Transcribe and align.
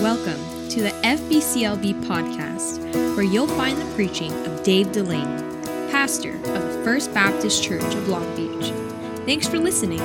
Welcome 0.00 0.68
to 0.68 0.80
the 0.80 0.90
FBCLB 1.02 2.04
podcast, 2.04 2.78
where 3.16 3.24
you'll 3.24 3.48
find 3.48 3.76
the 3.76 3.94
preaching 3.96 4.32
of 4.46 4.62
Dave 4.62 4.92
Delaney, 4.92 5.24
pastor 5.90 6.36
of 6.36 6.44
the 6.44 6.80
First 6.84 7.12
Baptist 7.12 7.64
Church 7.64 7.82
of 7.82 8.08
Long 8.08 8.24
Beach. 8.36 8.70
Thanks 9.26 9.48
for 9.48 9.58
listening. 9.58 9.98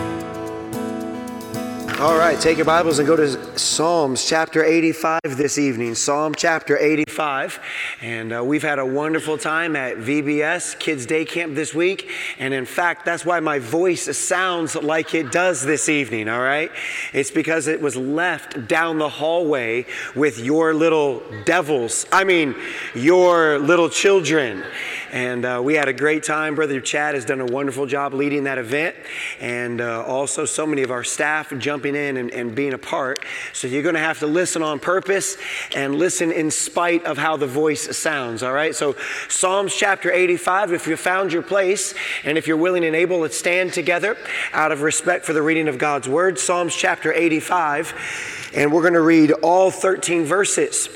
All 2.04 2.18
right, 2.18 2.38
take 2.38 2.58
your 2.58 2.66
Bibles 2.66 3.00
and 3.00 3.08
go 3.08 3.16
to 3.16 3.58
Psalms 3.58 4.28
chapter 4.28 4.62
85 4.62 5.22
this 5.24 5.58
evening. 5.58 5.96
Psalm 5.96 6.36
chapter 6.36 6.78
85. 6.78 7.62
And 8.02 8.34
uh, 8.34 8.44
we've 8.44 8.62
had 8.62 8.78
a 8.78 8.86
wonderful 8.86 9.38
time 9.38 9.78
at 9.78 9.96
VBS 9.96 10.78
Kids 10.80 11.06
Day 11.06 11.24
Camp 11.24 11.56
this 11.56 11.74
week. 11.74 12.12
And 12.40 12.54
in 12.54 12.66
fact, 12.66 13.06
that's 13.06 13.26
why 13.26 13.40
my 13.40 13.60
voice 13.60 14.18
sounds 14.18 14.76
like 14.76 15.16
it 15.16 15.32
does 15.32 15.64
this 15.64 15.88
evening, 15.88 16.28
all 16.28 16.42
right? 16.42 16.72
It's 17.14 17.32
because 17.32 17.68
it 17.68 17.82
was 17.82 17.96
left 17.96 18.68
down 18.68 18.98
the 18.98 19.08
hallway 19.08 19.86
with 20.14 20.40
your 20.40 20.74
little 20.74 21.24
devils. 21.46 22.06
I 22.12 22.26
mean, 22.26 22.54
your 22.94 23.60
little 23.60 23.88
children. 23.88 24.66
And 25.14 25.46
uh, 25.46 25.62
we 25.64 25.76
had 25.76 25.88
a 25.88 25.94
great 25.94 26.24
time. 26.24 26.56
Brother 26.56 26.82
Chad 26.82 27.14
has 27.14 27.24
done 27.24 27.40
a 27.40 27.46
wonderful 27.46 27.86
job 27.86 28.16
leading 28.16 28.46
that 28.46 28.58
event. 28.58 28.96
And 29.40 29.80
uh, 29.80 30.04
also, 30.04 30.44
so 30.44 30.66
many 30.66 30.82
of 30.82 30.90
our 30.90 31.04
staff 31.04 31.54
jumping 31.60 31.96
in 31.96 32.18
and, 32.18 32.32
and 32.32 32.56
being 32.56 32.74
a 32.74 32.80
part. 32.80 33.24
So 33.54 33.68
you're 33.68 33.84
going 33.84 33.94
to 33.94 34.02
have 34.02 34.18
to 34.20 34.28
listen 34.28 34.64
on 34.64 34.80
purpose 34.80 35.38
and 35.76 35.94
listen 35.94 36.32
in 36.32 36.50
spite 36.50 37.06
of 37.06 37.20
how 37.20 37.38
the 37.38 37.46
voice 37.46 37.96
sounds, 37.96 38.42
all 38.42 38.54
right? 38.54 38.74
So, 38.74 38.96
Psalms 39.30 39.76
chapter 39.76 40.12
85, 40.12 40.74
if 40.74 40.88
you 40.88 40.98
found 40.98 41.32
your 41.32 41.44
place 41.44 41.94
and 42.24 42.36
if 42.36 42.48
you're 42.48 42.58
willing 42.58 42.84
and 42.84 42.96
able, 42.96 43.20
let's 43.20 43.38
stand 43.38 43.72
together 43.72 44.18
out 44.52 44.72
of 44.72 44.82
respect 44.82 45.26
for 45.26 45.34
the 45.34 45.44
reading 45.44 45.68
of 45.68 45.78
God's 45.78 46.10
word. 46.10 46.40
Psalms 46.40 46.76
chapter 46.76 47.14
85, 47.14 48.52
and 48.56 48.74
we're 48.74 48.82
going 48.82 48.94
to 48.94 49.02
read 49.02 49.32
all 49.32 49.70
13 49.70 50.26
verses. 50.26 50.90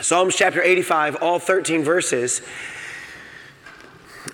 Psalms 0.00 0.34
chapter 0.34 0.62
85, 0.62 1.16
all 1.16 1.38
13 1.38 1.84
verses. 1.84 2.40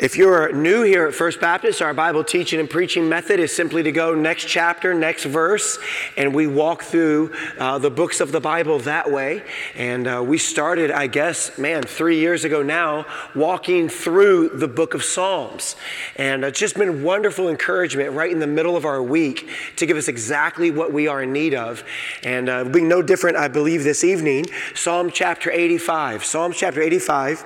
If 0.01 0.17
you're 0.17 0.51
new 0.51 0.83
here 0.83 1.07
at 1.07 1.15
First 1.15 1.43
Baptist, 1.43 1.83
our 1.83 1.93
Bible 1.93 2.25
teaching 2.25 2.59
and 2.59 2.71
preaching 2.71 3.07
method 3.07 3.39
is 3.39 3.55
simply 3.55 3.83
to 3.83 3.93
go 3.93 4.15
next 4.15 4.47
chapter, 4.47 4.95
next 4.95 5.25
verse, 5.25 5.79
and 6.17 6.35
we 6.35 6.47
walk 6.47 6.85
through 6.85 7.35
uh, 7.59 7.77
the 7.77 7.91
books 7.91 8.23
of 8.23 8.33
the 8.33 8.41
Bible 8.41 8.79
that 8.79 9.13
way. 9.13 9.43
And 9.75 10.09
uh, 10.09 10.25
we 10.27 10.39
started, 10.39 10.91
I 10.91 11.07
guess, 11.07 11.59
man, 11.59 11.83
three 11.83 12.19
years 12.19 12.45
ago 12.45 12.63
now, 12.63 13.05
walking 13.35 13.91
through 13.91 14.57
the 14.57 14.69
book 14.69 14.95
of 14.95 15.05
Psalms. 15.05 15.77
And 16.17 16.45
it's 16.45 16.59
just 16.59 16.77
been 16.77 17.03
wonderful 17.03 17.51
encouragement 17.51 18.13
right 18.13 18.33
in 18.33 18.39
the 18.39 18.47
middle 18.47 18.79
of 18.79 18.87
our 18.87 19.03
week 19.03 19.51
to 19.77 19.85
give 19.85 19.99
us 19.99 20.09
exactly 20.09 20.71
what 20.71 20.95
we 20.95 21.09
are 21.09 21.25
in 21.25 21.35
need 21.35 21.53
of. 21.53 21.85
And 22.23 22.49
uh, 22.49 22.65
being 22.65 22.89
no 22.89 23.03
different, 23.03 23.37
I 23.37 23.49
believe, 23.49 23.85
this 23.85 24.03
evening, 24.03 24.47
Psalm 24.75 25.11
chapter 25.13 25.51
85. 25.51 26.25
Psalm 26.25 26.55
chapter 26.55 26.81
85. 26.81 27.45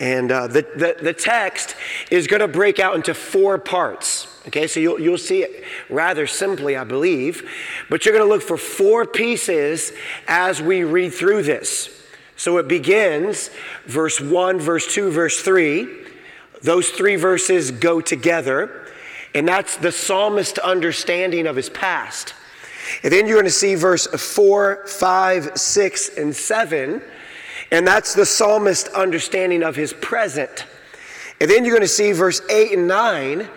And 0.00 0.32
uh, 0.32 0.48
the, 0.48 0.62
the, 0.74 0.96
the 1.00 1.12
text 1.12 1.76
is 2.10 2.26
going 2.26 2.40
to 2.40 2.48
break 2.48 2.78
out 2.78 2.94
into 2.94 3.14
four 3.14 3.58
parts. 3.58 4.28
Okay, 4.48 4.66
so 4.66 4.80
you'll, 4.80 5.00
you'll 5.00 5.18
see 5.18 5.42
it 5.42 5.64
rather 5.88 6.26
simply, 6.26 6.76
I 6.76 6.84
believe, 6.84 7.48
but 7.88 8.04
you're 8.04 8.14
going 8.14 8.26
to 8.26 8.32
look 8.32 8.42
for 8.42 8.56
four 8.56 9.06
pieces 9.06 9.92
as 10.26 10.60
we 10.60 10.82
read 10.82 11.14
through 11.14 11.44
this. 11.44 12.02
So 12.36 12.58
it 12.58 12.66
begins 12.66 13.50
verse 13.86 14.20
1, 14.20 14.58
verse 14.58 14.92
2, 14.92 15.10
verse 15.12 15.40
3. 15.40 15.88
Those 16.62 16.90
three 16.90 17.16
verses 17.16 17.70
go 17.70 18.00
together, 18.00 18.88
and 19.34 19.46
that's 19.46 19.76
the 19.76 19.92
psalmist's 19.92 20.58
understanding 20.58 21.46
of 21.46 21.54
his 21.54 21.70
past. 21.70 22.34
And 23.02 23.12
then 23.12 23.26
you're 23.26 23.36
going 23.36 23.44
to 23.44 23.50
see 23.50 23.76
verse 23.76 24.06
4, 24.06 24.86
5, 24.86 25.56
6, 25.56 26.08
and 26.18 26.34
7, 26.34 27.02
and 27.70 27.86
that's 27.86 28.14
the 28.14 28.26
psalmist's 28.26 28.88
understanding 28.90 29.62
of 29.62 29.76
his 29.76 29.92
present. 29.92 30.66
And 31.42 31.50
then 31.50 31.64
you're 31.64 31.74
going 31.74 31.82
to 31.82 31.88
see 31.88 32.12
verse 32.12 32.40
8 32.48 32.78
and 32.78 32.86
9. 32.86 33.48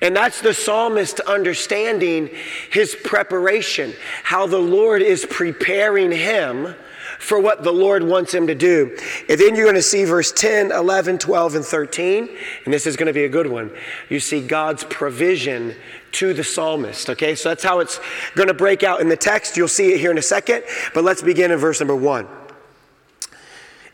And 0.00 0.14
that's 0.14 0.40
the 0.40 0.54
psalmist 0.54 1.18
understanding 1.18 2.30
his 2.70 2.94
preparation, 2.94 3.94
how 4.22 4.46
the 4.46 4.60
Lord 4.60 5.02
is 5.02 5.26
preparing 5.28 6.12
him 6.12 6.76
for 7.18 7.40
what 7.40 7.64
the 7.64 7.72
Lord 7.72 8.04
wants 8.04 8.32
him 8.32 8.46
to 8.46 8.54
do. 8.54 8.96
And 9.28 9.40
then 9.40 9.56
you're 9.56 9.64
going 9.64 9.74
to 9.74 9.82
see 9.82 10.04
verse 10.04 10.30
10, 10.30 10.70
11, 10.70 11.18
12, 11.18 11.56
and 11.56 11.64
13. 11.64 12.28
And 12.64 12.72
this 12.72 12.86
is 12.86 12.96
going 12.96 13.08
to 13.08 13.12
be 13.12 13.24
a 13.24 13.28
good 13.28 13.48
one. 13.48 13.72
You 14.08 14.20
see 14.20 14.40
God's 14.46 14.84
provision 14.84 15.74
to 16.12 16.32
the 16.32 16.44
psalmist. 16.44 17.10
Okay, 17.10 17.34
so 17.34 17.48
that's 17.48 17.64
how 17.64 17.80
it's 17.80 17.98
going 18.36 18.48
to 18.48 18.54
break 18.54 18.84
out 18.84 19.00
in 19.00 19.08
the 19.08 19.16
text. 19.16 19.56
You'll 19.56 19.66
see 19.66 19.92
it 19.92 19.98
here 19.98 20.12
in 20.12 20.18
a 20.18 20.22
second. 20.22 20.62
But 20.94 21.02
let's 21.02 21.22
begin 21.22 21.50
in 21.50 21.58
verse 21.58 21.80
number 21.80 21.96
1. 21.96 22.45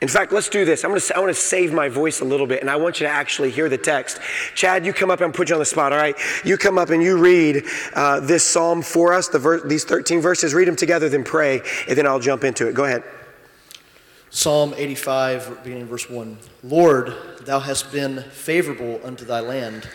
In 0.03 0.09
fact, 0.09 0.33
let's 0.33 0.49
do 0.49 0.65
this. 0.65 0.83
I'm 0.83 0.91
gonna, 0.91 1.01
I 1.15 1.21
want 1.21 1.31
to 1.31 1.41
save 1.41 1.73
my 1.73 1.89
voice 1.89 2.21
a 2.21 2.25
little 2.25 2.49
bit, 2.49 2.61
and 2.61 2.69
I 2.69 2.75
want 2.75 2.99
you 2.99 3.07
to 3.07 3.13
actually 3.13 3.53
hear 3.53 3.69
the 3.69 3.79
text. 3.79 4.19
Chad, 4.57 4.85
you 4.85 4.93
come 4.93 5.13
up 5.13 5.21
and 5.21 5.33
put 5.33 5.49
you 5.49 5.55
on 5.55 5.61
the 5.61 5.65
spot, 5.65 5.93
all 5.93 5.99
right? 5.99 6.17
You 6.45 6.59
come 6.59 6.77
up 6.77 6.91
and 6.91 7.01
you 7.01 7.17
read 7.17 7.63
uh, 7.95 8.19
this 8.19 8.43
psalm 8.43 8.83
for 8.83 9.13
us, 9.13 9.29
the 9.29 9.39
ver- 9.39 9.61
these 9.61 9.85
13 9.85 10.21
verses. 10.21 10.55
Read 10.55 10.67
them 10.67 10.75
together, 10.75 11.09
then 11.09 11.23
pray, 11.23 11.63
and 11.89 11.97
then 11.97 12.05
I'll 12.05 12.19
jump 12.19 12.43
into 12.43 12.67
it. 12.67 12.75
Go 12.75 12.85
ahead. 12.85 13.05
Psalm 14.29 14.75
85, 14.77 15.63
beginning 15.63 15.87
verse 15.87 16.11
1. 16.11 16.37
Lord, 16.65 17.15
thou 17.43 17.61
hast 17.61 17.93
been 17.93 18.25
favorable 18.25 18.99
unto 19.05 19.25
thy 19.25 19.39
land. 19.39 19.89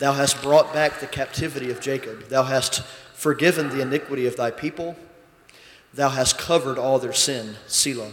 Thou 0.00 0.14
hast 0.14 0.42
brought 0.42 0.72
back 0.74 0.98
the 0.98 1.06
captivity 1.06 1.70
of 1.70 1.80
Jacob. 1.80 2.30
Thou 2.30 2.42
hast 2.42 2.82
forgiven 3.14 3.68
the 3.68 3.80
iniquity 3.80 4.26
of 4.26 4.36
thy 4.36 4.50
people. 4.50 4.96
Thou 5.94 6.08
hast 6.08 6.36
covered 6.36 6.78
all 6.78 6.98
their 6.98 7.12
sin. 7.12 7.54
Selah. 7.68 8.10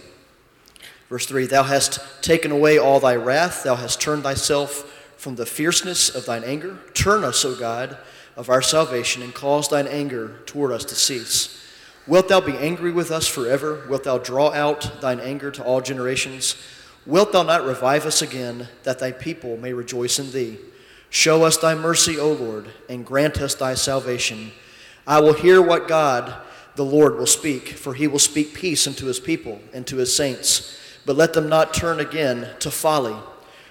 Verse 1.13 1.27
3 1.27 1.45
Thou 1.45 1.61
hast 1.61 1.99
taken 2.23 2.51
away 2.51 2.79
all 2.79 2.99
thy 2.99 3.15
wrath, 3.15 3.61
thou 3.61 3.75
hast 3.75 4.01
turned 4.01 4.23
thyself 4.23 4.91
from 5.15 5.35
the 5.35 5.45
fierceness 5.45 6.09
of 6.09 6.25
thine 6.25 6.43
anger. 6.43 6.79
Turn 6.95 7.23
us, 7.23 7.45
O 7.45 7.53
God, 7.53 7.99
of 8.35 8.49
our 8.49 8.63
salvation, 8.63 9.21
and 9.21 9.31
cause 9.31 9.69
thine 9.69 9.85
anger 9.85 10.39
toward 10.47 10.71
us 10.71 10.83
to 10.85 10.95
cease. 10.95 11.63
Wilt 12.07 12.29
thou 12.29 12.41
be 12.41 12.57
angry 12.57 12.91
with 12.91 13.11
us 13.11 13.27
forever? 13.27 13.85
Wilt 13.87 14.05
thou 14.05 14.17
draw 14.17 14.51
out 14.53 15.01
thine 15.01 15.19
anger 15.19 15.51
to 15.51 15.63
all 15.63 15.81
generations? 15.81 16.55
Wilt 17.05 17.31
thou 17.31 17.43
not 17.43 17.63
revive 17.63 18.07
us 18.07 18.23
again, 18.23 18.67
that 18.81 18.97
thy 18.97 19.11
people 19.11 19.55
may 19.55 19.71
rejoice 19.71 20.17
in 20.17 20.31
thee? 20.31 20.57
Show 21.11 21.43
us 21.43 21.57
thy 21.57 21.75
mercy, 21.75 22.17
O 22.17 22.31
Lord, 22.31 22.69
and 22.89 23.05
grant 23.05 23.39
us 23.39 23.53
thy 23.53 23.75
salvation. 23.75 24.51
I 25.05 25.19
will 25.19 25.33
hear 25.33 25.61
what 25.61 25.87
God, 25.87 26.33
the 26.73 26.83
Lord, 26.83 27.17
will 27.17 27.27
speak, 27.27 27.67
for 27.67 27.93
he 27.93 28.07
will 28.07 28.17
speak 28.17 28.55
peace 28.55 28.87
unto 28.87 29.05
his 29.05 29.19
people 29.19 29.61
and 29.75 29.85
to 29.85 29.97
his 29.97 30.15
saints 30.15 30.79
but 31.05 31.15
let 31.15 31.33
them 31.33 31.49
not 31.49 31.73
turn 31.73 31.99
again 31.99 32.47
to 32.59 32.71
folly. 32.71 33.15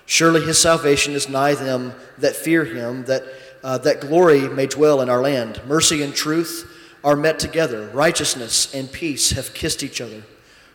Surely 0.07 0.43
his 0.43 0.59
salvation 0.59 1.15
is 1.15 1.29
nigh 1.29 1.55
them 1.55 1.95
that 2.19 2.37
fear 2.37 2.65
him, 2.65 3.05
that, 3.05 3.25
uh, 3.63 3.79
that 3.79 4.01
glory 4.01 4.49
may 4.49 4.67
dwell 4.67 5.01
in 5.01 5.09
our 5.09 5.23
land. 5.23 5.61
Mercy 5.67 6.03
and 6.03 6.15
truth 6.15 6.69
are 7.05 7.17
met 7.17 7.39
together, 7.39 7.89
righteousness 7.93 8.75
and 8.75 8.91
peace 8.93 9.31
have 9.31 9.55
kissed 9.55 9.83
each 9.83 10.01
other. 10.01 10.23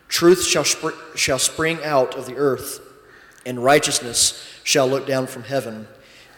Truth 0.08 0.44
shall, 0.44 0.64
shall 1.14 1.38
spring 1.38 1.78
out 1.84 2.14
of 2.14 2.26
the 2.26 2.36
earth, 2.36 2.80
and 3.44 3.62
righteousness 3.62 4.42
shall 4.64 4.88
look 4.88 5.06
down 5.06 5.26
from 5.26 5.44
heaven. 5.44 5.86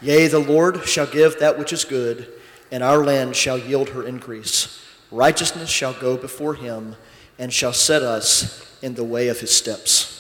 Yea, 0.02 0.28
the 0.28 0.38
Lord 0.38 0.86
shall 0.86 1.06
give 1.06 1.38
that 1.38 1.58
which 1.58 1.72
is 1.72 1.84
good, 1.84 2.28
and 2.70 2.82
our 2.82 3.04
land 3.04 3.36
shall 3.36 3.58
yield 3.58 3.90
her 3.90 4.06
increase. 4.06 4.84
Righteousness 5.10 5.68
shall 5.68 5.92
go 5.92 6.16
before 6.16 6.54
him, 6.54 6.96
and 7.40 7.52
shall 7.52 7.72
set 7.72 8.02
us 8.02 8.64
in 8.82 8.94
the 8.94 9.02
way 9.02 9.28
of 9.28 9.40
his 9.40 9.50
steps. 9.50 10.18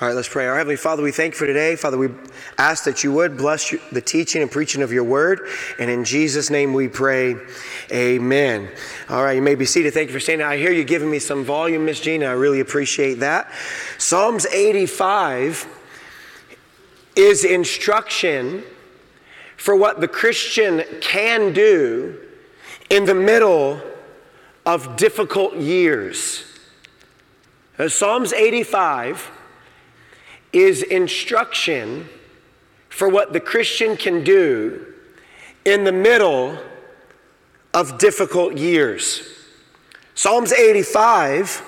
All 0.00 0.08
right, 0.08 0.14
let's 0.14 0.28
pray. 0.28 0.46
Our 0.46 0.56
Heavenly 0.56 0.76
Father, 0.76 1.02
we 1.02 1.12
thank 1.12 1.34
you 1.34 1.38
for 1.38 1.46
today. 1.46 1.76
Father, 1.76 1.98
we 1.98 2.08
ask 2.56 2.84
that 2.84 3.04
you 3.04 3.12
would 3.12 3.36
bless 3.36 3.74
the 3.92 4.00
teaching 4.00 4.40
and 4.40 4.50
preaching 4.50 4.80
of 4.80 4.92
your 4.92 5.04
word. 5.04 5.48
And 5.78 5.90
in 5.90 6.04
Jesus' 6.04 6.50
name 6.50 6.72
we 6.72 6.88
pray, 6.88 7.36
amen. 7.92 8.70
All 9.10 9.22
right, 9.22 9.32
you 9.32 9.42
may 9.42 9.54
be 9.54 9.66
seated. 9.66 9.92
Thank 9.92 10.08
you 10.08 10.14
for 10.14 10.20
staying. 10.20 10.40
I 10.40 10.56
hear 10.56 10.72
you 10.72 10.84
giving 10.84 11.10
me 11.10 11.18
some 11.18 11.44
volume, 11.44 11.84
Miss 11.84 12.00
Gina. 12.00 12.26
I 12.26 12.32
really 12.32 12.60
appreciate 12.60 13.14
that. 13.14 13.52
Psalms 13.98 14.46
85 14.46 15.66
is 17.16 17.44
instruction 17.44 18.62
for 19.56 19.76
what 19.76 20.00
the 20.00 20.08
Christian 20.08 20.84
can 21.00 21.52
do 21.52 22.18
in 22.88 23.04
the 23.04 23.14
middle 23.14 23.82
of 24.68 24.96
difficult 24.96 25.56
years. 25.56 26.44
Now, 27.78 27.88
Psalms 27.88 28.34
85 28.34 29.30
is 30.52 30.82
instruction 30.82 32.06
for 32.90 33.08
what 33.08 33.32
the 33.32 33.40
Christian 33.40 33.96
can 33.96 34.22
do 34.22 34.84
in 35.64 35.84
the 35.84 35.92
middle 35.92 36.58
of 37.72 37.96
difficult 37.96 38.58
years. 38.58 39.22
Psalms 40.14 40.52
85 40.52 41.62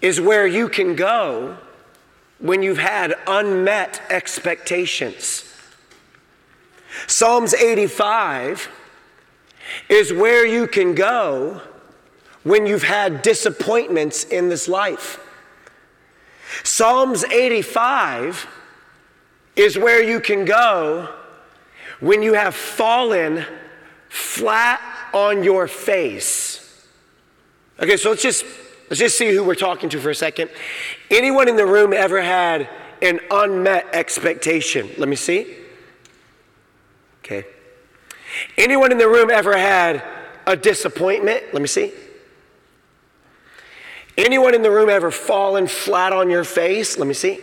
is 0.00 0.18
where 0.18 0.46
you 0.46 0.70
can 0.70 0.96
go 0.96 1.58
when 2.38 2.62
you've 2.62 2.78
had 2.78 3.16
unmet 3.26 4.00
expectations. 4.08 5.44
Psalms 7.06 7.52
85 7.52 8.70
is 9.90 10.10
where 10.10 10.46
you 10.46 10.66
can 10.66 10.94
go 10.94 11.60
when 12.48 12.66
you've 12.66 12.82
had 12.82 13.20
disappointments 13.20 14.24
in 14.24 14.48
this 14.48 14.68
life. 14.68 15.20
Psalms 16.64 17.22
85 17.24 18.46
is 19.54 19.76
where 19.76 20.02
you 20.02 20.18
can 20.18 20.46
go 20.46 21.14
when 22.00 22.22
you 22.22 22.32
have 22.32 22.54
fallen 22.54 23.44
flat 24.08 24.80
on 25.12 25.44
your 25.44 25.68
face. 25.68 26.86
Okay, 27.78 27.98
so 27.98 28.08
let's 28.08 28.22
just 28.22 28.46
let's 28.88 28.98
just 28.98 29.18
see 29.18 29.34
who 29.34 29.44
we're 29.44 29.54
talking 29.54 29.90
to 29.90 30.00
for 30.00 30.08
a 30.08 30.14
second. 30.14 30.50
Anyone 31.10 31.48
in 31.48 31.56
the 31.56 31.66
room 31.66 31.92
ever 31.92 32.22
had 32.22 32.70
an 33.02 33.20
unmet 33.30 33.88
expectation? 33.92 34.88
Let 34.96 35.10
me 35.10 35.16
see. 35.16 35.54
Okay. 37.22 37.44
Anyone 38.56 38.90
in 38.90 38.96
the 38.96 39.08
room 39.08 39.30
ever 39.30 39.54
had 39.54 40.02
a 40.46 40.56
disappointment? 40.56 41.44
Let 41.52 41.60
me 41.60 41.68
see. 41.68 41.92
Anyone 44.18 44.52
in 44.52 44.62
the 44.62 44.70
room 44.70 44.88
ever 44.88 45.12
fallen 45.12 45.68
flat 45.68 46.12
on 46.12 46.28
your 46.28 46.42
face? 46.42 46.98
Let 46.98 47.06
me 47.06 47.14
see. 47.14 47.38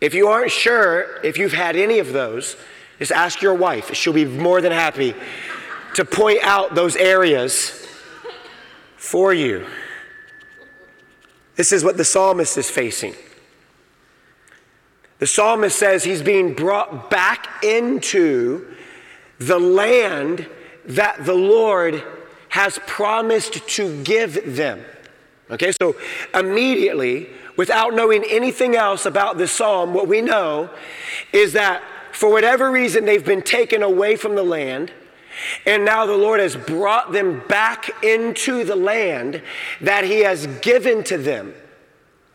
If 0.00 0.12
you 0.12 0.26
aren't 0.26 0.50
sure 0.50 1.20
if 1.22 1.38
you've 1.38 1.52
had 1.52 1.76
any 1.76 2.00
of 2.00 2.12
those, 2.12 2.56
just 2.98 3.12
ask 3.12 3.40
your 3.40 3.54
wife. 3.54 3.94
She'll 3.94 4.12
be 4.12 4.24
more 4.24 4.60
than 4.60 4.72
happy 4.72 5.14
to 5.94 6.04
point 6.04 6.40
out 6.42 6.74
those 6.74 6.96
areas 6.96 7.86
for 8.96 9.32
you. 9.32 9.64
This 11.54 11.70
is 11.72 11.84
what 11.84 11.96
the 11.96 12.04
psalmist 12.04 12.58
is 12.58 12.68
facing. 12.68 13.14
The 15.20 15.26
psalmist 15.26 15.78
says 15.78 16.02
he's 16.02 16.22
being 16.22 16.54
brought 16.54 17.10
back 17.10 17.62
into 17.62 18.74
the 19.38 19.58
land 19.58 20.48
that 20.86 21.24
the 21.24 21.34
Lord 21.34 22.02
has 22.48 22.78
promised 22.86 23.68
to 23.68 24.02
give 24.02 24.56
them. 24.56 24.84
Okay, 25.50 25.72
so 25.80 25.96
immediately, 26.34 27.28
without 27.56 27.94
knowing 27.94 28.22
anything 28.28 28.76
else 28.76 29.06
about 29.06 29.38
this 29.38 29.50
psalm, 29.50 29.94
what 29.94 30.06
we 30.06 30.20
know 30.20 30.68
is 31.32 31.54
that 31.54 31.82
for 32.12 32.30
whatever 32.30 32.70
reason 32.70 33.04
they've 33.06 33.24
been 33.24 33.42
taken 33.42 33.82
away 33.82 34.16
from 34.16 34.34
the 34.34 34.42
land, 34.42 34.92
and 35.64 35.84
now 35.84 36.04
the 36.04 36.16
Lord 36.16 36.40
has 36.40 36.56
brought 36.56 37.12
them 37.12 37.42
back 37.48 38.04
into 38.04 38.64
the 38.64 38.76
land 38.76 39.40
that 39.80 40.04
He 40.04 40.20
has 40.20 40.46
given 40.60 41.02
to 41.04 41.16
them. 41.16 41.54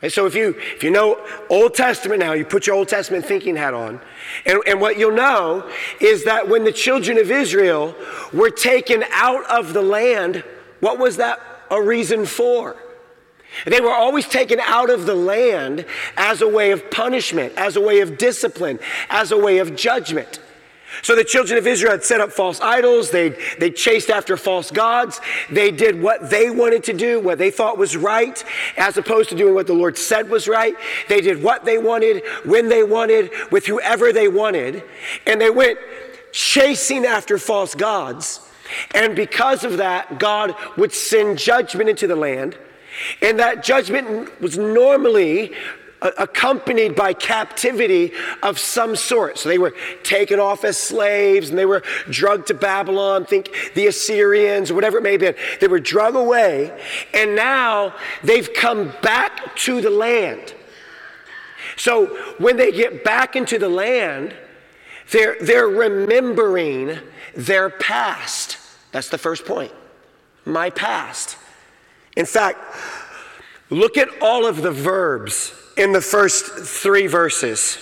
And 0.02 0.12
so 0.12 0.26
if 0.26 0.36
you 0.36 0.56
if 0.76 0.84
you 0.84 0.90
know 0.90 1.24
Old 1.50 1.76
Testament 1.76 2.20
now, 2.20 2.34
you 2.34 2.46
put 2.46 2.66
your 2.66 2.76
Old 2.76 2.90
Testament 2.90 3.26
thinking 3.26 3.56
hat 3.56 3.74
on, 3.74 4.02
and, 4.46 4.60
and 4.66 4.82
what 4.82 4.98
you'll 4.98 5.16
know 5.16 5.70
is 6.02 6.26
that 6.26 6.50
when 6.50 6.64
the 6.64 6.72
children 6.72 7.18
of 7.18 7.30
Israel 7.30 7.96
were 8.34 8.50
taken 8.50 9.04
out 9.12 9.46
of 9.46 9.74
the 9.74 9.82
land, 9.82 10.44
what 10.80 10.98
was 10.98 11.18
that 11.18 11.40
a 11.70 11.82
reason 11.82 12.26
for? 12.26 12.76
They 13.66 13.82
were 13.82 13.94
always 13.94 14.28
taken 14.28 14.60
out 14.60 14.90
of 14.90 15.06
the 15.06 15.16
land 15.16 15.86
as 16.18 16.42
a 16.42 16.48
way 16.48 16.72
of 16.72 16.90
punishment, 16.92 17.54
as 17.58 17.76
a 17.76 17.82
way 17.82 18.00
of 18.00 18.18
discipline, 18.18 18.80
as 19.10 19.32
a 19.32 19.38
way 19.38 19.60
of 19.60 19.76
judgment. 19.76 20.40
So 21.02 21.16
the 21.16 21.24
children 21.24 21.58
of 21.58 21.66
Israel 21.66 21.94
had 21.94 22.04
set 22.04 22.22
up 22.22 22.32
false 22.32 22.62
idols. 22.62 23.10
They, 23.10 23.30
they 23.60 23.72
chased 23.72 24.10
after 24.10 24.38
false 24.38 24.70
gods. 24.70 25.20
They 25.50 25.72
did 25.72 26.02
what 26.02 26.30
they 26.30 26.52
wanted 26.52 26.84
to 26.84 26.94
do, 26.94 27.20
what 27.20 27.40
they 27.40 27.50
thought 27.50 27.78
was 27.78 27.98
right, 27.98 28.44
as 28.78 28.96
opposed 28.98 29.30
to 29.30 29.36
doing 29.36 29.56
what 29.56 29.66
the 29.66 29.74
Lord 29.74 29.98
said 29.98 30.30
was 30.30 30.48
right. 30.48 30.76
They 31.10 31.20
did 31.20 31.42
what 31.42 31.66
they 31.66 31.80
wanted, 31.80 32.24
when 32.46 32.70
they 32.70 32.84
wanted, 32.84 33.32
with 33.52 33.66
whoever 33.66 34.14
they 34.14 34.28
wanted. 34.28 34.84
And 35.26 35.42
they 35.42 35.50
went 35.50 35.80
chasing 36.32 37.06
after 37.06 37.38
false 37.38 37.74
gods. 37.74 38.42
And 38.94 39.16
because 39.16 39.64
of 39.64 39.78
that, 39.78 40.20
God 40.20 40.56
would 40.78 40.94
send 40.94 41.38
judgment 41.40 41.90
into 41.90 42.08
the 42.08 42.16
land. 42.16 42.58
And 43.22 43.40
that 43.40 43.64
judgment 43.64 44.42
was 44.42 44.58
normally 44.58 45.54
uh, 46.02 46.12
accompanied 46.18 46.96
by 46.96 47.14
captivity 47.14 48.12
of 48.42 48.60
some 48.60 48.96
sort. 48.96 49.38
So 49.38 49.48
they 49.48 49.58
were 49.58 49.74
taken 50.04 50.40
off 50.40 50.66
as 50.66 50.78
slaves 50.78 51.50
and 51.50 51.58
they 51.58 51.66
were 51.66 51.82
drugged 52.10 52.48
to 52.48 52.54
Babylon, 52.54 53.26
think 53.26 53.72
the 53.74 53.88
Assyrians 53.88 54.72
whatever 54.72 54.98
it 54.98 55.04
may 55.04 55.14
have 55.14 55.22
been. 55.22 55.36
They 55.62 55.68
were 55.68 55.80
drugged 55.80 56.18
away 56.18 56.78
and 57.14 57.36
now 57.36 57.96
they've 58.24 58.54
come 58.54 58.92
back 59.02 59.56
to 59.58 59.80
the 59.80 59.90
land. 59.90 60.54
So 61.78 62.08
when 62.38 62.58
they 62.58 62.72
get 62.72 63.04
back 63.04 63.36
into 63.36 63.58
the 63.58 63.70
land, 63.70 64.36
they're, 65.12 65.38
they're 65.42 65.68
remembering 65.68 67.00
their 67.36 67.70
past. 67.70 68.58
That's 68.92 69.10
the 69.10 69.18
first 69.18 69.46
point. 69.46 69.72
My 70.46 70.70
past. 70.70 71.38
In 72.16 72.26
fact, 72.26 72.60
look 73.70 73.98
at 73.98 74.10
all 74.22 74.46
of 74.46 74.62
the 74.62 74.72
verbs 74.72 75.54
in 75.78 75.92
the 75.92 76.02
first 76.02 76.46
three 76.46 77.08
verses. 77.08 77.78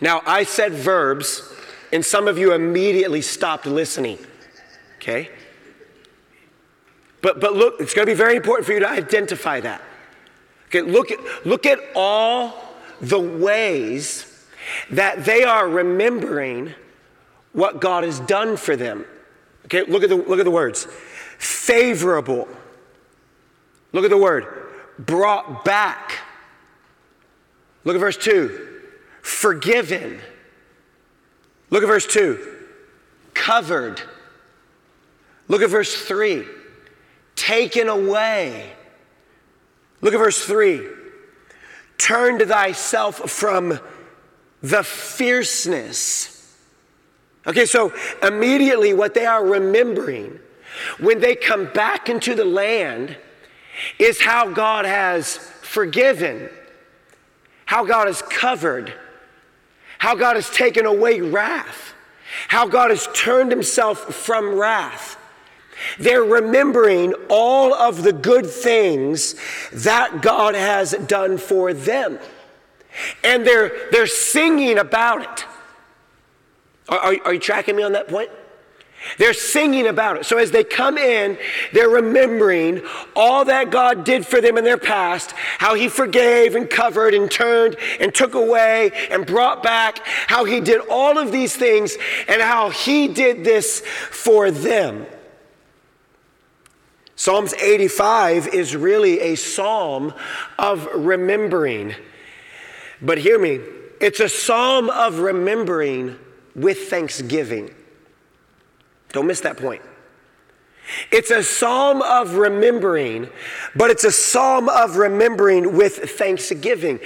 Now, 0.00 0.22
I 0.24 0.44
said 0.44 0.72
verbs, 0.72 1.52
and 1.92 2.04
some 2.04 2.28
of 2.28 2.38
you 2.38 2.52
immediately 2.52 3.20
stopped 3.20 3.66
listening. 3.66 4.18
Okay? 4.96 5.30
But, 7.20 7.40
but 7.40 7.54
look, 7.54 7.80
it's 7.80 7.94
going 7.94 8.06
to 8.06 8.12
be 8.12 8.16
very 8.16 8.36
important 8.36 8.66
for 8.66 8.72
you 8.72 8.80
to 8.80 8.88
identify 8.88 9.60
that. 9.60 9.82
Okay, 10.66 10.82
look 10.82 11.10
at, 11.10 11.18
look 11.46 11.66
at 11.66 11.78
all 11.94 12.54
the 13.00 13.18
ways 13.18 14.46
that 14.90 15.24
they 15.24 15.42
are 15.44 15.68
remembering 15.68 16.74
what 17.52 17.80
God 17.80 18.04
has 18.04 18.20
done 18.20 18.56
for 18.56 18.76
them. 18.76 19.04
Okay, 19.64 19.82
look 19.82 20.02
at 20.02 20.10
the, 20.10 20.16
look 20.16 20.38
at 20.38 20.44
the 20.44 20.50
words 20.50 20.86
favorable 21.38 22.48
Look 23.92 24.04
at 24.04 24.10
the 24.10 24.18
word 24.18 24.46
brought 24.98 25.64
back. 25.64 26.18
Look 27.84 27.94
at 27.94 28.00
verse 28.00 28.16
2 28.16 28.66
forgiven. 29.22 30.20
Look 31.70 31.82
at 31.82 31.86
verse 31.86 32.06
2 32.06 32.56
covered. 33.34 34.00
Look 35.48 35.62
at 35.62 35.70
verse 35.70 35.94
3 36.06 36.44
taken 37.36 37.88
away. 37.88 38.72
Look 40.00 40.14
at 40.14 40.18
verse 40.18 40.44
3 40.44 40.86
turn 41.98 42.38
thyself 42.38 43.30
from 43.30 43.78
the 44.62 44.82
fierceness. 44.82 46.56
Okay, 47.46 47.66
so 47.66 47.92
immediately 48.22 48.94
what 48.94 49.14
they 49.14 49.26
are 49.26 49.44
remembering 49.44 50.38
when 51.00 51.20
they 51.20 51.34
come 51.34 51.66
back 51.72 52.08
into 52.08 52.34
the 52.34 52.44
land 52.44 53.16
is 53.98 54.20
how 54.20 54.50
God 54.50 54.84
has 54.84 55.36
forgiven, 55.36 56.48
how 57.66 57.84
God 57.84 58.06
has 58.06 58.22
covered, 58.22 58.92
how 59.98 60.14
God 60.14 60.36
has 60.36 60.50
taken 60.50 60.86
away 60.86 61.20
wrath, 61.20 61.94
how 62.48 62.66
God 62.66 62.90
has 62.90 63.08
turned 63.14 63.50
himself 63.50 64.14
from 64.14 64.54
wrath. 64.54 65.16
They're 65.98 66.24
remembering 66.24 67.14
all 67.28 67.72
of 67.72 68.02
the 68.02 68.12
good 68.12 68.46
things 68.46 69.36
that 69.72 70.22
God 70.22 70.54
has 70.54 70.92
done 71.06 71.38
for 71.38 71.72
them. 71.72 72.18
And 73.22 73.46
they're, 73.46 73.88
they're 73.92 74.06
singing 74.06 74.78
about 74.78 75.22
it. 75.22 75.46
Are, 76.88 76.98
are, 76.98 77.16
are 77.26 77.34
you 77.34 77.40
tracking 77.40 77.76
me 77.76 77.82
on 77.82 77.92
that 77.92 78.08
point? 78.08 78.30
They're 79.16 79.32
singing 79.32 79.86
about 79.86 80.16
it. 80.16 80.26
So 80.26 80.38
as 80.38 80.50
they 80.50 80.64
come 80.64 80.98
in, 80.98 81.38
they're 81.72 81.88
remembering 81.88 82.82
all 83.14 83.44
that 83.44 83.70
God 83.70 84.04
did 84.04 84.26
for 84.26 84.40
them 84.40 84.58
in 84.58 84.64
their 84.64 84.78
past, 84.78 85.32
how 85.58 85.74
He 85.74 85.88
forgave 85.88 86.54
and 86.54 86.68
covered 86.68 87.14
and 87.14 87.30
turned 87.30 87.76
and 88.00 88.14
took 88.14 88.34
away 88.34 88.90
and 89.10 89.24
brought 89.24 89.62
back, 89.62 90.00
how 90.26 90.44
He 90.44 90.60
did 90.60 90.80
all 90.90 91.18
of 91.18 91.32
these 91.32 91.56
things 91.56 91.96
and 92.26 92.42
how 92.42 92.70
He 92.70 93.08
did 93.08 93.44
this 93.44 93.80
for 93.80 94.50
them. 94.50 95.06
Psalms 97.14 97.52
85 97.54 98.48
is 98.48 98.76
really 98.76 99.20
a 99.20 99.34
psalm 99.34 100.14
of 100.58 100.88
remembering. 100.94 101.94
But 103.02 103.18
hear 103.18 103.38
me, 103.38 103.60
it's 104.00 104.20
a 104.20 104.28
psalm 104.28 104.90
of 104.90 105.18
remembering 105.18 106.16
with 106.54 106.88
thanksgiving. 106.88 107.74
Don't 109.12 109.26
miss 109.26 109.40
that 109.40 109.56
point. 109.56 109.82
It's 111.10 111.30
a 111.30 111.42
psalm 111.42 112.02
of 112.02 112.34
remembering, 112.34 113.28
but 113.76 113.90
it's 113.90 114.04
a 114.04 114.12
psalm 114.12 114.68
of 114.68 114.96
remembering 114.96 115.76
with 115.76 115.96
thanksgiving. 115.96 117.00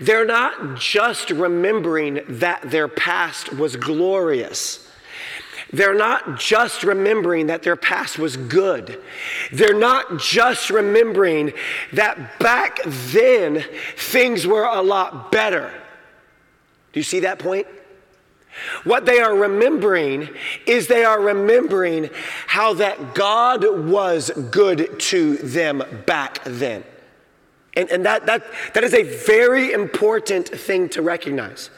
They're 0.00 0.26
not 0.26 0.76
just 0.76 1.30
remembering 1.30 2.20
that 2.28 2.70
their 2.70 2.88
past 2.88 3.52
was 3.52 3.76
glorious. 3.76 4.88
They're 5.72 5.94
not 5.94 6.38
just 6.38 6.84
remembering 6.84 7.48
that 7.48 7.62
their 7.62 7.76
past 7.76 8.18
was 8.18 8.36
good. 8.36 9.02
They're 9.52 9.78
not 9.78 10.18
just 10.18 10.70
remembering 10.70 11.52
that 11.92 12.38
back 12.38 12.78
then 12.84 13.64
things 13.96 14.46
were 14.46 14.64
a 14.64 14.80
lot 14.80 15.32
better. 15.32 15.72
Do 16.92 17.00
you 17.00 17.04
see 17.04 17.20
that 17.20 17.40
point? 17.40 17.66
What 18.84 19.06
they 19.06 19.20
are 19.20 19.34
remembering 19.34 20.28
is 20.66 20.86
they 20.86 21.04
are 21.04 21.20
remembering 21.20 22.10
how 22.46 22.74
that 22.74 23.14
God 23.14 23.64
was 23.88 24.30
good 24.50 24.98
to 25.00 25.36
them 25.36 25.82
back 26.06 26.42
then. 26.44 26.84
And, 27.76 27.90
and 27.90 28.06
that, 28.06 28.26
that, 28.26 28.44
that 28.74 28.84
is 28.84 28.94
a 28.94 29.02
very 29.02 29.72
important 29.72 30.48
thing 30.48 30.88
to 30.90 31.02
recognize. 31.02 31.70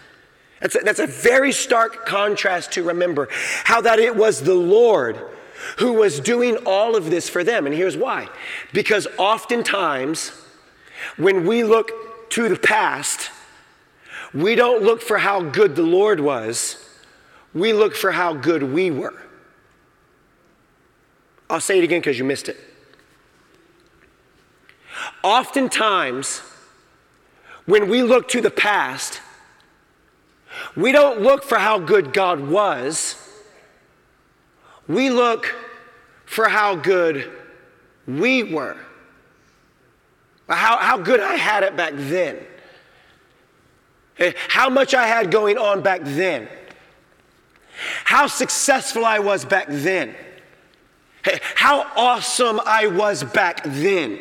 That's 0.61 0.77
a, 0.77 0.79
that's 0.81 1.01
a 1.01 1.07
very 1.07 1.53
stark 1.53 2.07
contrast 2.07 2.73
to 2.73 2.83
remember 2.83 3.29
how 3.65 3.81
that 3.81 3.99
it 3.99 4.17
was 4.17 4.43
the 4.43 4.55
Lord 4.55 5.19
who 5.79 5.95
was 5.95 6.21
doing 6.21 6.57
all 6.67 6.97
of 6.97 7.11
this 7.11 7.29
for 7.29 7.43
them. 7.43 7.67
And 7.67 7.75
here's 7.75 7.97
why 7.97 8.29
because 8.73 9.07
oftentimes 9.19 10.33
when 11.17 11.47
we 11.47 11.65
look 11.65 12.31
to 12.31 12.49
the 12.49 12.57
past, 12.57 13.31
we 14.35 14.55
don't 14.55 14.83
look 14.83 15.01
for 15.01 15.19
how 15.19 15.43
good 15.43 15.77
the 15.77 15.83
Lord 15.83 16.21
was, 16.21 16.85
we 17.55 17.73
look 17.73 17.95
for 17.95 18.13
how 18.13 18.35
good 18.35 18.63
we 18.63 18.91
were. 18.91 19.21
I'll 21.51 21.61
say 21.61 21.79
it 21.79 21.85
again 21.85 22.01
because 22.01 22.19
you 22.19 22.25
missed 22.25 22.49
it. 22.49 22.59
Oftentimes, 25.23 26.43
when 27.65 27.89
we 27.89 28.03
look 28.03 28.29
to 28.29 28.41
the 28.41 28.51
past, 28.51 29.21
we 30.77 30.93
don't 30.93 31.21
look 31.21 31.45
for 31.45 31.59
how 31.59 31.79
good 31.79 32.13
God 32.13 32.41
was. 32.41 33.17
We 34.87 35.11
look 35.11 35.55
for 36.27 36.49
how 36.49 36.75
good 36.75 37.31
we 38.07 38.43
were. 38.43 38.77
How, 40.49 40.79
how 40.79 40.97
good 40.99 41.21
I 41.21 41.35
had 41.35 41.63
it 41.63 41.77
back 41.77 41.93
then. 41.97 42.39
Eh, 44.19 44.33
how 44.49 44.69
much 44.69 44.95
I 44.95 45.07
had 45.07 45.31
going 45.31 45.59
on 45.59 45.83
back 45.83 46.01
then. 46.05 46.49
How 48.05 48.27
successful 48.27 49.05
I 49.05 49.21
was 49.21 49.45
back 49.45 49.67
then. 49.69 50.15
Eh, 51.25 51.39
how 51.55 51.87
awesome 51.97 52.61
I 52.65 52.89
was 52.89 53.23
back 53.23 53.63
then. 53.65 54.19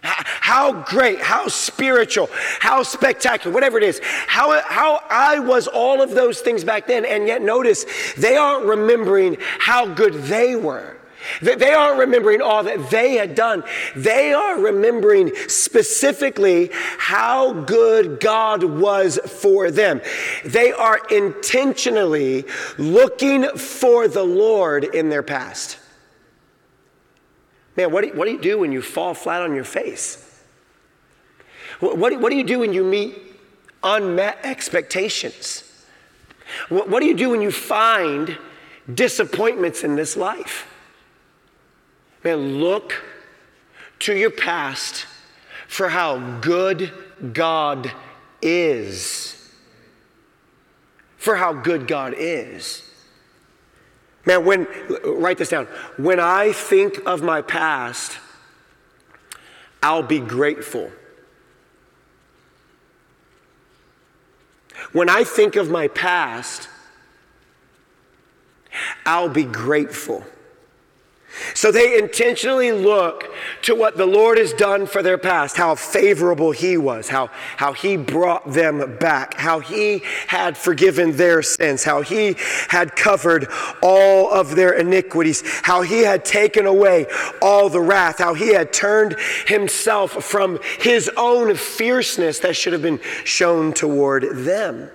How 0.00 0.72
great, 0.72 1.20
how 1.20 1.48
spiritual, 1.48 2.28
how 2.60 2.84
spectacular, 2.84 3.52
whatever 3.52 3.78
it 3.78 3.84
is, 3.84 4.00
how, 4.28 4.60
how 4.62 5.02
I 5.10 5.40
was 5.40 5.66
all 5.66 6.00
of 6.00 6.10
those 6.10 6.40
things 6.40 6.62
back 6.62 6.86
then. 6.86 7.04
And 7.04 7.26
yet, 7.26 7.42
notice, 7.42 7.84
they 8.14 8.36
aren't 8.36 8.64
remembering 8.64 9.36
how 9.58 9.86
good 9.86 10.14
they 10.14 10.54
were. 10.54 10.97
They 11.42 11.72
aren't 11.72 11.98
remembering 11.98 12.40
all 12.40 12.64
that 12.64 12.90
they 12.90 13.14
had 13.14 13.34
done. 13.34 13.64
They 13.94 14.32
are 14.32 14.58
remembering 14.58 15.32
specifically 15.48 16.70
how 16.98 17.52
good 17.52 18.20
God 18.20 18.64
was 18.64 19.18
for 19.24 19.70
them. 19.70 20.00
They 20.44 20.72
are 20.72 21.00
intentionally 21.10 22.44
looking 22.76 23.48
for 23.56 24.08
the 24.08 24.24
Lord 24.24 24.84
in 24.84 25.08
their 25.08 25.22
past. 25.22 25.78
Man, 27.76 27.92
what 27.92 28.00
do 28.00 28.08
you, 28.08 28.14
what 28.14 28.24
do, 28.24 28.32
you 28.32 28.40
do 28.40 28.58
when 28.58 28.72
you 28.72 28.82
fall 28.82 29.14
flat 29.14 29.42
on 29.42 29.54
your 29.54 29.64
face? 29.64 30.24
What 31.80 32.10
do, 32.10 32.18
what 32.18 32.30
do 32.30 32.36
you 32.36 32.44
do 32.44 32.58
when 32.58 32.72
you 32.72 32.82
meet 32.82 33.16
unmet 33.84 34.40
expectations? 34.42 35.62
What, 36.68 36.88
what 36.88 37.00
do 37.00 37.06
you 37.06 37.14
do 37.14 37.30
when 37.30 37.40
you 37.40 37.52
find 37.52 38.36
disappointments 38.92 39.84
in 39.84 39.94
this 39.94 40.16
life? 40.16 40.66
Man, 42.24 42.58
look 42.58 42.94
to 44.00 44.14
your 44.14 44.30
past 44.30 45.06
for 45.66 45.88
how 45.88 46.38
good 46.40 46.92
God 47.32 47.90
is. 48.42 49.34
For 51.16 51.36
how 51.36 51.52
good 51.52 51.86
God 51.86 52.14
is. 52.16 52.82
Man, 54.24 54.44
when, 54.44 54.66
write 55.04 55.38
this 55.38 55.50
down. 55.50 55.66
When 55.96 56.20
I 56.20 56.52
think 56.52 57.00
of 57.06 57.22
my 57.22 57.42
past, 57.42 58.18
I'll 59.82 60.02
be 60.02 60.18
grateful. 60.18 60.90
When 64.92 65.08
I 65.08 65.24
think 65.24 65.56
of 65.56 65.70
my 65.70 65.88
past, 65.88 66.68
I'll 69.04 69.28
be 69.28 69.44
grateful. 69.44 70.24
So 71.54 71.70
they 71.70 71.98
intentionally 71.98 72.72
look 72.72 73.32
to 73.62 73.74
what 73.74 73.96
the 73.96 74.06
Lord 74.06 74.38
has 74.38 74.52
done 74.52 74.86
for 74.86 75.02
their 75.02 75.18
past, 75.18 75.56
how 75.56 75.74
favorable 75.74 76.52
He 76.52 76.76
was, 76.76 77.08
how, 77.08 77.30
how 77.56 77.72
He 77.72 77.96
brought 77.96 78.52
them 78.52 78.96
back, 78.98 79.34
how 79.34 79.60
He 79.60 80.02
had 80.28 80.56
forgiven 80.56 81.16
their 81.16 81.42
sins, 81.42 81.84
how 81.84 82.02
He 82.02 82.36
had 82.68 82.96
covered 82.96 83.48
all 83.82 84.32
of 84.32 84.56
their 84.56 84.72
iniquities, 84.72 85.42
how 85.62 85.82
He 85.82 86.00
had 86.00 86.24
taken 86.24 86.66
away 86.66 87.06
all 87.40 87.68
the 87.68 87.80
wrath, 87.80 88.18
how 88.18 88.34
He 88.34 88.54
had 88.54 88.72
turned 88.72 89.16
Himself 89.46 90.24
from 90.24 90.58
His 90.78 91.10
own 91.16 91.54
fierceness 91.54 92.38
that 92.40 92.56
should 92.56 92.72
have 92.72 92.82
been 92.82 93.00
shown 93.24 93.72
toward 93.72 94.24
them. 94.44 94.90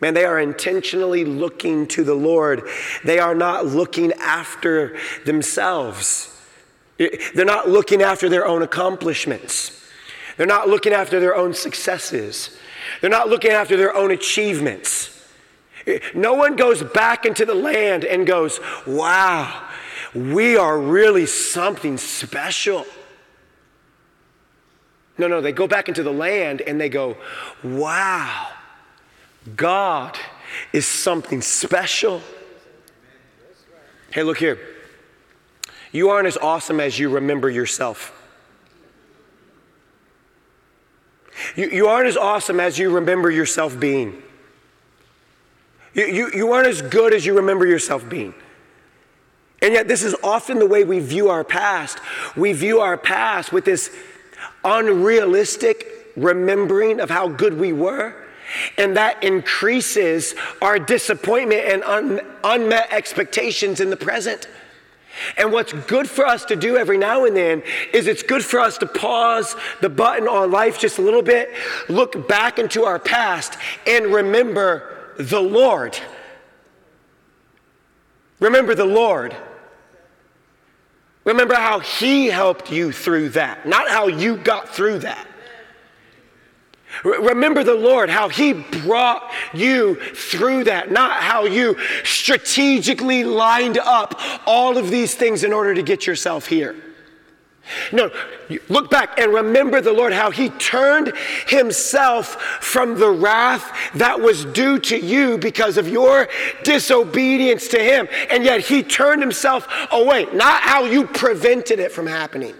Man, 0.00 0.14
they 0.14 0.24
are 0.24 0.38
intentionally 0.38 1.24
looking 1.24 1.86
to 1.88 2.04
the 2.04 2.14
Lord. 2.14 2.62
They 3.04 3.18
are 3.18 3.34
not 3.34 3.66
looking 3.66 4.12
after 4.12 4.96
themselves. 5.24 6.34
They're 6.98 7.44
not 7.44 7.68
looking 7.68 8.02
after 8.02 8.28
their 8.28 8.46
own 8.46 8.62
accomplishments. 8.62 9.74
They're 10.36 10.46
not 10.46 10.68
looking 10.68 10.92
after 10.92 11.18
their 11.18 11.34
own 11.34 11.52
successes. 11.52 12.56
They're 13.00 13.10
not 13.10 13.28
looking 13.28 13.50
after 13.50 13.76
their 13.76 13.94
own 13.94 14.12
achievements. 14.12 15.14
No 16.14 16.34
one 16.34 16.54
goes 16.54 16.82
back 16.82 17.24
into 17.24 17.44
the 17.44 17.54
land 17.54 18.04
and 18.04 18.26
goes, 18.26 18.60
wow, 18.86 19.68
we 20.14 20.56
are 20.56 20.78
really 20.78 21.26
something 21.26 21.96
special. 21.96 22.84
No, 25.16 25.26
no, 25.26 25.40
they 25.40 25.50
go 25.50 25.66
back 25.66 25.88
into 25.88 26.04
the 26.04 26.12
land 26.12 26.60
and 26.60 26.80
they 26.80 26.88
go, 26.88 27.16
wow 27.64 28.48
God 29.56 30.18
is 30.72 30.86
something 30.86 31.42
special. 31.42 32.22
Hey, 34.10 34.22
look 34.22 34.38
here. 34.38 34.58
You 35.92 36.10
aren't 36.10 36.26
as 36.26 36.36
awesome 36.36 36.80
as 36.80 36.98
you 36.98 37.08
remember 37.10 37.48
yourself. 37.48 38.14
You, 41.56 41.70
you 41.70 41.86
aren't 41.86 42.08
as 42.08 42.16
awesome 42.16 42.60
as 42.60 42.78
you 42.78 42.90
remember 42.90 43.30
yourself 43.30 43.78
being. 43.78 44.22
You, 45.94 46.06
you, 46.06 46.30
you 46.34 46.52
aren't 46.52 46.68
as 46.68 46.82
good 46.82 47.14
as 47.14 47.24
you 47.24 47.34
remember 47.34 47.66
yourself 47.66 48.08
being. 48.08 48.34
And 49.60 49.74
yet, 49.74 49.88
this 49.88 50.04
is 50.04 50.14
often 50.22 50.58
the 50.58 50.66
way 50.66 50.84
we 50.84 51.00
view 51.00 51.30
our 51.30 51.42
past. 51.42 51.98
We 52.36 52.52
view 52.52 52.80
our 52.80 52.96
past 52.96 53.52
with 53.52 53.64
this 53.64 53.90
unrealistic 54.64 56.12
remembering 56.16 57.00
of 57.00 57.10
how 57.10 57.28
good 57.28 57.58
we 57.58 57.72
were. 57.72 58.14
And 58.76 58.96
that 58.96 59.22
increases 59.22 60.34
our 60.62 60.78
disappointment 60.78 61.62
and 61.64 61.84
un- 61.84 62.20
unmet 62.44 62.92
expectations 62.92 63.80
in 63.80 63.90
the 63.90 63.96
present. 63.96 64.48
And 65.36 65.52
what's 65.52 65.72
good 65.72 66.08
for 66.08 66.26
us 66.26 66.44
to 66.46 66.56
do 66.56 66.76
every 66.76 66.98
now 66.98 67.24
and 67.24 67.36
then 67.36 67.62
is 67.92 68.06
it's 68.06 68.22
good 68.22 68.44
for 68.44 68.60
us 68.60 68.78
to 68.78 68.86
pause 68.86 69.56
the 69.80 69.88
button 69.88 70.28
on 70.28 70.50
life 70.50 70.78
just 70.78 70.98
a 70.98 71.02
little 71.02 71.22
bit, 71.22 71.50
look 71.88 72.28
back 72.28 72.58
into 72.58 72.84
our 72.84 72.98
past, 72.98 73.58
and 73.86 74.06
remember 74.06 75.14
the 75.18 75.40
Lord. 75.40 75.98
Remember 78.40 78.74
the 78.74 78.84
Lord. 78.84 79.36
Remember 81.24 81.54
how 81.54 81.80
He 81.80 82.26
helped 82.26 82.70
you 82.70 82.92
through 82.92 83.30
that, 83.30 83.66
not 83.66 83.88
how 83.90 84.06
you 84.06 84.36
got 84.36 84.68
through 84.68 85.00
that. 85.00 85.26
Remember 87.04 87.64
the 87.64 87.74
Lord, 87.74 88.10
how 88.10 88.28
He 88.28 88.52
brought 88.52 89.30
you 89.52 89.96
through 90.14 90.64
that, 90.64 90.90
not 90.90 91.22
how 91.22 91.44
you 91.44 91.76
strategically 92.04 93.24
lined 93.24 93.78
up 93.78 94.20
all 94.46 94.76
of 94.78 94.90
these 94.90 95.14
things 95.14 95.44
in 95.44 95.52
order 95.52 95.74
to 95.74 95.82
get 95.82 96.06
yourself 96.06 96.46
here. 96.46 96.74
No, 97.92 98.10
look 98.68 98.90
back 98.90 99.18
and 99.18 99.32
remember 99.32 99.80
the 99.80 99.92
Lord, 99.92 100.12
how 100.12 100.30
He 100.30 100.48
turned 100.50 101.12
Himself 101.48 102.40
from 102.60 102.98
the 102.98 103.10
wrath 103.10 103.70
that 103.94 104.20
was 104.20 104.44
due 104.46 104.78
to 104.80 104.98
you 104.98 105.38
because 105.38 105.76
of 105.76 105.88
your 105.88 106.28
disobedience 106.64 107.68
to 107.68 107.78
Him. 107.78 108.08
And 108.30 108.44
yet 108.44 108.60
He 108.60 108.82
turned 108.82 109.20
Himself 109.20 109.68
away, 109.90 110.26
not 110.32 110.62
how 110.62 110.84
you 110.84 111.06
prevented 111.06 111.78
it 111.78 111.92
from 111.92 112.06
happening. 112.06 112.54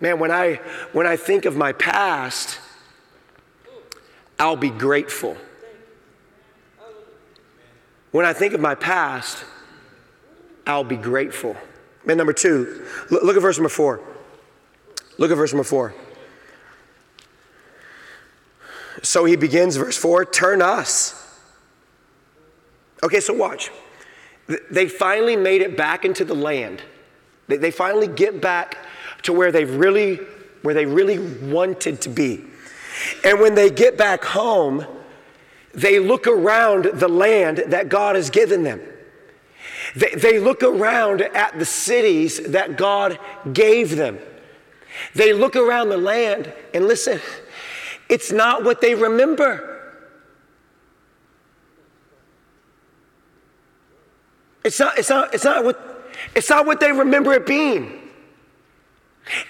Man, 0.00 0.18
when 0.18 0.30
I, 0.30 0.60
when 0.92 1.06
I 1.06 1.16
think 1.16 1.44
of 1.44 1.56
my 1.56 1.72
past, 1.72 2.58
I'll 4.38 4.56
be 4.56 4.70
grateful. 4.70 5.36
When 8.10 8.26
I 8.26 8.32
think 8.32 8.54
of 8.54 8.60
my 8.60 8.74
past, 8.74 9.44
I'll 10.66 10.84
be 10.84 10.96
grateful. 10.96 11.56
Man, 12.04 12.16
number 12.16 12.32
two, 12.32 12.86
look, 13.10 13.36
at 13.36 13.42
verse 13.42 13.58
number 13.58 13.68
four. 13.68 14.00
Look 15.18 15.30
at 15.30 15.36
verse 15.36 15.52
number 15.52 15.64
four. 15.64 15.94
So 19.02 19.24
he 19.24 19.36
begins, 19.36 19.76
verse 19.76 19.96
4 19.96 20.24
turn 20.24 20.62
us. 20.62 21.22
Okay, 23.02 23.20
so 23.20 23.34
watch. 23.34 23.70
They 24.70 24.88
finally 24.88 25.36
made 25.36 25.60
it 25.60 25.76
back 25.76 26.04
into 26.04 26.24
the 26.24 26.34
land. 26.34 26.82
They 27.48 27.70
finally 27.70 28.06
get 28.06 28.40
back 28.40 28.78
to 29.26 29.32
where 29.32 29.52
they 29.52 29.64
really, 29.64 30.16
where 30.62 30.74
they 30.74 30.86
really 30.86 31.18
wanted 31.18 32.00
to 32.02 32.08
be. 32.08 32.44
And 33.24 33.40
when 33.40 33.54
they 33.54 33.70
get 33.70 33.98
back 33.98 34.24
home, 34.24 34.86
they 35.74 35.98
look 35.98 36.26
around 36.26 36.84
the 36.84 37.08
land 37.08 37.58
that 37.66 37.88
God 37.88 38.16
has 38.16 38.30
given 38.30 38.62
them. 38.62 38.80
They, 39.94 40.14
they 40.14 40.38
look 40.38 40.62
around 40.62 41.20
at 41.20 41.58
the 41.58 41.64
cities 41.64 42.38
that 42.52 42.76
God 42.76 43.18
gave 43.52 43.96
them. 43.96 44.18
They 45.14 45.32
look 45.32 45.56
around 45.56 45.90
the 45.90 45.98
land 45.98 46.52
and 46.72 46.86
listen, 46.86 47.20
it's 48.08 48.32
not 48.32 48.64
what 48.64 48.80
they 48.80 48.94
remember. 48.94 49.72
It's 54.64 54.80
not, 54.80 54.98
it's 54.98 55.10
not, 55.10 55.34
it's 55.34 55.44
not 55.44 55.64
what, 55.64 56.12
it's 56.34 56.48
not 56.48 56.66
what 56.66 56.80
they 56.80 56.92
remember 56.92 57.32
it 57.34 57.46
being. 57.46 58.05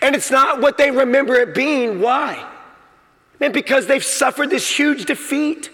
And 0.01 0.15
it's 0.15 0.31
not 0.31 0.61
what 0.61 0.79
they 0.79 0.91
remember 0.91 1.35
it 1.35 1.55
being. 1.55 2.01
Why? 2.01 2.51
Man, 3.41 3.53
because 3.53 3.87
they've 3.87 4.05
suffered 4.05 4.51
this 4.51 4.69
huge 4.69 5.05
defeat. 5.05 5.71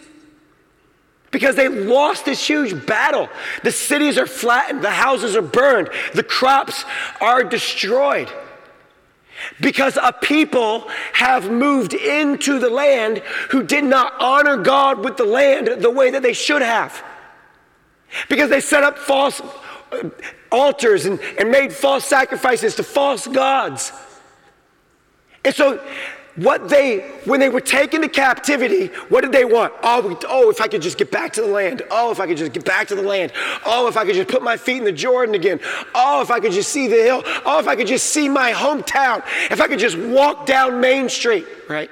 Because 1.31 1.57
they 1.57 1.69
lost 1.69 2.25
this 2.25 2.47
huge 2.47 2.87
battle. 2.87 3.29
The 3.63 3.73
cities 3.73 4.19
are 4.19 4.27
flattened, 4.27 4.83
the 4.83 4.91
houses 4.91 5.35
are 5.35 5.43
burned, 5.43 5.89
the 6.15 6.23
crops 6.23 6.85
are 7.21 7.43
destroyed. 7.43 8.31
Because 9.61 9.97
a 9.97 10.13
people 10.13 10.89
have 11.15 11.51
moved 11.51 11.95
into 11.95 12.59
the 12.59 12.69
land 12.69 13.19
who 13.51 13.63
did 13.63 13.85
not 13.85 14.13
honor 14.21 14.59
God 14.59 15.03
with 15.03 15.17
the 15.17 15.25
land 15.25 15.83
the 15.83 15.91
way 15.91 16.11
that 16.11 16.23
they 16.23 16.35
should 16.35 16.63
have. 16.63 17.03
Because 18.29 18.51
they 18.51 18.61
set 18.61 18.83
up 18.83 18.99
false 18.99 19.41
altars 20.53 21.07
and, 21.07 21.19
and 21.39 21.51
made 21.51 21.73
false 21.73 22.05
sacrifices 22.05 22.77
to 22.77 22.83
false 22.83 23.27
gods. 23.27 23.93
And 25.45 25.55
so 25.55 25.81
what 26.37 26.71
they, 26.71 27.01
when 27.25 27.41
they 27.41 27.51
were 27.51 27.61
taken 27.61 28.01
to 28.03 28.09
captivity, 28.09 28.87
what 29.09 29.21
did 29.21 29.33
they 29.33 29.45
want? 29.45 29.75
Oh, 29.83 30.19
oh, 30.29 30.51
if 30.51 30.61
I 30.61 30.69
could 30.69 30.81
just 30.81 30.97
get 30.97 31.11
back 31.11 31.35
to 31.35 31.43
the 31.43 31.49
land. 31.49 31.83
Oh, 31.91 32.11
if 32.11 32.21
I 32.21 32.27
could 32.27 32.39
just 32.39 32.53
get 32.53 32.65
back 32.65 32.89
to 32.89 32.95
the 32.95 33.03
land. 33.03 33.33
Oh, 33.67 33.87
if 33.87 33.97
I 33.97 34.05
could 34.05 34.15
just 34.15 34.29
put 34.29 34.43
my 34.43 34.57
feet 34.57 34.79
in 34.79 34.85
the 34.85 34.93
Jordan 34.93 35.35
again. 35.35 35.61
Oh, 35.95 36.23
if 36.23 36.31
I 36.31 36.41
could 36.41 36.53
just 36.53 36.71
see 36.71 36.87
the 36.87 36.97
hill. 36.97 37.23
Oh, 37.45 37.59
if 37.59 37.69
I 37.69 37.77
could 37.77 37.87
just 37.87 38.07
see 38.07 38.29
my 38.29 38.53
hometown. 38.53 39.23
If 39.51 39.61
I 39.61 39.69
could 39.69 39.79
just 39.79 39.99
walk 39.99 40.47
down 40.47 40.81
Main 40.81 41.09
Street, 41.09 41.47
right? 41.69 41.91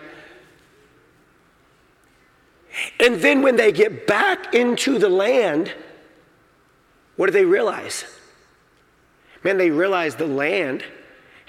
And 2.99 3.17
then 3.17 3.43
when 3.43 3.57
they 3.57 3.73
get 3.73 4.07
back 4.07 4.55
into 4.55 4.99
the 4.99 5.09
land, 5.09 5.75
what 7.17 7.27
do 7.27 7.33
they 7.33 7.45
realize? 7.45 8.05
Man, 9.43 9.57
they 9.57 9.71
realize 9.71 10.17
the 10.17 10.27
land 10.27 10.85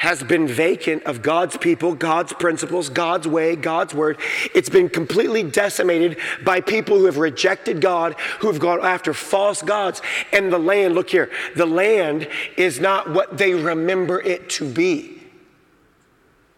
has 0.01 0.23
been 0.23 0.47
vacant 0.47 1.03
of 1.03 1.21
God's 1.21 1.57
people, 1.57 1.93
God's 1.93 2.33
principles, 2.33 2.89
God's 2.89 3.27
way, 3.27 3.55
God's 3.55 3.93
word. 3.93 4.17
It's 4.55 4.67
been 4.67 4.89
completely 4.89 5.43
decimated 5.43 6.17
by 6.43 6.59
people 6.59 6.97
who 6.97 7.05
have 7.05 7.17
rejected 7.17 7.81
God, 7.81 8.15
who 8.39 8.47
have 8.47 8.59
gone 8.59 8.79
after 8.81 9.13
false 9.13 9.61
gods. 9.61 10.01
And 10.33 10.51
the 10.51 10.57
land, 10.57 10.95
look 10.95 11.11
here, 11.11 11.29
the 11.55 11.67
land 11.67 12.27
is 12.57 12.79
not 12.79 13.11
what 13.11 13.37
they 13.37 13.53
remember 13.53 14.19
it 14.19 14.49
to 14.51 14.67
be. 14.67 15.21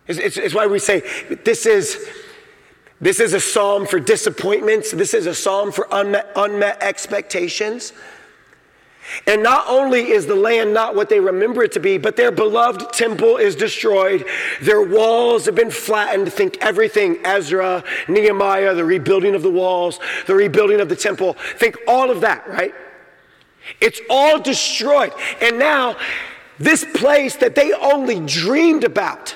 It's, 0.08 0.20
it's, 0.20 0.38
it's 0.38 0.56
why 0.56 0.68
we 0.68 0.80
say 0.80 1.02
this 1.44 1.66
is. 1.66 2.10
This 3.02 3.20
is 3.20 3.34
a 3.34 3.40
psalm 3.42 3.86
for 3.86 4.00
disappointments. 4.00 4.92
This 4.92 5.14
is 5.14 5.26
a 5.26 5.36
psalm 5.36 5.74
for 5.74 5.90
unmet, 5.92 6.32
unmet 6.38 6.82
expectations. 6.82 7.92
And 9.28 9.44
not 9.44 9.66
only 9.68 10.12
is 10.12 10.26
the 10.26 10.36
land 10.36 10.74
not 10.74 10.96
what 10.96 11.10
they 11.10 11.20
remember 11.20 11.64
it 11.64 11.72
to 11.74 11.80
be, 11.80 11.98
but 11.98 12.16
their 12.16 12.32
beloved 12.32 12.94
temple 12.94 13.38
is 13.38 13.56
destroyed. 13.56 14.26
Their 14.62 14.82
walls 14.82 15.46
have 15.46 15.56
been 15.56 15.72
flattened. 15.72 16.32
Think 16.32 16.58
everything 16.62 17.18
Ezra, 17.26 17.84
Nehemiah, 18.08 18.74
the 18.74 18.86
rebuilding 18.86 19.36
of 19.36 19.42
the 19.42 19.52
walls, 19.52 20.00
the 20.26 20.36
rebuilding 20.36 20.80
of 20.80 20.90
the 20.90 20.96
temple. 20.96 21.36
Think 21.58 21.78
all 21.88 22.10
of 22.10 22.22
that, 22.22 22.48
right? 22.48 22.74
It's 23.80 24.02
all 24.10 24.40
destroyed. 24.40 25.14
And 25.42 25.60
now, 25.60 25.96
this 26.60 26.86
place 26.94 27.36
that 27.38 27.56
they 27.56 27.74
only 27.74 28.20
dreamed 28.20 28.84
about 28.84 29.36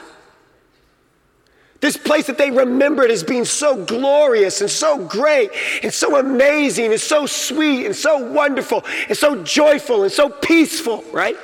this 1.79 1.95
place 1.95 2.27
that 2.27 2.37
they 2.37 2.49
remembered 2.49 3.11
as 3.11 3.23
being 3.23 3.45
so 3.45 3.85
glorious 3.85 4.61
and 4.61 4.69
so 4.69 5.05
great 5.05 5.51
and 5.83 5.93
so 5.93 6.17
amazing 6.17 6.91
and 6.91 6.99
so 6.99 7.25
sweet 7.25 7.85
and 7.85 7.95
so 7.95 8.17
wonderful 8.17 8.83
and 9.07 9.17
so 9.17 9.43
joyful 9.43 10.03
and 10.03 10.11
so 10.11 10.29
peaceful, 10.29 11.03
right? 11.11 11.37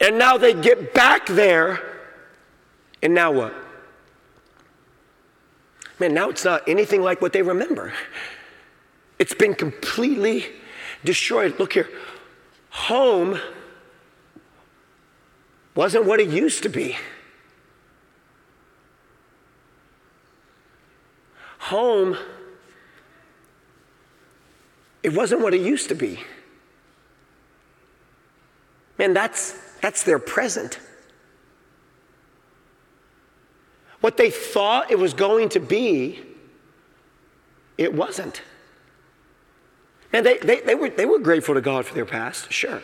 And 0.00 0.18
now 0.18 0.38
they 0.38 0.54
get 0.54 0.94
back 0.94 1.26
there, 1.26 1.82
and 3.02 3.14
now 3.14 3.32
what? 3.32 3.54
Man, 5.98 6.14
now 6.14 6.30
it's 6.30 6.44
not 6.44 6.68
anything 6.68 7.02
like 7.02 7.20
what 7.20 7.32
they 7.32 7.42
remember. 7.42 7.92
It's 9.18 9.34
been 9.34 9.54
completely 9.54 10.46
destroyed. 11.04 11.58
Look 11.58 11.72
here. 11.72 11.88
Home 12.70 13.40
wasn't 15.74 16.04
what 16.04 16.20
it 16.20 16.28
used 16.28 16.62
to 16.62 16.68
be. 16.68 16.96
Home, 21.68 22.16
it 25.02 25.12
wasn't 25.12 25.40
what 25.40 25.54
it 25.54 25.60
used 25.60 25.88
to 25.88 25.94
be. 25.94 26.18
Man, 28.98 29.14
that's, 29.14 29.52
that's 29.80 30.02
their 30.02 30.18
present. 30.18 30.80
What 34.00 34.16
they 34.16 34.30
thought 34.30 34.90
it 34.90 34.98
was 34.98 35.12
going 35.14 35.50
to 35.50 35.60
be, 35.60 36.20
it 37.76 37.92
wasn't. 37.92 38.42
And 40.12 40.24
they, 40.24 40.38
they, 40.38 40.60
they, 40.60 40.74
were, 40.74 40.88
they 40.88 41.04
were 41.04 41.18
grateful 41.18 41.54
to 41.54 41.60
God 41.60 41.84
for 41.84 41.94
their 41.94 42.06
past, 42.06 42.50
sure. 42.50 42.82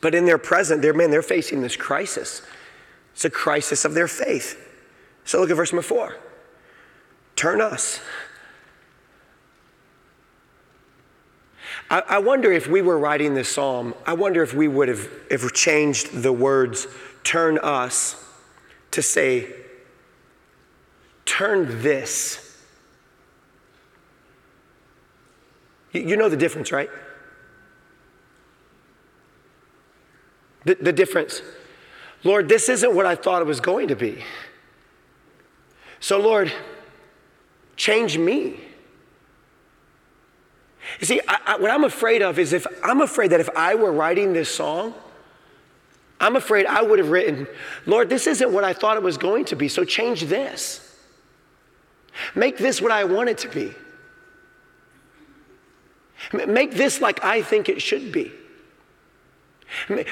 But 0.00 0.14
in 0.14 0.24
their 0.24 0.38
present, 0.38 0.80
they're, 0.82 0.94
man, 0.94 1.10
they're 1.10 1.22
facing 1.22 1.60
this 1.60 1.76
crisis. 1.76 2.42
It's 3.12 3.24
a 3.24 3.30
crisis 3.30 3.84
of 3.84 3.92
their 3.92 4.08
faith. 4.08 4.58
So 5.24 5.40
look 5.40 5.50
at 5.50 5.56
verse 5.56 5.72
number 5.72 5.82
four. 5.82 6.16
Turn 7.36 7.60
us. 7.60 8.00
I, 11.90 12.02
I 12.08 12.18
wonder 12.18 12.50
if 12.50 12.66
we 12.66 12.82
were 12.82 12.98
writing 12.98 13.34
this 13.34 13.48
psalm, 13.48 13.94
I 14.06 14.14
wonder 14.14 14.42
if 14.42 14.54
we 14.54 14.66
would 14.66 14.88
have 14.88 15.08
if 15.30 15.52
changed 15.52 16.22
the 16.22 16.32
words 16.32 16.86
turn 17.22 17.58
us 17.58 18.22
to 18.92 19.02
say, 19.02 19.52
turn 21.24 21.82
this. 21.82 22.42
You, 25.92 26.16
know 26.16 26.28
the 26.28 26.36
difference, 26.36 26.72
right? 26.72 26.90
The, 30.64 30.74
the 30.74 30.92
difference. 30.92 31.40
Lord, 32.22 32.48
this 32.48 32.68
isn't 32.68 32.94
what 32.94 33.06
I 33.06 33.14
thought 33.14 33.40
it 33.40 33.46
was 33.46 33.60
going 33.60 33.88
to 33.88 33.96
be. 33.96 34.24
So, 36.00 36.18
Lord, 36.20 36.52
change 37.76 38.18
me. 38.18 38.60
You 41.00 41.06
see, 41.06 41.20
I, 41.26 41.38
I, 41.46 41.56
what 41.58 41.70
I'm 41.70 41.84
afraid 41.84 42.22
of 42.22 42.38
is 42.38 42.52
if 42.52 42.66
I'm 42.82 43.00
afraid 43.00 43.30
that 43.32 43.40
if 43.40 43.48
I 43.56 43.74
were 43.74 43.92
writing 43.92 44.32
this 44.32 44.54
song, 44.54 44.94
I'm 46.20 46.36
afraid 46.36 46.66
I 46.66 46.82
would 46.82 46.98
have 46.98 47.10
written, 47.10 47.46
Lord, 47.84 48.08
this 48.08 48.26
isn't 48.26 48.52
what 48.52 48.64
I 48.64 48.72
thought 48.72 48.96
it 48.96 49.02
was 49.02 49.18
going 49.18 49.44
to 49.46 49.56
be, 49.56 49.68
so 49.68 49.84
change 49.84 50.22
this. 50.22 50.82
Make 52.34 52.56
this 52.56 52.80
what 52.80 52.92
I 52.92 53.04
want 53.04 53.28
it 53.28 53.38
to 53.38 53.48
be. 53.48 53.74
Make 56.32 56.72
this 56.72 57.00
like 57.00 57.22
I 57.22 57.42
think 57.42 57.68
it 57.68 57.82
should 57.82 58.10
be. 58.10 58.32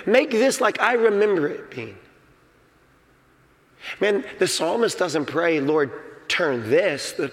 Make 0.05 0.31
this 0.31 0.61
like 0.61 0.81
I 0.81 0.94
remember 0.94 1.48
it 1.48 1.70
being. 1.70 1.96
Man, 4.00 4.24
the 4.38 4.46
psalmist 4.46 4.98
doesn't 4.98 5.27
pray, 5.27 5.61
Lord, 5.61 6.29
turn 6.29 6.68
this. 6.68 7.12
The 7.12 7.33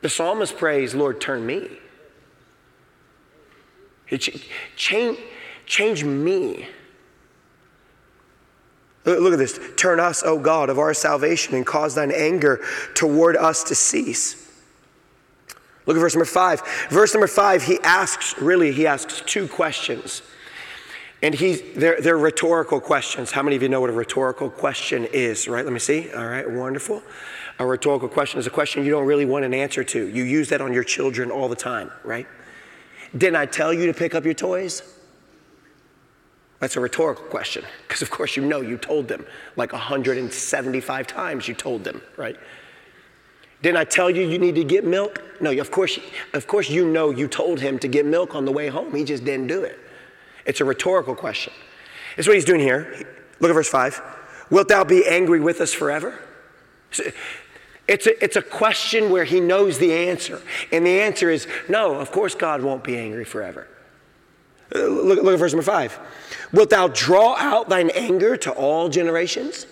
the 0.00 0.08
psalmist 0.08 0.56
prays, 0.56 0.94
Lord, 0.94 1.20
turn 1.20 1.44
me. 1.44 1.68
Change, 4.76 5.18
change 5.66 6.04
me. 6.04 6.68
Look 9.04 9.32
at 9.32 9.38
this. 9.38 9.58
Turn 9.76 10.00
us, 10.00 10.22
O 10.22 10.38
God, 10.38 10.70
of 10.70 10.78
our 10.78 10.92
salvation, 10.92 11.54
and 11.54 11.66
cause 11.66 11.94
thine 11.94 12.10
anger 12.10 12.60
toward 12.94 13.36
us 13.36 13.64
to 13.64 13.74
cease. 13.74 14.46
Look 15.86 15.96
at 15.96 16.00
verse 16.00 16.14
number 16.14 16.26
five. 16.26 16.62
Verse 16.90 17.14
number 17.14 17.26
five, 17.26 17.62
he 17.62 17.78
asks, 17.82 18.36
really, 18.38 18.72
he 18.72 18.86
asks 18.86 19.22
two 19.24 19.48
questions. 19.48 20.22
And 21.22 21.34
he, 21.34 21.54
they're, 21.54 22.00
they're 22.00 22.18
rhetorical 22.18 22.80
questions. 22.80 23.32
How 23.32 23.42
many 23.42 23.56
of 23.56 23.62
you 23.62 23.68
know 23.68 23.80
what 23.80 23.90
a 23.90 23.94
rhetorical 23.94 24.50
question 24.50 25.06
is, 25.06 25.48
right? 25.48 25.64
Let 25.64 25.72
me 25.72 25.80
see. 25.80 26.12
All 26.12 26.26
right, 26.26 26.48
wonderful. 26.48 27.02
A 27.58 27.66
rhetorical 27.66 28.08
question 28.08 28.38
is 28.38 28.46
a 28.46 28.50
question 28.50 28.84
you 28.84 28.90
don't 28.90 29.06
really 29.06 29.24
want 29.24 29.44
an 29.44 29.52
answer 29.52 29.82
to. 29.82 30.06
You 30.06 30.22
use 30.22 30.48
that 30.50 30.60
on 30.60 30.72
your 30.72 30.84
children 30.84 31.30
all 31.30 31.48
the 31.48 31.56
time, 31.56 31.90
right? 32.04 32.26
Didn't 33.16 33.36
I 33.36 33.46
tell 33.46 33.72
you 33.72 33.86
to 33.86 33.94
pick 33.94 34.14
up 34.14 34.24
your 34.24 34.34
toys? 34.34 34.82
That's 36.60 36.76
a 36.76 36.80
rhetorical 36.80 37.24
question, 37.24 37.64
because 37.86 38.02
of 38.02 38.10
course 38.10 38.36
you 38.36 38.44
know 38.44 38.60
you 38.60 38.76
told 38.76 39.06
them 39.06 39.24
like 39.56 39.72
175 39.72 41.06
times 41.06 41.46
you 41.46 41.54
told 41.54 41.84
them, 41.84 42.02
right? 42.16 42.36
Didn't 43.62 43.78
I 43.78 43.84
tell 43.84 44.10
you 44.10 44.26
you 44.26 44.38
need 44.38 44.54
to 44.56 44.64
get 44.64 44.84
milk? 44.84 45.22
No, 45.40 45.50
of 45.52 45.70
course, 45.70 45.98
of 46.34 46.46
course 46.46 46.68
you 46.68 46.86
know 46.86 47.10
you 47.10 47.28
told 47.28 47.60
him 47.60 47.78
to 47.80 47.88
get 47.88 48.06
milk 48.06 48.34
on 48.34 48.44
the 48.44 48.52
way 48.52 48.68
home. 48.68 48.94
He 48.94 49.04
just 49.04 49.24
didn't 49.24 49.48
do 49.48 49.62
it. 49.62 49.78
It's 50.46 50.60
a 50.60 50.64
rhetorical 50.64 51.14
question. 51.14 51.52
It's 52.16 52.26
what 52.26 52.34
he's 52.34 52.44
doing 52.44 52.60
here. 52.60 53.06
Look 53.40 53.50
at 53.50 53.54
verse 53.54 53.68
5. 53.68 54.00
Wilt 54.50 54.68
thou 54.68 54.82
be 54.84 55.06
angry 55.06 55.40
with 55.40 55.60
us 55.60 55.72
forever? 55.72 56.18
It's 57.88 58.06
a, 58.06 58.22
it's 58.22 58.36
a 58.36 58.42
question 58.42 59.10
where 59.10 59.24
he 59.24 59.40
knows 59.40 59.78
the 59.78 59.92
answer. 59.92 60.42
And 60.70 60.86
the 60.86 61.00
answer 61.00 61.30
is 61.30 61.48
no, 61.68 61.94
of 61.94 62.12
course 62.12 62.34
God 62.34 62.62
won't 62.62 62.84
be 62.84 62.98
angry 62.98 63.24
forever. 63.24 63.66
Uh, 64.74 64.80
look, 64.80 65.22
look 65.22 65.32
at 65.32 65.38
verse 65.38 65.52
number 65.52 65.62
5. 65.62 65.98
Wilt 66.52 66.70
thou 66.70 66.88
draw 66.88 67.34
out 67.36 67.70
thine 67.70 67.90
anger 67.90 68.36
to 68.36 68.52
all 68.52 68.90
generations? 68.90 69.66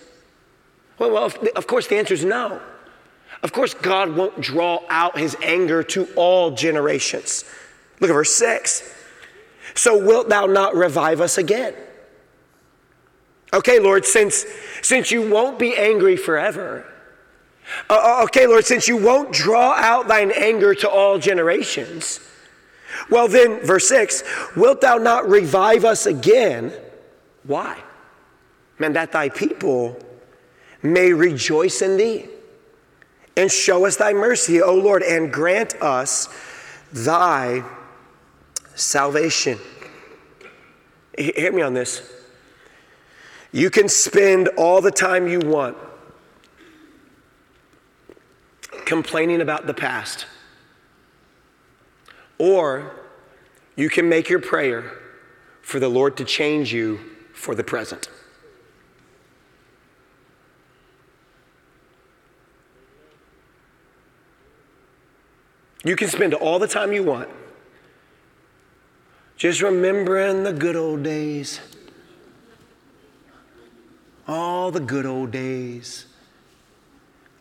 Well, 0.97 1.11
well 1.11 1.25
of, 1.25 1.37
of 1.55 1.67
course 1.67 1.87
the 1.87 1.97
answer 1.97 2.15
is 2.15 2.25
no. 2.25 2.59
Of 3.43 3.53
course, 3.53 3.75
God 3.75 4.15
won't 4.15 4.41
draw 4.41 4.81
out 4.89 5.17
his 5.17 5.37
anger 5.43 5.83
to 5.83 6.07
all 6.15 6.51
generations. 6.51 7.45
Look 7.99 8.09
at 8.09 8.13
verse 8.13 8.33
6. 8.33 8.95
So 9.75 10.03
wilt 10.03 10.29
thou 10.29 10.47
not 10.47 10.75
revive 10.75 11.21
us 11.21 11.37
again? 11.37 11.75
Okay, 13.53 13.79
Lord, 13.79 14.05
since, 14.05 14.45
since 14.81 15.11
you 15.11 15.29
won't 15.29 15.59
be 15.59 15.77
angry 15.77 16.17
forever, 16.17 16.85
uh, 17.89 18.19
uh, 18.19 18.23
okay, 18.23 18.47
Lord, 18.47 18.65
since 18.65 18.87
you 18.87 18.97
won't 18.97 19.31
draw 19.31 19.73
out 19.73 20.07
thine 20.07 20.31
anger 20.31 20.73
to 20.75 20.89
all 20.89 21.19
generations, 21.19 22.19
well, 23.09 23.27
then, 23.27 23.65
verse 23.65 23.87
6 23.89 24.23
wilt 24.55 24.81
thou 24.81 24.97
not 24.97 25.29
revive 25.29 25.85
us 25.85 26.05
again? 26.05 26.73
Why? 27.43 27.77
Man, 28.79 28.93
that 28.93 29.11
thy 29.11 29.29
people 29.29 29.97
may 30.83 31.13
rejoice 31.13 31.81
in 31.81 31.97
thee 31.97 32.27
and 33.35 33.51
show 33.51 33.85
us 33.85 33.97
thy 33.97 34.13
mercy, 34.13 34.61
O 34.61 34.75
Lord, 34.75 35.03
and 35.03 35.31
grant 35.31 35.75
us 35.81 36.27
thy 36.91 37.63
salvation. 38.75 39.59
Hear 41.17 41.51
me 41.51 41.61
on 41.61 41.73
this. 41.73 42.13
You 43.51 43.69
can 43.69 43.89
spend 43.89 44.49
all 44.57 44.81
the 44.81 44.91
time 44.91 45.27
you 45.27 45.39
want 45.39 45.77
complaining 48.87 49.41
about 49.41 49.67
the 49.67 49.73
past, 49.73 50.25
or 52.37 52.95
you 53.75 53.89
can 53.89 54.07
make 54.07 54.29
your 54.29 54.39
prayer 54.39 54.93
for 55.61 55.77
the 55.79 55.89
Lord 55.89 56.15
to 56.17 56.23
change 56.23 56.73
you 56.73 56.97
for 57.33 57.53
the 57.53 57.65
present. 57.65 58.09
You 65.83 65.97
can 65.97 66.07
spend 66.07 66.33
all 66.33 66.57
the 66.57 66.67
time 66.67 66.93
you 66.93 67.03
want 67.03 67.29
just 69.35 69.61
remembering 69.61 70.43
the 70.43 70.53
good 70.53 70.77
old 70.77 71.03
days. 71.03 71.59
All 74.27 74.71
the 74.71 74.79
good 74.79 75.05
old 75.05 75.31
days. 75.31 76.05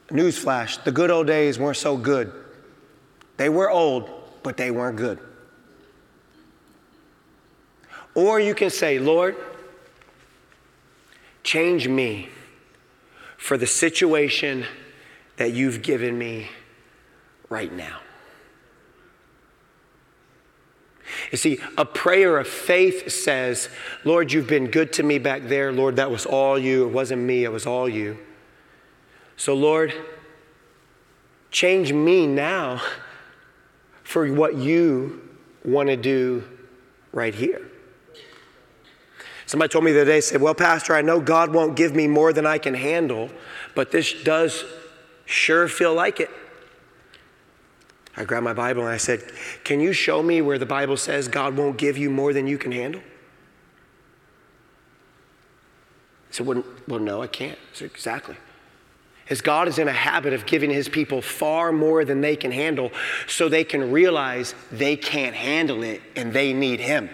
Newsflash 0.09 0.85
the 0.85 0.93
good 0.93 1.11
old 1.11 1.27
days 1.27 1.59
weren't 1.59 1.77
so 1.77 1.97
good. 1.97 2.33
They 3.37 3.49
were 3.49 3.71
old, 3.71 4.09
but 4.43 4.57
they 4.57 4.71
weren't 4.71 4.97
good. 4.97 5.19
Or 8.15 8.41
you 8.41 8.55
can 8.55 8.71
say, 8.71 8.99
Lord, 8.99 9.37
change 11.43 11.87
me 11.87 12.31
for 13.37 13.59
the 13.59 13.67
situation 13.67 14.65
that 15.37 15.53
you've 15.53 15.83
given 15.83 16.17
me 16.19 16.49
right 17.49 17.73
now. 17.73 18.01
You 21.31 21.39
see, 21.39 21.59
a 21.77 21.85
prayer 21.85 22.39
of 22.39 22.49
faith 22.49 23.11
says, 23.13 23.69
Lord, 24.05 24.33
you've 24.33 24.49
been 24.49 24.71
good 24.71 24.93
to 24.95 25.03
me 25.03 25.19
back 25.19 25.43
there. 25.45 25.73
Lord, 25.73 25.97
that 25.97 26.11
was 26.11 26.27
all 26.27 26.59
you. 26.59 26.87
It 26.87 26.93
wasn't 26.93 27.23
me, 27.23 27.45
it 27.45 27.53
was 27.53 27.67
all 27.67 27.89
you. 27.89 28.19
So, 29.37 29.55
Lord, 29.55 29.93
change 31.51 31.93
me 31.93 32.27
now 32.27 32.83
for 34.03 34.33
what 34.33 34.57
you 34.57 35.29
want 35.65 35.89
to 35.89 35.97
do 35.97 36.45
right 37.13 37.35
here. 37.35 37.71
Somebody 39.47 39.71
told 39.71 39.85
me 39.85 39.93
the 39.93 40.03
other 40.03 40.11
day, 40.11 40.21
said, 40.21 40.41
Well, 40.41 40.55
Pastor, 40.55 40.95
I 40.95 41.03
know 41.03 41.21
God 41.21 41.53
won't 41.53 41.77
give 41.77 41.95
me 41.95 42.07
more 42.07 42.33
than 42.33 42.47
I 42.47 42.59
can 42.59 42.75
handle, 42.75 43.31
but 43.75 43.93
this 43.93 44.13
does 44.25 44.65
sure 45.25 45.69
feel 45.69 45.95
like 45.95 46.19
it. 46.19 46.31
I 48.17 48.25
grabbed 48.25 48.45
my 48.45 48.55
Bible 48.55 48.83
and 48.83 48.91
I 48.91 48.97
said, 48.97 49.23
Can 49.63 49.79
you 49.81 49.93
show 49.93 50.23
me 50.23 50.41
where 50.41 50.59
the 50.59 50.67
Bible 50.67 50.97
says 50.97 51.29
God 51.29 51.57
won't 51.57 51.77
give 51.77 51.97
you 51.99 52.11
more 52.11 52.33
than 52.33 52.47
you 52.47 52.59
can 52.59 52.73
handle? 52.73 53.03
He 56.29 56.35
said, 56.35 56.47
Well, 56.47 57.01
no, 57.01 57.23
I 57.23 57.27
can't. 57.27 57.59
I 57.59 57.77
said, 57.77 57.91
Exactly. 57.91 58.37
As 59.29 59.41
God 59.41 59.67
is 59.67 59.79
in 59.79 59.89
a 59.89 59.93
habit 59.93 60.33
of 60.33 60.47
giving 60.47 60.71
his 60.71 60.89
people 60.89 61.21
far 61.21 61.73
more 61.73 62.05
than 62.05 62.21
they 62.21 62.37
can 62.37 62.53
handle 62.53 62.93
so 63.27 63.49
they 63.49 63.65
can 63.65 63.91
realize 63.91 64.55
they 64.71 64.97
can't 64.97 65.35
handle 65.35 65.83
it 65.83 66.01
and 66.15 66.33
they 66.33 66.53
need 66.53 66.79
him. 66.79 67.11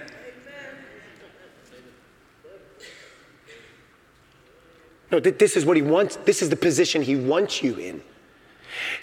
No, 5.11 5.21
this 5.21 5.57
is 5.57 5.67
what 5.67 5.77
he 5.77 5.83
wants. 5.83 6.17
This 6.17 6.41
is 6.41 6.49
the 6.49 6.57
position 6.57 7.03
he 7.03 7.17
wants 7.17 7.63
you 7.63 7.75
in. 7.77 8.03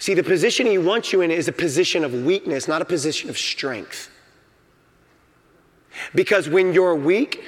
See, 0.00 0.14
the 0.14 0.24
position 0.24 0.66
he 0.66 0.78
wants 0.78 1.12
you 1.12 1.20
in 1.20 1.30
is 1.30 1.46
a 1.46 1.52
position 1.52 2.04
of 2.04 2.12
weakness, 2.12 2.66
not 2.66 2.82
a 2.82 2.84
position 2.84 3.30
of 3.30 3.38
strength. 3.38 4.10
Because 6.14 6.48
when 6.48 6.72
you're 6.72 6.94
weak, 6.94 7.44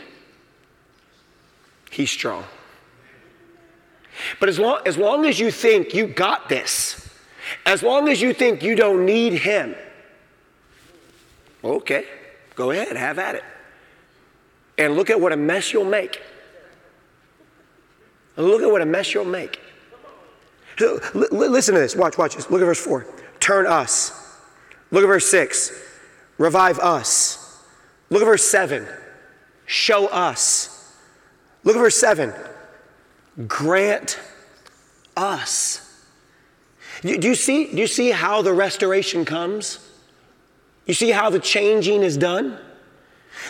he's 1.90 2.10
strong. 2.10 2.44
But 4.40 4.48
as 4.48 4.58
long, 4.58 4.80
as 4.86 4.96
long 4.96 5.26
as 5.26 5.38
you 5.38 5.50
think 5.50 5.94
you 5.94 6.06
got 6.06 6.48
this, 6.48 7.08
as 7.66 7.82
long 7.82 8.08
as 8.08 8.20
you 8.20 8.32
think 8.32 8.62
you 8.62 8.74
don't 8.74 9.04
need 9.04 9.34
him, 9.34 9.74
okay, 11.62 12.04
go 12.54 12.70
ahead, 12.70 12.96
have 12.96 13.18
at 13.18 13.34
it. 13.34 13.44
And 14.78 14.96
look 14.96 15.10
at 15.10 15.20
what 15.20 15.32
a 15.32 15.36
mess 15.36 15.72
you'll 15.72 15.84
make. 15.84 16.20
Look 18.36 18.62
at 18.62 18.70
what 18.70 18.80
a 18.80 18.86
mess 18.86 19.12
you'll 19.12 19.24
make. 19.24 19.60
Listen 20.80 21.74
to 21.74 21.80
this. 21.80 21.94
Watch, 21.94 22.16
watch 22.16 22.36
this. 22.36 22.50
Look 22.50 22.62
at 22.62 22.64
verse 22.64 22.80
4. 22.80 23.06
Turn 23.40 23.66
us. 23.66 24.38
Look 24.90 25.04
at 25.04 25.06
verse 25.06 25.30
6. 25.30 25.72
Revive 26.38 26.78
us. 26.78 27.62
Look 28.10 28.22
at 28.22 28.26
verse 28.26 28.44
7. 28.44 28.86
Show 29.66 30.06
us. 30.06 30.96
Look 31.64 31.76
at 31.76 31.80
verse 31.80 31.96
7. 31.96 32.32
Grant 33.46 34.18
us. 35.16 35.88
Do 37.02 37.28
you 37.28 37.34
see, 37.34 37.70
do 37.70 37.78
you 37.78 37.86
see 37.86 38.10
how 38.10 38.42
the 38.42 38.52
restoration 38.52 39.24
comes? 39.24 39.78
You 40.86 40.94
see 40.94 41.10
how 41.10 41.30
the 41.30 41.40
changing 41.40 42.02
is 42.02 42.16
done? 42.16 42.58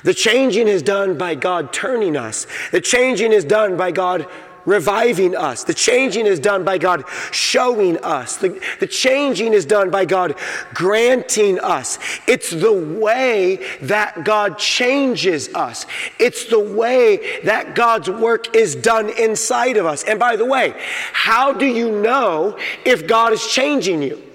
The 0.04 0.14
changing 0.14 0.68
is 0.68 0.82
done 0.82 1.18
by 1.18 1.34
God 1.34 1.72
turning 1.72 2.16
us. 2.16 2.46
The 2.70 2.80
changing 2.80 3.32
is 3.32 3.44
done 3.44 3.76
by 3.76 3.90
God 3.90 4.26
reviving 4.64 5.36
us. 5.36 5.64
The 5.64 5.74
changing 5.74 6.26
is 6.26 6.38
done 6.38 6.64
by 6.64 6.78
God 6.78 7.04
showing 7.30 7.98
us. 7.98 8.36
The, 8.36 8.60
the 8.80 8.86
changing 8.86 9.52
is 9.52 9.64
done 9.64 9.90
by 9.90 10.04
God 10.04 10.36
granting 10.74 11.58
us. 11.60 11.98
It's 12.26 12.50
the 12.50 12.72
way 12.72 13.56
that 13.82 14.24
God 14.24 14.58
changes 14.58 15.52
us. 15.54 15.86
It's 16.18 16.46
the 16.46 16.60
way 16.60 17.40
that 17.44 17.74
God's 17.74 18.08
work 18.08 18.54
is 18.54 18.74
done 18.74 19.10
inside 19.10 19.76
of 19.76 19.86
us. 19.86 20.04
And 20.04 20.18
by 20.18 20.36
the 20.36 20.46
way, 20.46 20.74
how 21.12 21.52
do 21.52 21.66
you 21.66 21.90
know 21.90 22.58
if 22.84 23.06
God 23.06 23.32
is 23.32 23.46
changing 23.46 24.02
you? 24.02 24.31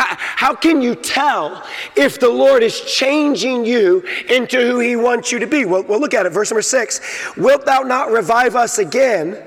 How, 0.00 0.16
how, 0.18 0.54
can 0.54 0.80
you 0.80 0.94
tell 0.94 1.62
if 1.94 2.18
the 2.18 2.28
Lord 2.30 2.62
is 2.62 2.80
changing 2.80 3.66
you 3.66 4.02
into 4.30 4.58
who 4.58 4.80
He 4.80 4.96
wants 4.96 5.30
you 5.30 5.38
to 5.38 5.46
be? 5.46 5.66
Well, 5.66 5.82
well, 5.82 6.00
look 6.00 6.14
at 6.14 6.24
it. 6.24 6.30
Verse 6.30 6.50
number 6.50 6.62
six 6.62 7.02
Wilt 7.36 7.66
thou 7.66 7.80
not 7.82 8.10
revive 8.10 8.56
us 8.56 8.78
again, 8.78 9.42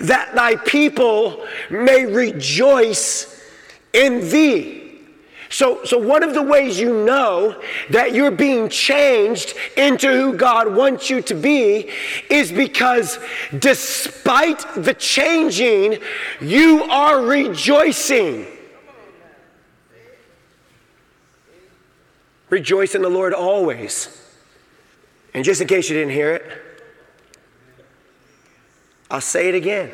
that 0.00 0.34
thy 0.34 0.56
people 0.56 1.46
may 1.70 2.04
rejoice 2.04 3.42
in 3.94 4.28
thee? 4.28 4.82
So, 5.48 5.82
so 5.84 5.96
one 5.96 6.22
of 6.22 6.34
the 6.34 6.42
ways 6.42 6.78
you 6.78 7.04
know 7.06 7.58
that 7.88 8.12
you're 8.12 8.30
being 8.30 8.68
changed 8.68 9.54
into 9.78 10.08
who 10.08 10.36
God 10.36 10.74
wants 10.74 11.08
you 11.08 11.22
to 11.22 11.34
be 11.34 11.90
is 12.28 12.52
because 12.52 13.18
despite 13.58 14.62
the 14.74 14.92
changing, 14.92 16.00
you 16.42 16.82
are 16.82 17.22
rejoicing. 17.22 18.46
Rejoice 22.48 22.94
in 22.94 23.02
the 23.02 23.08
Lord 23.08 23.32
always. 23.34 24.22
And 25.34 25.44
just 25.44 25.60
in 25.60 25.66
case 25.66 25.90
you 25.90 25.96
didn't 25.96 26.12
hear 26.12 26.32
it, 26.34 26.44
I'll 29.10 29.20
say 29.20 29.48
it 29.48 29.54
again. 29.54 29.92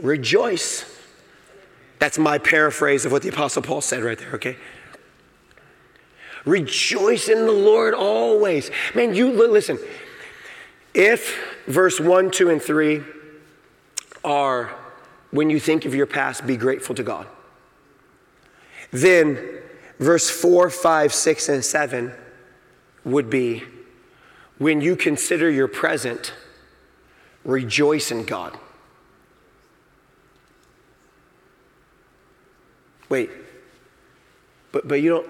Rejoice. 0.00 0.84
That's 1.98 2.18
my 2.18 2.38
paraphrase 2.38 3.04
of 3.04 3.12
what 3.12 3.22
the 3.22 3.28
Apostle 3.28 3.62
Paul 3.62 3.80
said 3.80 4.02
right 4.02 4.18
there, 4.18 4.34
okay? 4.34 4.56
Rejoice 6.46 7.28
in 7.28 7.46
the 7.46 7.52
Lord 7.52 7.92
always. 7.92 8.70
Man, 8.94 9.14
you 9.14 9.30
listen. 9.30 9.78
If 10.94 11.62
verse 11.66 12.00
1, 12.00 12.30
2, 12.30 12.50
and 12.50 12.62
3 12.62 13.02
are 14.24 14.74
when 15.30 15.50
you 15.50 15.60
think 15.60 15.84
of 15.84 15.94
your 15.94 16.06
past, 16.06 16.46
be 16.46 16.56
grateful 16.56 16.94
to 16.94 17.02
God. 17.02 17.26
Then 18.90 19.59
verse 20.00 20.30
4, 20.30 20.70
5, 20.70 21.14
6, 21.14 21.48
and 21.50 21.64
7 21.64 22.12
would 23.04 23.30
be 23.30 23.62
when 24.58 24.80
you 24.80 24.96
consider 24.96 25.48
your 25.48 25.68
present, 25.68 26.32
rejoice 27.44 28.10
in 28.10 28.24
God. 28.24 28.58
Wait, 33.08 33.30
but, 34.72 34.88
but 34.88 35.00
you 35.02 35.10
don't, 35.10 35.26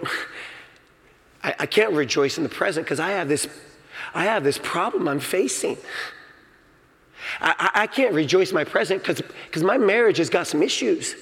I, 1.43 1.55
I 1.61 1.67
can't 1.67 1.93
rejoice 1.93 2.39
in 2.39 2.45
the 2.45 2.49
present 2.49 2.87
because 2.87 3.01
I 3.01 3.11
have 3.11 3.29
this, 3.29 3.49
I 4.15 4.25
have 4.25 4.45
this 4.45 4.59
problem 4.59 5.09
I'm 5.09 5.21
facing. 5.21 5.77
I, 7.41 7.71
I, 7.75 7.87
can't 7.87 8.15
rejoice 8.15 8.53
my 8.53 8.65
present 8.65 9.03
because 9.05 9.63
my 9.63 9.79
marriage 9.79 10.19
has 10.19 10.31
got 10.31 10.47
some 10.47 10.63
issues. 10.63 11.15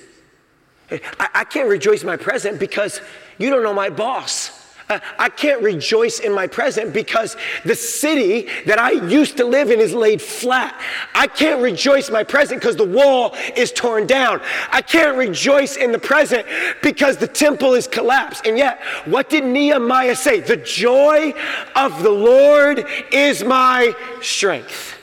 I, 0.90 1.28
I 1.34 1.44
can't 1.44 1.68
rejoice 1.68 2.02
in 2.02 2.06
my 2.06 2.16
present 2.16 2.58
because 2.58 3.00
you 3.38 3.50
don't 3.50 3.62
know 3.62 3.74
my 3.74 3.90
boss. 3.90 4.58
Uh, 4.88 5.00
I 5.18 5.28
can't 5.28 5.60
rejoice 5.60 6.20
in 6.20 6.32
my 6.32 6.46
present 6.46 6.94
because 6.94 7.36
the 7.64 7.74
city 7.74 8.48
that 8.64 8.78
I 8.78 8.92
used 8.92 9.36
to 9.36 9.44
live 9.44 9.70
in 9.70 9.80
is 9.80 9.92
laid 9.92 10.22
flat. 10.22 10.80
I 11.14 11.26
can't 11.26 11.60
rejoice 11.60 12.08
in 12.08 12.14
my 12.14 12.24
present 12.24 12.60
because 12.60 12.76
the 12.76 12.86
wall 12.86 13.34
is 13.54 13.70
torn 13.70 14.06
down. 14.06 14.40
I 14.70 14.80
can't 14.80 15.16
rejoice 15.18 15.76
in 15.76 15.92
the 15.92 15.98
present 15.98 16.46
because 16.82 17.18
the 17.18 17.28
temple 17.28 17.74
is 17.74 17.86
collapsed. 17.86 18.46
And 18.46 18.56
yet, 18.56 18.80
what 19.04 19.28
did 19.28 19.44
Nehemiah 19.44 20.16
say? 20.16 20.40
The 20.40 20.56
joy 20.56 21.34
of 21.76 22.02
the 22.02 22.10
Lord 22.10 22.86
is 23.12 23.44
my 23.44 23.94
strength. 24.22 24.94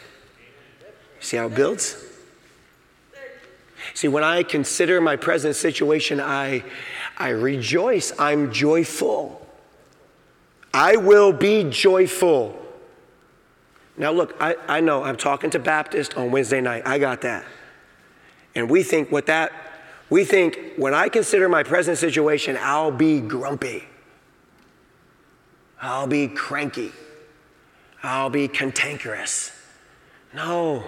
See 1.20 1.38
how 1.38 1.46
it 1.46 1.56
builds? 1.56 2.05
See, 3.96 4.10
when 4.10 4.26
I 4.26 4.44
consider 4.44 5.00
my 5.00 5.16
present 5.16 5.56
situation, 5.56 6.20
I, 6.20 6.66
I 7.18 7.30
rejoice. 7.30 8.12
I'm 8.20 8.52
joyful. 8.52 9.42
I 10.74 10.98
will 10.98 11.32
be 11.32 11.64
joyful. 11.70 12.62
Now, 13.96 14.12
look, 14.12 14.36
I, 14.42 14.58
I 14.68 14.82
know 14.82 15.02
I'm 15.02 15.16
talking 15.16 15.50
to 15.52 15.60
Baptist 15.60 16.18
on 16.18 16.30
Wednesday 16.30 16.60
night. 16.60 16.84
I 16.86 17.00
got 17.00 17.22
that. 17.22 17.46
And 18.54 18.70
we 18.70 18.84
think 18.84 19.14
what 19.14 19.28
that, 19.28 19.54
we 20.10 20.26
think 20.26 20.74
when 20.76 20.94
I 20.94 21.08
consider 21.08 21.48
my 21.48 21.64
present 21.64 21.98
situation, 21.98 22.58
I'll 22.60 22.92
be 22.92 23.22
grumpy. 23.22 23.86
I'll 25.82 26.08
be 26.08 26.28
cranky. 26.28 26.92
I'll 28.04 28.30
be 28.30 28.50
cantankerous. 28.50 29.58
No. 30.34 30.84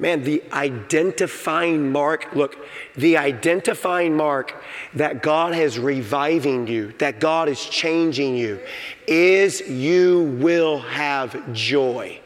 Man, 0.00 0.22
the 0.22 0.42
identifying 0.52 1.90
mark, 1.90 2.32
look, 2.34 2.56
the 2.96 3.16
identifying 3.16 4.16
mark 4.16 4.62
that 4.94 5.22
God 5.22 5.56
is 5.56 5.78
reviving 5.78 6.68
you, 6.68 6.92
that 6.98 7.18
God 7.18 7.48
is 7.48 7.64
changing 7.64 8.36
you, 8.36 8.60
is 9.08 9.60
you 9.68 10.36
will 10.40 10.78
have 10.78 11.52
joy. 11.52 12.20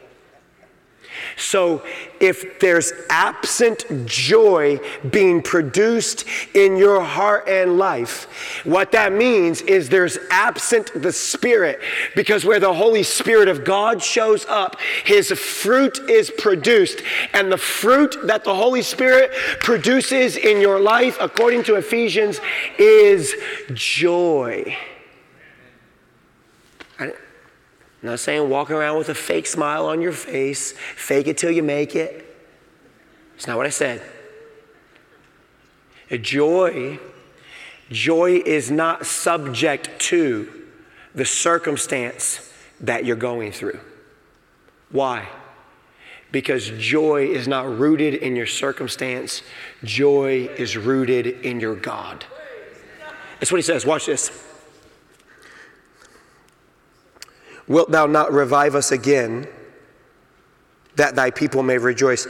So, 1.36 1.84
if 2.20 2.60
there's 2.60 2.92
absent 3.10 3.84
joy 4.06 4.78
being 5.10 5.42
produced 5.42 6.24
in 6.54 6.76
your 6.76 7.02
heart 7.02 7.48
and 7.48 7.78
life, 7.78 8.62
what 8.64 8.92
that 8.92 9.12
means 9.12 9.60
is 9.62 9.88
there's 9.88 10.18
absent 10.30 10.90
the 10.94 11.12
Spirit. 11.12 11.80
Because 12.14 12.44
where 12.44 12.60
the 12.60 12.72
Holy 12.72 13.02
Spirit 13.02 13.48
of 13.48 13.64
God 13.64 14.02
shows 14.02 14.46
up, 14.46 14.76
His 15.04 15.30
fruit 15.32 15.98
is 16.08 16.30
produced. 16.30 17.02
And 17.32 17.50
the 17.50 17.58
fruit 17.58 18.16
that 18.24 18.44
the 18.44 18.54
Holy 18.54 18.82
Spirit 18.82 19.32
produces 19.60 20.36
in 20.36 20.60
your 20.60 20.80
life, 20.80 21.16
according 21.20 21.64
to 21.64 21.76
Ephesians, 21.76 22.40
is 22.78 23.34
joy. 23.74 24.76
I'm 28.02 28.08
not 28.08 28.20
saying 28.20 28.48
walk 28.48 28.70
around 28.70 28.98
with 28.98 29.08
a 29.08 29.14
fake 29.14 29.46
smile 29.46 29.86
on 29.86 30.00
your 30.00 30.12
face, 30.12 30.72
fake 30.72 31.28
it 31.28 31.38
till 31.38 31.52
you 31.52 31.62
make 31.62 31.94
it. 31.94 32.26
It's 33.36 33.46
not 33.46 33.56
what 33.56 33.66
I 33.66 33.70
said. 33.70 34.02
Joy, 36.10 36.98
joy 37.90 38.42
is 38.44 38.70
not 38.70 39.06
subject 39.06 39.98
to 40.00 40.66
the 41.14 41.24
circumstance 41.24 42.52
that 42.80 43.04
you're 43.04 43.16
going 43.16 43.52
through. 43.52 43.78
Why? 44.90 45.28
Because 46.32 46.70
joy 46.70 47.26
is 47.26 47.46
not 47.46 47.78
rooted 47.78 48.14
in 48.14 48.36
your 48.36 48.46
circumstance, 48.46 49.42
joy 49.84 50.48
is 50.56 50.76
rooted 50.76 51.26
in 51.26 51.60
your 51.60 51.76
God. 51.76 52.24
That's 53.38 53.52
what 53.52 53.58
he 53.58 53.62
says. 53.62 53.86
Watch 53.86 54.06
this. 54.06 54.30
Wilt 57.68 57.90
thou 57.90 58.06
not 58.06 58.32
revive 58.32 58.74
us 58.74 58.92
again, 58.92 59.46
that 60.96 61.14
thy 61.14 61.30
people 61.30 61.62
may 61.62 61.78
rejoice? 61.78 62.26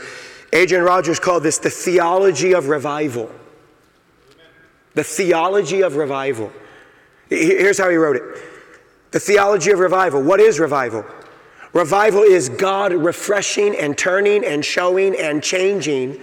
Adrian 0.53 0.83
Rogers 0.83 1.19
called 1.19 1.43
this 1.43 1.57
the 1.57 1.69
theology 1.69 2.53
of 2.53 2.67
revival. 2.67 3.31
The 4.93 5.03
theology 5.03 5.81
of 5.81 5.95
revival. 5.95 6.51
Here's 7.29 7.79
how 7.79 7.89
he 7.89 7.95
wrote 7.95 8.15
it 8.15 8.23
The 9.11 9.19
theology 9.19 9.71
of 9.71 9.79
revival. 9.79 10.21
What 10.21 10.39
is 10.39 10.59
revival? 10.59 11.03
Revival 11.73 12.21
is 12.21 12.49
God 12.49 12.93
refreshing 12.93 13.75
and 13.75 13.97
turning 13.97 14.45
and 14.45 14.63
showing 14.63 15.15
and 15.15 15.41
changing 15.41 16.21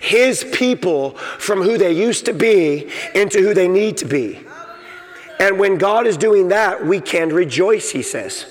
his 0.00 0.44
people 0.52 1.12
from 1.38 1.62
who 1.62 1.78
they 1.78 1.92
used 1.92 2.24
to 2.24 2.32
be 2.32 2.90
into 3.14 3.38
who 3.40 3.54
they 3.54 3.68
need 3.68 3.96
to 3.98 4.04
be. 4.04 4.40
And 5.40 5.58
when 5.58 5.78
God 5.78 6.06
is 6.06 6.18
doing 6.18 6.48
that, 6.48 6.84
we 6.84 7.00
can 7.00 7.30
rejoice, 7.30 7.90
he 7.90 8.02
says. 8.02 8.44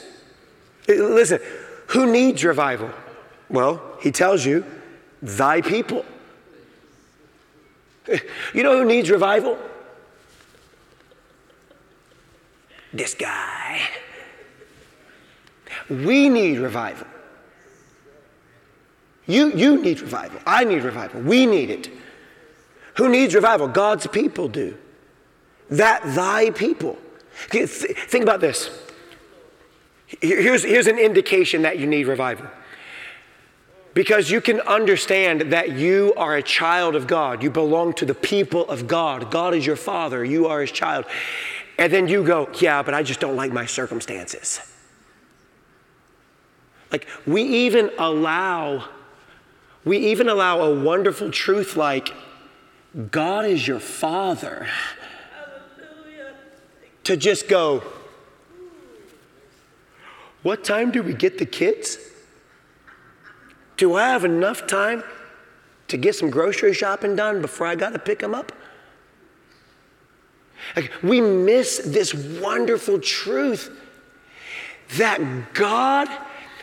Eh, 0.88 0.95
listen, 0.95 1.39
who 1.89 2.12
needs 2.12 2.43
revival? 2.43 2.89
Well, 3.47 3.80
he 4.02 4.12
tells 4.12 4.43
you, 4.43 4.65
thy 5.21 5.62
people. 5.62 6.04
Eh, 8.08 8.17
you 8.56 8.63
know 8.63 8.75
who 8.75 8.86
needs 8.86 9.12
revival? 9.12 9.60
This 12.91 13.13
guy. 13.13 13.82
We 15.91 16.28
need 16.28 16.58
revival. 16.58 17.06
You, 19.28 19.52
you 19.52 19.80
need 19.80 20.02
revival. 20.02 20.41
I 20.43 20.63
need 20.63 20.82
revival. 20.82 21.21
We 21.21 21.45
need 21.45 21.69
it. 21.69 21.91
Who 22.95 23.10
needs 23.10 23.36
revival? 23.36 23.67
God's 23.67 24.08
people 24.08 24.47
do 24.47 24.75
that 25.70 26.04
thy 26.16 26.50
people. 26.52 26.98
Think 27.50 28.24
about 28.24 28.42
this. 28.42 28.70
Here's, 30.22 30.64
here's 30.64 30.88
an 30.88 30.98
indication 30.98 31.62
that 31.62 31.80
you 31.80 31.88
need 31.88 32.08
revival. 32.08 32.48
Because 33.94 34.30
you 34.30 34.42
can 34.42 34.60
understand 34.62 35.54
that 35.54 35.72
you 35.72 36.14
are 36.16 36.36
a 36.36 36.44
child 36.44 36.96
of 36.96 37.08
God. 37.08 37.44
You 37.44 37.50
belong 37.50 37.94
to 37.94 38.06
the 38.06 38.14
people 38.14 38.68
of 38.70 38.88
God. 38.88 39.32
God 39.32 39.54
is 39.54 39.66
your 39.66 39.76
father. 39.76 40.24
You 40.24 40.48
are 40.48 40.62
his 40.62 40.72
child. 40.72 41.06
And 41.78 41.92
then 41.92 42.08
you 42.08 42.24
go, 42.24 42.50
yeah, 42.60 42.84
but 42.84 42.94
I 42.94 43.04
just 43.04 43.20
don't 43.20 43.36
like 43.36 43.52
my 43.52 43.66
circumstances. 43.66 44.62
Like, 46.92 47.08
we 47.26 47.44
even 47.44 47.92
allow, 47.98 48.86
we 49.86 49.98
even 49.98 50.28
allow 50.28 50.62
a 50.62 50.84
wonderful 50.84 51.32
truth 51.32 51.78
like, 51.78 52.14
God 53.12 53.46
is 53.46 53.68
your 53.68 53.80
father 53.80 54.68
to 57.04 57.18
just 57.18 57.48
go, 57.48 57.84
What 60.44 60.64
time 60.64 60.92
do 60.92 61.04
we 61.04 61.14
get 61.14 61.38
the 61.38 61.46
kids? 61.46 61.98
Do 63.78 63.96
I 63.96 64.10
have 64.10 64.26
enough 64.26 64.68
time 64.68 65.04
to 65.88 65.98
get 65.98 66.16
some 66.16 66.30
grocery 66.30 66.74
shopping 66.74 67.16
done 67.16 67.42
before 67.42 67.68
I 67.68 67.76
got 67.76 67.94
to 67.94 68.00
pick 68.00 68.20
them 68.20 68.36
up? 68.36 68.52
Like, 70.76 70.92
we 71.02 71.22
miss 71.22 71.80
this 71.86 72.14
wonderful 72.14 73.00
truth 73.00 73.76
that 74.98 75.54
God 75.54 76.08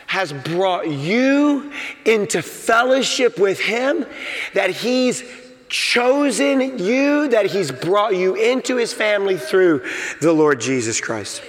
has 0.07 0.31
brought 0.31 0.89
you 0.89 1.71
into 2.05 2.41
fellowship 2.41 3.37
with 3.37 3.59
Him, 3.59 4.05
that 4.53 4.69
He's 4.69 5.23
chosen 5.69 6.79
you, 6.79 7.27
that 7.29 7.47
He's 7.47 7.71
brought 7.71 8.15
you 8.15 8.35
into 8.35 8.77
His 8.77 8.93
family 8.93 9.37
through 9.37 9.85
the 10.21 10.33
Lord 10.33 10.59
Jesus 10.59 11.01
Christ. 11.01 11.41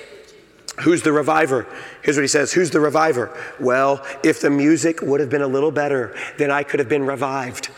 Who's 0.80 1.02
the 1.02 1.12
reviver? 1.12 1.66
Here's 2.02 2.16
what 2.16 2.22
he 2.22 2.28
says 2.28 2.52
Who's 2.52 2.70
the 2.70 2.80
reviver? 2.80 3.36
Well, 3.58 4.04
if 4.22 4.40
the 4.40 4.50
music 4.50 5.02
would 5.02 5.20
have 5.20 5.30
been 5.30 5.42
a 5.42 5.48
little 5.48 5.72
better, 5.72 6.16
then 6.36 6.50
I 6.50 6.62
could 6.62 6.78
have 6.78 6.88
been 6.88 7.04
revived. 7.04 7.70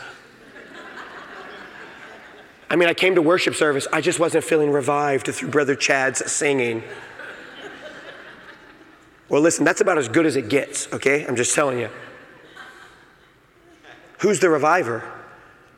I 2.69 2.77
mean, 2.77 2.87
I 2.87 2.93
came 2.93 3.15
to 3.15 3.21
worship 3.21 3.55
service, 3.55 3.85
I 3.91 3.99
just 3.99 4.19
wasn't 4.19 4.45
feeling 4.45 4.71
revived 4.71 5.27
through 5.27 5.49
Brother 5.49 5.75
Chad's 5.75 6.31
singing. 6.31 6.83
Well, 9.27 9.41
listen, 9.41 9.65
that's 9.65 9.81
about 9.81 9.97
as 9.97 10.07
good 10.07 10.25
as 10.25 10.35
it 10.35 10.49
gets, 10.49 10.91
okay? 10.93 11.25
I'm 11.25 11.35
just 11.35 11.55
telling 11.55 11.79
you. 11.79 11.89
Who's 14.19 14.39
the 14.39 14.49
reviver? 14.49 15.03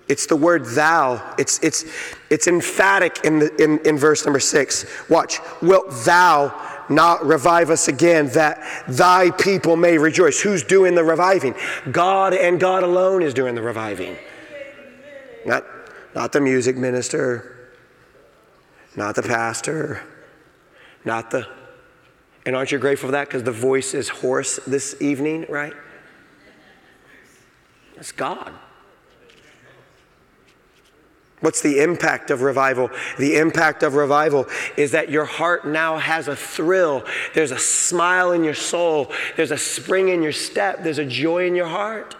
It's 0.07 0.25
the 0.25 0.35
word 0.35 0.65
thou. 0.65 1.35
It's, 1.37 1.59
it's, 1.63 1.85
it's 2.29 2.47
emphatic 2.47 3.23
in, 3.23 3.39
the, 3.39 3.63
in, 3.63 3.79
in 3.79 3.97
verse 3.97 4.25
number 4.25 4.39
six. 4.39 4.85
Watch. 5.09 5.39
Wilt 5.61 5.89
thou 6.03 6.53
not 6.89 7.25
revive 7.25 7.69
us 7.69 7.87
again 7.87 8.27
that 8.29 8.61
thy 8.87 9.31
people 9.31 9.75
may 9.75 9.97
rejoice? 9.97 10.41
Who's 10.41 10.63
doing 10.63 10.95
the 10.95 11.03
reviving? 11.03 11.55
God 11.91 12.33
and 12.33 12.59
God 12.59 12.83
alone 12.83 13.21
is 13.21 13.33
doing 13.33 13.55
the 13.55 13.61
reviving. 13.61 14.17
Not, 15.45 15.65
not 16.13 16.31
the 16.31 16.41
music 16.41 16.77
minister, 16.77 17.71
not 18.95 19.15
the 19.15 19.23
pastor, 19.23 20.01
not 21.05 21.31
the. 21.31 21.47
And 22.45 22.57
aren't 22.57 22.73
you 22.73 22.77
grateful 22.77 23.07
for 23.07 23.11
that? 23.13 23.27
Because 23.27 23.43
the 23.43 23.51
voice 23.51 23.93
is 23.93 24.09
hoarse 24.09 24.59
this 24.67 25.01
evening, 25.01 25.45
right? 25.47 25.73
It's 27.95 28.11
God. 28.11 28.53
What's 31.43 31.59
the 31.59 31.81
impact 31.81 32.31
of 32.31 32.41
revival? 32.41 32.89
The 33.19 33.35
impact 33.35 33.83
of 33.83 33.95
revival 33.95 34.47
is 34.77 34.91
that 34.91 35.09
your 35.09 35.25
heart 35.25 35.67
now 35.67 35.97
has 35.97 36.29
a 36.29 36.37
thrill. 36.37 37.03
There's 37.33 37.51
a 37.51 37.59
smile 37.59 38.31
in 38.31 38.45
your 38.45 38.53
soul. 38.53 39.11
There's 39.35 39.51
a 39.51 39.57
spring 39.57 40.07
in 40.07 40.23
your 40.23 40.31
step. 40.31 40.83
There's 40.83 40.99
a 40.99 41.05
joy 41.05 41.45
in 41.45 41.53
your 41.53 41.67
heart. 41.67 42.15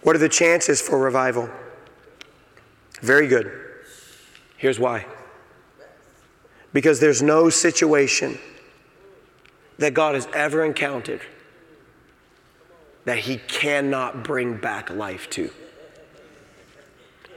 What 0.00 0.16
are 0.16 0.18
the 0.18 0.30
chances 0.30 0.80
for 0.80 0.98
revival? 0.98 1.50
Very 3.02 3.28
good. 3.28 3.52
Here's 4.56 4.78
why. 4.78 5.04
Because 6.72 7.00
there's 7.00 7.20
no 7.20 7.50
situation 7.50 8.38
that 9.76 9.92
God 9.92 10.14
has 10.14 10.26
ever 10.32 10.64
encountered 10.64 11.20
that 13.10 13.18
he 13.18 13.38
cannot 13.38 14.22
bring 14.22 14.56
back 14.56 14.88
life 14.88 15.28
to. 15.30 15.50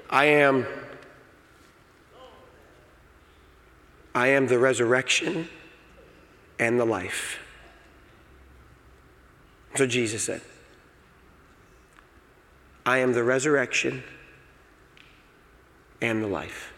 I 0.07 0.25
am 0.25 0.67
I 4.13 4.27
am 4.27 4.45
the 4.45 4.59
resurrection 4.59 5.49
and 6.59 6.79
the 6.79 6.86
life. 6.86 7.39
So 9.73 9.88
Jesus 9.88 10.21
said. 10.21 10.41
I 12.86 12.99
am 12.99 13.13
the 13.13 13.23
resurrection 13.23 14.03
and 16.03 16.21
the 16.21 16.27
life. 16.27 16.71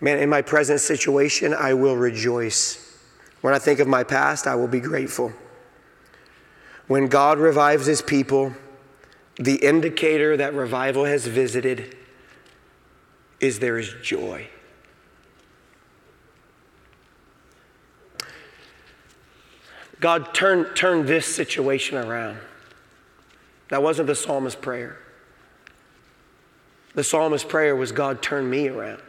Man, 0.00 0.20
in 0.20 0.28
my 0.28 0.40
present 0.40 0.78
situation, 0.78 1.52
I 1.52 1.74
will 1.74 1.96
rejoice. 1.96 2.96
When 3.40 3.54
I 3.54 3.58
think 3.58 3.80
of 3.80 3.88
my 3.88 4.04
past, 4.04 4.46
I 4.46 4.54
will 4.54 4.68
be 4.68 4.78
grateful. 4.78 5.32
When 6.86 7.08
God 7.08 7.38
revives 7.38 7.86
his 7.86 8.00
people, 8.00 8.54
the 9.36 9.56
indicator 9.56 10.36
that 10.36 10.54
revival 10.54 11.04
has 11.04 11.26
visited 11.26 11.96
is 13.40 13.58
there 13.58 13.78
is 13.78 13.94
joy. 14.02 14.48
God 20.00 20.34
turn, 20.34 20.74
turned 20.74 21.08
this 21.08 21.26
situation 21.26 21.98
around. 21.98 22.38
That 23.68 23.82
wasn't 23.82 24.06
the 24.06 24.14
psalmist's 24.14 24.60
prayer. 24.60 24.98
The 26.94 27.02
psalmist's 27.04 27.46
prayer 27.46 27.74
was 27.74 27.92
God, 27.92 28.22
turn 28.22 28.48
me 28.48 28.68
around. 28.68 29.02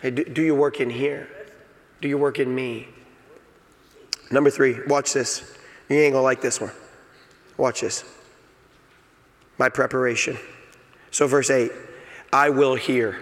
Hey, 0.00 0.10
do, 0.10 0.24
do 0.24 0.42
your 0.42 0.54
work 0.54 0.80
in 0.80 0.90
here. 0.90 1.28
Do 2.00 2.08
your 2.08 2.18
work 2.18 2.38
in 2.38 2.54
me. 2.54 2.88
Number 4.30 4.50
three, 4.50 4.78
watch 4.86 5.12
this. 5.12 5.56
You 5.88 5.96
ain't 5.96 6.12
gonna 6.12 6.22
like 6.22 6.40
this 6.40 6.60
one. 6.60 6.72
Watch 7.56 7.80
this. 7.80 8.04
My 9.58 9.68
preparation. 9.68 10.36
So, 11.10 11.26
verse 11.26 11.48
8, 11.48 11.70
I 12.32 12.50
will 12.50 12.74
hear. 12.74 13.18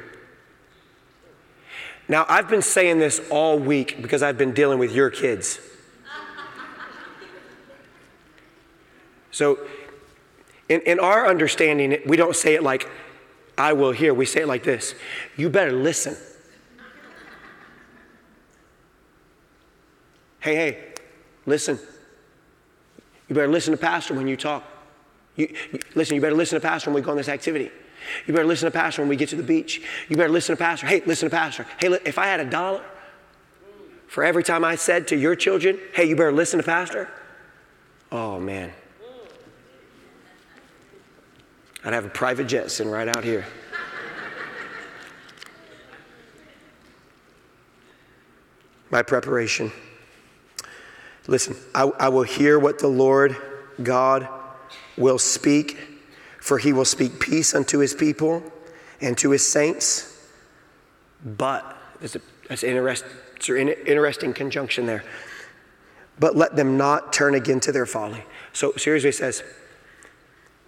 Now, 2.08 2.26
I've 2.28 2.48
been 2.48 2.62
saying 2.62 2.98
this 2.98 3.20
all 3.30 3.58
week 3.58 4.02
because 4.02 4.22
I've 4.22 4.36
been 4.36 4.52
dealing 4.52 4.78
with 4.78 4.92
your 4.92 5.10
kids. 5.10 5.60
So, 9.30 9.58
in, 10.68 10.80
in 10.82 11.00
our 11.00 11.26
understanding, 11.26 12.00
we 12.06 12.16
don't 12.16 12.36
say 12.36 12.54
it 12.54 12.62
like, 12.62 12.88
I 13.58 13.72
will 13.72 13.90
hear. 13.90 14.14
We 14.14 14.26
say 14.26 14.42
it 14.42 14.46
like 14.46 14.62
this 14.62 14.94
You 15.36 15.50
better 15.50 15.72
listen. 15.72 16.16
Hey, 20.38 20.54
hey, 20.54 20.93
Listen. 21.46 21.78
You 23.28 23.35
better 23.35 23.48
listen 23.48 23.72
to 23.72 23.78
Pastor 23.78 24.14
when 24.14 24.26
you 24.26 24.37
talk. 24.37 24.64
You, 25.37 25.54
you, 25.72 25.80
listen, 25.94 26.14
you 26.14 26.20
better 26.20 26.37
listen 26.37 26.61
to 26.61 26.66
Pastor 26.66 26.90
when 26.90 26.96
we 26.96 27.00
go 27.00 27.11
on 27.11 27.16
this 27.16 27.28
activity. 27.28 27.70
You 28.26 28.35
better 28.35 28.46
listen 28.46 28.70
to 28.70 28.70
Pastor 28.70 29.02
when 29.02 29.09
we 29.09 29.16
get 29.16 29.30
to 29.30 29.37
the 29.37 29.42
beach. 29.42 29.83
You 30.09 30.16
better 30.16 30.28
listen 30.28 30.57
to 30.57 30.62
Pastor. 30.62 30.87
Hey, 30.87 31.02
listen 31.07 31.30
to 31.30 31.35
Pastor. 31.35 31.66
Hey, 31.78 31.88
if 32.04 32.18
I 32.18 32.26
had 32.26 32.40
a 32.40 32.44
dollar 32.44 32.83
for 34.07 34.22
every 34.22 34.44
time 34.44 34.64
I 34.64 34.76
said 34.76 35.09
to 35.09 35.16
your 35.16 35.35
children, 35.35 35.78
hey, 35.92 36.04
you 36.04 36.16
better 36.16 36.33
listen 36.33 36.59
to 36.59 36.64
Pastor, 36.64 37.09
oh 38.12 38.38
man. 38.38 38.72
I'd 41.85 41.92
have 41.92 42.04
a 42.07 42.11
private 42.11 42.46
jet 42.46 42.70
sitting 42.70 42.92
right 42.92 43.09
out 43.09 43.24
here. 43.24 43.44
My 48.90 49.02
preparation. 49.02 49.72
Listen, 51.26 51.56
I, 51.74 51.84
I 51.98 52.08
will 52.08 52.22
hear 52.22 52.58
what 52.58 52.78
the 52.78 52.88
Lord 52.88 53.37
God 53.82 54.28
will 54.96 55.18
speak, 55.18 55.78
for 56.40 56.58
he 56.58 56.72
will 56.72 56.84
speak 56.84 57.18
peace 57.18 57.54
unto 57.54 57.78
his 57.78 57.94
people 57.94 58.42
and 59.00 59.16
to 59.18 59.30
his 59.30 59.46
saints. 59.46 60.10
But, 61.24 61.76
that's, 62.00 62.16
a, 62.16 62.20
that's 62.48 62.62
interest, 62.62 63.04
an 63.48 63.68
interesting 63.68 64.34
conjunction 64.34 64.87
there. 64.87 65.02
But 66.18 66.37
let 66.37 66.56
them 66.56 66.76
not 66.76 67.12
turn 67.12 67.34
again 67.34 67.58
to 67.60 67.72
their 67.72 67.87
folly. 67.87 68.24
So, 68.52 68.72
seriously, 68.76 69.08
it 69.08 69.14
says, 69.14 69.42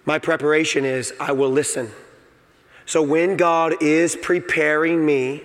My 0.05 0.19
preparation 0.19 0.83
is 0.83 1.13
I 1.19 1.31
will 1.31 1.51
listen. 1.51 1.91
So, 2.85 3.01
when 3.01 3.37
God 3.37 3.81
is 3.81 4.15
preparing 4.15 5.05
me 5.05 5.43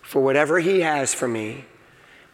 for 0.00 0.22
whatever 0.22 0.58
He 0.58 0.80
has 0.80 1.14
for 1.14 1.28
me, 1.28 1.66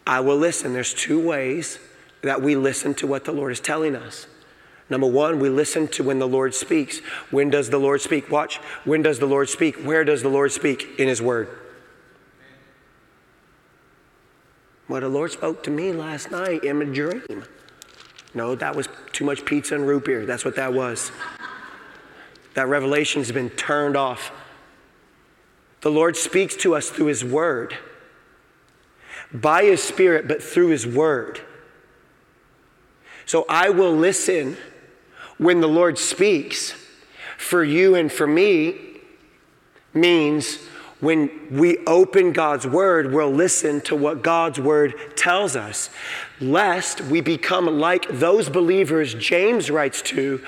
I 0.06 0.20
will 0.20 0.38
listen. 0.38 0.72
There's 0.72 0.94
two 0.94 1.20
ways 1.20 1.78
that 2.22 2.42
we 2.42 2.56
listen 2.56 2.94
to 2.94 3.06
what 3.06 3.24
the 3.24 3.32
Lord 3.32 3.52
is 3.52 3.60
telling 3.60 3.94
us. 3.94 4.26
Number 4.90 5.06
one, 5.06 5.38
we 5.38 5.50
listen 5.50 5.86
to 5.88 6.02
when 6.02 6.18
the 6.18 6.28
Lord 6.28 6.54
speaks. 6.54 7.00
When 7.30 7.50
does 7.50 7.70
the 7.70 7.78
Lord 7.78 8.00
speak? 8.00 8.30
Watch. 8.30 8.56
When 8.84 9.02
does 9.02 9.18
the 9.18 9.26
Lord 9.26 9.48
speak? 9.48 9.76
Where 9.76 10.04
does 10.04 10.22
the 10.22 10.30
Lord 10.30 10.50
speak? 10.50 10.98
In 10.98 11.08
His 11.08 11.20
Word. 11.20 11.48
Well, 14.88 15.02
the 15.02 15.08
Lord 15.08 15.30
spoke 15.30 15.62
to 15.64 15.70
me 15.70 15.92
last 15.92 16.30
night 16.30 16.64
in 16.64 16.80
a 16.80 16.86
dream. 16.86 17.44
No, 18.32 18.54
that 18.54 18.74
was 18.74 18.88
too 19.12 19.24
much 19.24 19.44
pizza 19.44 19.74
and 19.74 19.86
root 19.86 20.06
beer. 20.06 20.24
That's 20.24 20.44
what 20.44 20.56
that 20.56 20.72
was. 20.72 21.12
That 22.54 22.68
revelation's 22.68 23.30
been 23.30 23.50
turned 23.50 23.96
off. 23.96 24.32
The 25.82 25.90
Lord 25.90 26.16
speaks 26.16 26.56
to 26.56 26.74
us 26.74 26.88
through 26.88 27.06
His 27.06 27.24
Word, 27.24 27.76
by 29.32 29.64
His 29.64 29.82
Spirit, 29.82 30.26
but 30.26 30.42
through 30.42 30.68
His 30.68 30.86
Word. 30.86 31.40
So 33.28 33.44
I 33.46 33.68
will 33.68 33.92
listen 33.92 34.56
when 35.36 35.60
the 35.60 35.68
Lord 35.68 35.98
speaks. 35.98 36.72
For 37.36 37.62
you 37.62 37.94
and 37.94 38.10
for 38.10 38.26
me 38.26 38.74
means 39.92 40.56
when 41.00 41.30
we 41.50 41.76
open 41.86 42.32
God's 42.32 42.66
word, 42.66 43.12
we'll 43.12 43.30
listen 43.30 43.82
to 43.82 43.94
what 43.94 44.22
God's 44.22 44.58
word 44.58 44.94
tells 45.14 45.56
us, 45.56 45.90
lest 46.40 47.02
we 47.02 47.20
become 47.20 47.66
like 47.78 48.08
those 48.08 48.48
believers 48.48 49.12
James 49.12 49.70
writes 49.70 50.00
to, 50.02 50.42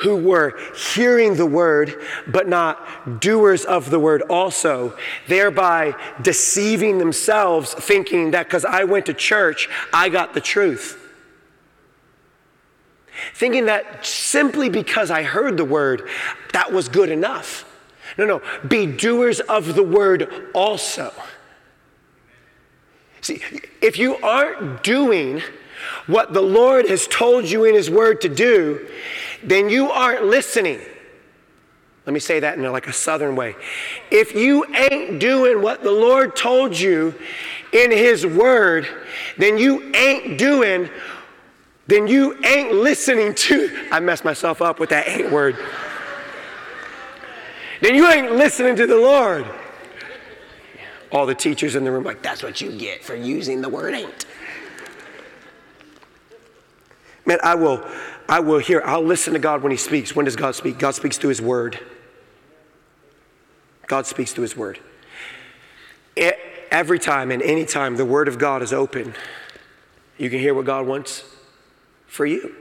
who 0.00 0.16
were 0.16 0.60
hearing 0.76 1.36
the 1.36 1.46
word, 1.46 1.94
but 2.26 2.46
not 2.46 3.18
doers 3.18 3.64
of 3.64 3.88
the 3.88 3.98
word 3.98 4.20
also, 4.28 4.94
thereby 5.26 5.94
deceiving 6.20 6.98
themselves, 6.98 7.72
thinking 7.72 8.32
that 8.32 8.46
because 8.46 8.66
I 8.66 8.84
went 8.84 9.06
to 9.06 9.14
church, 9.14 9.70
I 9.90 10.10
got 10.10 10.34
the 10.34 10.42
truth. 10.42 11.02
Thinking 13.34 13.66
that 13.66 14.04
simply 14.04 14.68
because 14.68 15.10
I 15.10 15.22
heard 15.22 15.56
the 15.56 15.64
word, 15.64 16.08
that 16.52 16.72
was 16.72 16.88
good 16.88 17.10
enough. 17.10 17.64
No, 18.18 18.24
no, 18.24 18.42
be 18.66 18.86
doers 18.86 19.40
of 19.40 19.74
the 19.74 19.82
word 19.82 20.50
also. 20.54 21.12
See, 23.20 23.42
if 23.82 23.98
you 23.98 24.16
aren't 24.18 24.82
doing 24.84 25.42
what 26.06 26.32
the 26.32 26.40
Lord 26.40 26.88
has 26.88 27.06
told 27.06 27.46
you 27.46 27.64
in 27.64 27.74
His 27.74 27.90
Word 27.90 28.20
to 28.20 28.28
do, 28.28 28.86
then 29.42 29.68
you 29.68 29.90
aren't 29.90 30.24
listening. 30.24 30.80
Let 32.06 32.12
me 32.12 32.20
say 32.20 32.38
that 32.40 32.56
in 32.56 32.70
like 32.70 32.86
a 32.86 32.92
southern 32.92 33.34
way. 33.34 33.56
If 34.12 34.34
you 34.34 34.64
ain't 34.74 35.18
doing 35.18 35.60
what 35.60 35.82
the 35.82 35.90
Lord 35.90 36.36
told 36.36 36.78
you 36.78 37.14
in 37.72 37.90
His 37.90 38.24
Word, 38.24 38.86
then 39.38 39.58
you 39.58 39.92
ain't 39.94 40.38
doing, 40.38 40.88
then 41.86 42.06
you 42.06 42.36
ain't 42.44 42.72
listening 42.72 43.34
to. 43.34 43.88
I 43.90 44.00
messed 44.00 44.24
myself 44.24 44.60
up 44.60 44.80
with 44.80 44.90
that 44.90 45.08
ain't 45.08 45.30
word 45.30 45.56
then 47.80 47.94
you 47.94 48.08
ain't 48.08 48.32
listening 48.32 48.76
to 48.76 48.86
the 48.86 48.96
Lord. 48.96 49.46
All 51.12 51.26
the 51.26 51.34
teachers 51.34 51.76
in 51.76 51.84
the 51.84 51.90
room, 51.90 52.04
like, 52.04 52.22
that's 52.22 52.42
what 52.42 52.60
you 52.60 52.76
get 52.76 53.04
for 53.04 53.14
using 53.14 53.60
the 53.60 53.68
word 53.68 53.94
ain't. 53.94 54.26
Man, 57.24 57.38
I 57.42 57.54
will, 57.54 57.84
I 58.28 58.40
will 58.40 58.58
hear, 58.58 58.82
I'll 58.84 59.02
listen 59.02 59.32
to 59.32 59.38
God 59.38 59.62
when 59.62 59.72
He 59.72 59.78
speaks. 59.78 60.14
When 60.14 60.24
does 60.24 60.36
God 60.36 60.54
speak? 60.54 60.78
God 60.78 60.94
speaks 60.94 61.18
through 61.18 61.30
His 61.30 61.42
Word. 61.42 61.78
God 63.86 64.06
speaks 64.06 64.32
through 64.32 64.42
His 64.42 64.56
Word. 64.56 64.78
Every 66.70 66.98
time 66.98 67.30
and 67.30 67.42
any 67.42 67.64
time 67.64 67.96
the 67.96 68.04
Word 68.04 68.28
of 68.28 68.38
God 68.38 68.62
is 68.62 68.72
open, 68.72 69.14
you 70.18 70.30
can 70.30 70.38
hear 70.38 70.54
what 70.54 70.66
God 70.66 70.86
wants 70.86 71.24
for 72.06 72.26
you. 72.26 72.54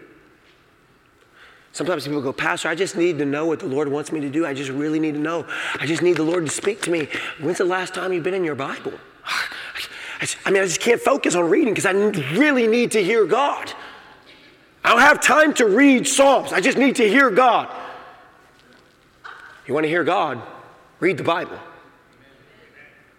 Sometimes 1.72 2.06
people 2.06 2.22
go, 2.22 2.32
Pastor, 2.32 2.70
I 2.70 2.76
just 2.76 2.96
need 2.96 3.18
to 3.18 3.26
know 3.26 3.46
what 3.46 3.60
the 3.60 3.66
Lord 3.66 3.89
wants 3.89 4.12
me 4.12 4.22
to 4.22 4.30
do. 4.30 4.46
I 4.46 4.54
just 4.54 4.72
really 4.72 4.98
need 4.98 5.14
to 5.16 5.20
know. 5.20 5.46
I 5.78 5.86
just 5.86 6.02
need 6.02 6.16
the 6.16 6.24
Lord 6.24 6.46
to 6.46 6.52
speak 6.52 6.82
to 6.84 6.91
me. 6.91 7.10
When's 7.41 7.58
the 7.58 7.66
last 7.66 7.93
time 7.93 8.14
you've 8.14 8.24
been 8.24 8.34
in 8.34 8.46
your 8.46 8.56
Bible? 8.56 8.93
I 10.46 10.52
mean, 10.52 10.64
I 10.64 10.66
just 10.66 10.80
can't 10.80 11.02
focus 11.02 11.36
on 11.36 11.50
reading 11.50 11.74
because 11.74 11.86
I 11.86 11.91
really 12.38 12.68
need 12.68 12.91
to 12.91 13.04
hear 13.04 13.26
God. 13.26 13.74
I 14.86 14.91
don't 14.91 15.02
have 15.02 15.20
time 15.20 15.54
to 15.56 15.66
read 15.66 16.08
Psalms. 16.08 16.54
I 16.54 16.62
just 16.62 16.78
need 16.78 16.96
to 16.96 17.10
hear 17.10 17.30
God. 17.30 17.70
You 19.68 19.74
want 19.74 19.84
to 19.84 19.89
hear 19.89 20.04
God? 20.04 20.41
Read 21.00 21.18
the 21.18 21.24
Bible. 21.24 21.60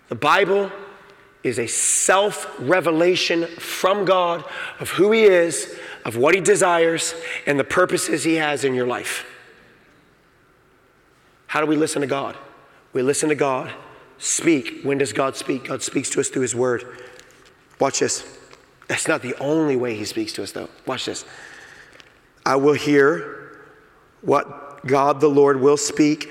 The 0.08 0.14
Bible 0.14 0.70
is 1.42 1.58
a 1.58 1.66
self 1.66 2.54
revelation 2.58 3.46
from 3.58 4.04
God 4.04 4.44
of 4.80 4.90
who 4.90 5.12
He 5.12 5.24
is, 5.24 5.76
of 6.06 6.16
what 6.16 6.34
He 6.34 6.40
desires 6.40 7.14
and 7.46 7.58
the 7.58 7.64
purposes 7.64 8.24
He 8.24 8.36
has 8.36 8.64
in 8.64 8.74
your 8.74 8.86
life. 8.86 9.26
How 11.48 11.60
do 11.60 11.66
we 11.66 11.76
listen 11.76 12.00
to 12.00 12.06
God? 12.06 12.36
We 12.92 13.02
listen 13.02 13.28
to 13.28 13.34
God 13.34 13.74
speak. 14.18 14.80
When 14.82 14.98
does 14.98 15.12
God 15.12 15.36
speak? 15.36 15.64
God 15.64 15.82
speaks 15.82 16.08
to 16.10 16.20
us 16.20 16.28
through 16.28 16.42
His 16.42 16.54
Word. 16.54 16.84
Watch 17.80 17.98
this. 17.98 18.24
That's 18.86 19.08
not 19.08 19.20
the 19.20 19.34
only 19.38 19.76
way 19.76 19.96
He 19.96 20.04
speaks 20.04 20.32
to 20.34 20.44
us, 20.44 20.52
though. 20.52 20.70
Watch 20.86 21.06
this. 21.06 21.24
I 22.46 22.54
will 22.56 22.74
hear 22.74 23.58
what 24.22 24.86
God 24.86 25.20
the 25.20 25.28
Lord 25.28 25.60
will 25.60 25.76
speak, 25.76 26.30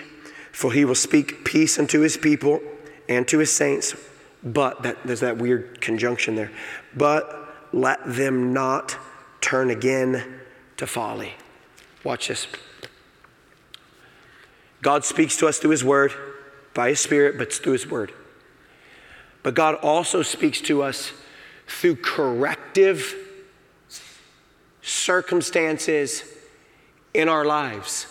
for 0.54 0.72
He 0.72 0.86
will 0.86 0.96
speak 0.96 1.44
peace 1.44 1.78
unto 1.78 2.00
His 2.00 2.16
people 2.16 2.62
and 3.10 3.28
to 3.28 3.40
His 3.40 3.52
saints. 3.52 3.94
But 4.42 4.84
that, 4.84 4.98
there's 5.04 5.20
that 5.20 5.38
weird 5.38 5.82
conjunction 5.82 6.36
there. 6.36 6.52
But 6.96 7.74
let 7.74 8.00
them 8.06 8.54
not 8.54 8.98
turn 9.42 9.70
again 9.70 10.42
to 10.78 10.88
folly. 10.88 11.34
Watch 12.04 12.28
this. 12.28 12.48
God 14.82 15.04
speaks 15.04 15.38
to 15.38 15.48
us 15.48 15.58
through 15.58 15.72
His 15.72 15.84
Word, 15.84 16.14
by 16.74 16.90
His 16.90 17.00
Spirit, 17.00 17.38
but 17.38 17.52
through 17.52 17.74
His 17.74 17.90
Word. 17.90 18.12
But 19.42 19.54
God 19.54 19.76
also 19.76 20.22
speaks 20.22 20.62
to 20.62 20.84
us 20.84 21.12
through 21.68 21.96
corrective 21.98 23.16
circumstances 24.82 26.24
in 27.14 27.30
our 27.30 27.46
lives. 27.46 28.08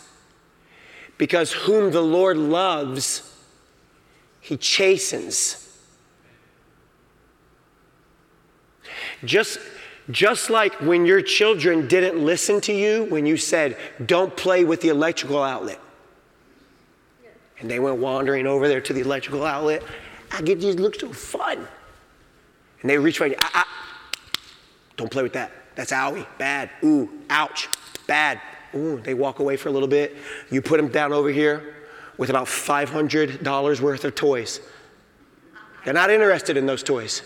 Because 1.18 1.52
whom 1.52 1.92
the 1.92 2.00
Lord 2.00 2.36
loves, 2.36 3.36
He 4.40 4.56
chastens. 4.56 5.60
Just 9.24 9.58
just 10.10 10.50
like 10.50 10.74
when 10.80 11.06
your 11.06 11.22
children 11.22 11.88
didn't 11.88 12.22
listen 12.22 12.60
to 12.62 12.72
you 12.72 13.04
when 13.04 13.24
you 13.24 13.36
said, 13.36 13.76
don't 14.04 14.36
play 14.36 14.64
with 14.64 14.80
the 14.80 14.88
electrical 14.88 15.42
outlet. 15.42 15.80
And 17.60 17.70
they 17.70 17.78
went 17.78 17.96
wandering 17.96 18.46
over 18.46 18.68
there 18.68 18.80
to 18.80 18.92
the 18.92 19.00
electrical 19.00 19.44
outlet. 19.44 19.82
I 20.30 20.42
get 20.42 20.60
these 20.60 20.74
looks 20.76 20.98
so 20.98 21.12
fun. 21.12 21.66
And 22.80 22.90
they 22.90 22.98
reach 22.98 23.20
right, 23.20 23.34
ah, 23.40 23.50
ah, 23.54 23.68
don't 24.96 25.10
play 25.10 25.22
with 25.22 25.32
that. 25.32 25.52
That's 25.74 25.92
owie, 25.92 26.26
bad. 26.38 26.70
Ooh, 26.82 27.08
ouch, 27.30 27.68
bad. 28.06 28.40
Ooh, 28.74 29.00
they 29.00 29.14
walk 29.14 29.38
away 29.38 29.56
for 29.56 29.68
a 29.68 29.72
little 29.72 29.88
bit. 29.88 30.16
You 30.50 30.60
put 30.60 30.76
them 30.76 30.88
down 30.88 31.12
over 31.12 31.30
here 31.30 31.74
with 32.18 32.30
about 32.30 32.46
$500 32.46 33.80
worth 33.80 34.04
of 34.04 34.14
toys. 34.14 34.60
They're 35.84 35.94
not 35.94 36.10
interested 36.10 36.56
in 36.56 36.66
those 36.66 36.82
toys. 36.82 37.22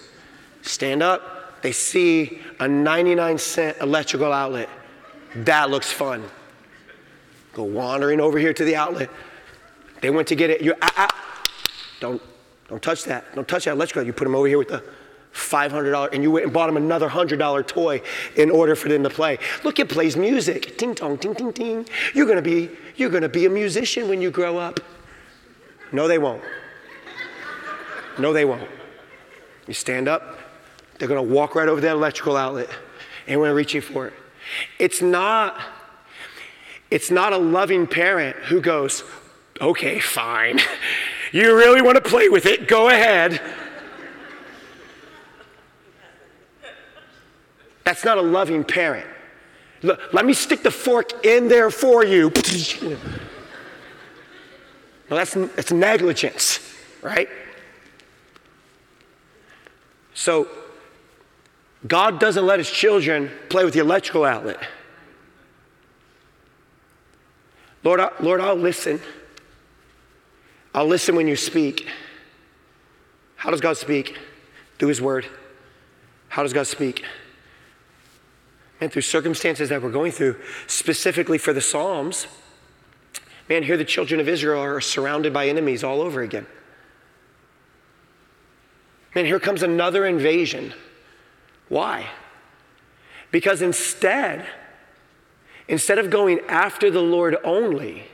Stand 0.62 1.02
up, 1.02 1.37
they 1.62 1.72
see 1.72 2.40
a 2.60 2.68
99 2.68 3.38
cent 3.38 3.76
electrical 3.80 4.32
outlet. 4.32 4.68
That 5.34 5.70
looks 5.70 5.90
fun. 5.92 6.24
Go 7.52 7.64
wandering 7.64 8.20
over 8.20 8.38
here 8.38 8.52
to 8.52 8.64
the 8.64 8.76
outlet. 8.76 9.10
They 10.00 10.10
went 10.10 10.28
to 10.28 10.36
get 10.36 10.50
it. 10.50 10.62
You 10.62 10.74
ah, 10.80 10.92
ah. 10.96 11.42
Don't, 12.00 12.22
don't 12.68 12.82
touch 12.82 13.04
that. 13.04 13.34
Don't 13.34 13.48
touch 13.48 13.64
that 13.64 13.72
electrical. 13.72 14.06
You 14.06 14.12
put 14.12 14.24
them 14.24 14.34
over 14.34 14.46
here 14.46 14.58
with 14.58 14.68
the 14.68 14.84
$500 15.32 16.12
and 16.12 16.22
you 16.22 16.30
went 16.30 16.44
and 16.44 16.52
bought 16.52 16.66
them 16.66 16.76
another 16.76 17.08
$100 17.08 17.66
toy 17.66 18.00
in 18.36 18.50
order 18.50 18.74
for 18.74 18.88
them 18.88 19.02
to 19.02 19.10
play. 19.10 19.38
Look, 19.64 19.78
it 19.78 19.88
plays 19.88 20.16
music. 20.16 20.78
Ting 20.78 20.94
tong, 20.94 21.18
ting 21.18 21.34
ting 21.34 21.52
ting. 21.52 21.88
You're 22.14 22.26
going 22.26 22.36
to 22.36 22.42
be 22.42 22.70
you're 22.96 23.10
going 23.10 23.22
to 23.22 23.28
be 23.28 23.46
a 23.46 23.50
musician 23.50 24.08
when 24.08 24.20
you 24.20 24.30
grow 24.30 24.58
up. 24.58 24.80
No 25.92 26.08
they 26.08 26.18
won't. 26.18 26.42
No 28.18 28.32
they 28.32 28.44
won't. 28.44 28.68
You 29.66 29.74
stand 29.74 30.08
up, 30.08 30.37
they're 30.98 31.08
going 31.08 31.26
to 31.26 31.34
walk 31.34 31.54
right 31.54 31.68
over 31.68 31.80
that 31.80 31.92
electrical 31.92 32.36
outlet 32.36 32.68
and 33.26 33.40
we're 33.40 33.54
reaching 33.54 33.80
for 33.80 34.08
it. 34.08 34.14
It's 34.78 35.02
not, 35.02 35.60
it's 36.90 37.10
not 37.10 37.32
a 37.32 37.38
loving 37.38 37.86
parent 37.86 38.36
who 38.36 38.60
goes, 38.60 39.04
okay, 39.60 40.00
fine. 40.00 40.60
You 41.30 41.54
really 41.54 41.82
want 41.82 41.96
to 41.96 42.00
play 42.00 42.30
with 42.30 42.46
it? 42.46 42.68
Go 42.68 42.88
ahead. 42.88 43.38
That's 47.84 48.02
not 48.02 48.16
a 48.16 48.22
loving 48.22 48.64
parent. 48.64 49.06
Let 49.82 50.24
me 50.24 50.32
stick 50.32 50.62
the 50.62 50.70
fork 50.70 51.26
in 51.26 51.48
there 51.48 51.70
for 51.70 52.02
you. 52.02 52.32
Well, 55.10 55.16
that's, 55.16 55.32
that's 55.32 55.72
negligence, 55.72 56.60
right? 57.00 57.30
So 60.12 60.48
God 61.86 62.18
doesn't 62.18 62.44
let 62.44 62.58
his 62.58 62.70
children 62.70 63.30
play 63.48 63.64
with 63.64 63.74
the 63.74 63.80
electrical 63.80 64.24
outlet. 64.24 64.58
Lord, 67.84 68.00
I, 68.00 68.10
Lord, 68.20 68.40
I'll 68.40 68.56
listen. 68.56 69.00
I'll 70.74 70.86
listen 70.86 71.14
when 71.14 71.28
you 71.28 71.36
speak. 71.36 71.88
How 73.36 73.50
does 73.50 73.60
God 73.60 73.76
speak? 73.76 74.18
Through 74.78 74.88
his 74.88 75.00
word. 75.00 75.26
How 76.28 76.42
does 76.42 76.52
God 76.52 76.66
speak? 76.66 77.04
And 78.80 78.92
through 78.92 79.02
circumstances 79.02 79.68
that 79.70 79.82
we're 79.82 79.90
going 79.90 80.12
through, 80.12 80.36
specifically 80.66 81.38
for 81.38 81.52
the 81.52 81.60
Psalms, 81.60 82.26
man, 83.48 83.62
here 83.62 83.76
the 83.76 83.84
children 83.84 84.20
of 84.20 84.28
Israel 84.28 84.60
are 84.60 84.80
surrounded 84.80 85.32
by 85.32 85.48
enemies 85.48 85.82
all 85.82 86.00
over 86.00 86.22
again. 86.22 86.46
Man, 89.14 89.24
here 89.24 89.40
comes 89.40 89.62
another 89.62 90.06
invasion. 90.06 90.74
Why? 91.68 92.08
Because 93.30 93.62
instead, 93.62 94.46
instead 95.66 95.98
of 95.98 96.10
going 96.10 96.40
after 96.48 96.90
the 96.90 97.02
Lord 97.02 97.36
only, 97.44 98.04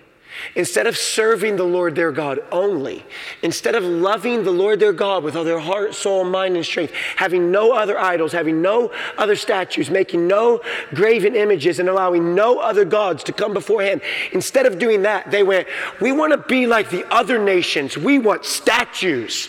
Instead 0.57 0.87
of 0.87 0.97
serving 0.97 1.57
the 1.57 1.65
Lord 1.65 1.95
their 1.95 2.13
God 2.13 2.41
only, 2.51 3.05
instead 3.43 3.75
of 3.75 3.85
loving 3.85 4.45
the 4.45 4.51
Lord 4.51 4.81
their 4.81 4.93
God 4.93 5.25
with 5.25 5.37
all 5.37 5.45
their 5.45 5.59
heart, 5.59 5.95
soul, 5.95 6.25
mind, 6.25 6.57
and 6.57 6.65
strength, 6.65 6.93
having 7.17 7.51
no 7.51 7.73
other 7.73 7.99
idols, 7.99 8.33
having 8.33 8.61
no 8.61 8.93
other 9.17 9.37
statues, 9.37 9.91
making 9.91 10.27
no 10.27 10.61
graven 10.93 11.35
images, 11.35 11.79
and 11.79 11.89
allowing 11.89 12.35
no 12.35 12.59
other 12.59 12.85
gods 12.85 13.25
to 13.25 13.33
come 13.33 13.53
before 13.53 13.83
Him, 13.83 14.01
instead 14.33 14.67
of 14.67 14.79
doing 14.79 15.03
that, 15.03 15.31
they 15.31 15.43
went, 15.43 15.69
We 16.01 16.13
want 16.13 16.33
to 16.33 16.39
be 16.39 16.67
like 16.67 16.91
the 16.91 17.07
other 17.13 17.43
nations. 17.43 17.97
We 17.97 18.19
want 18.19 18.45
statues. 18.45 19.49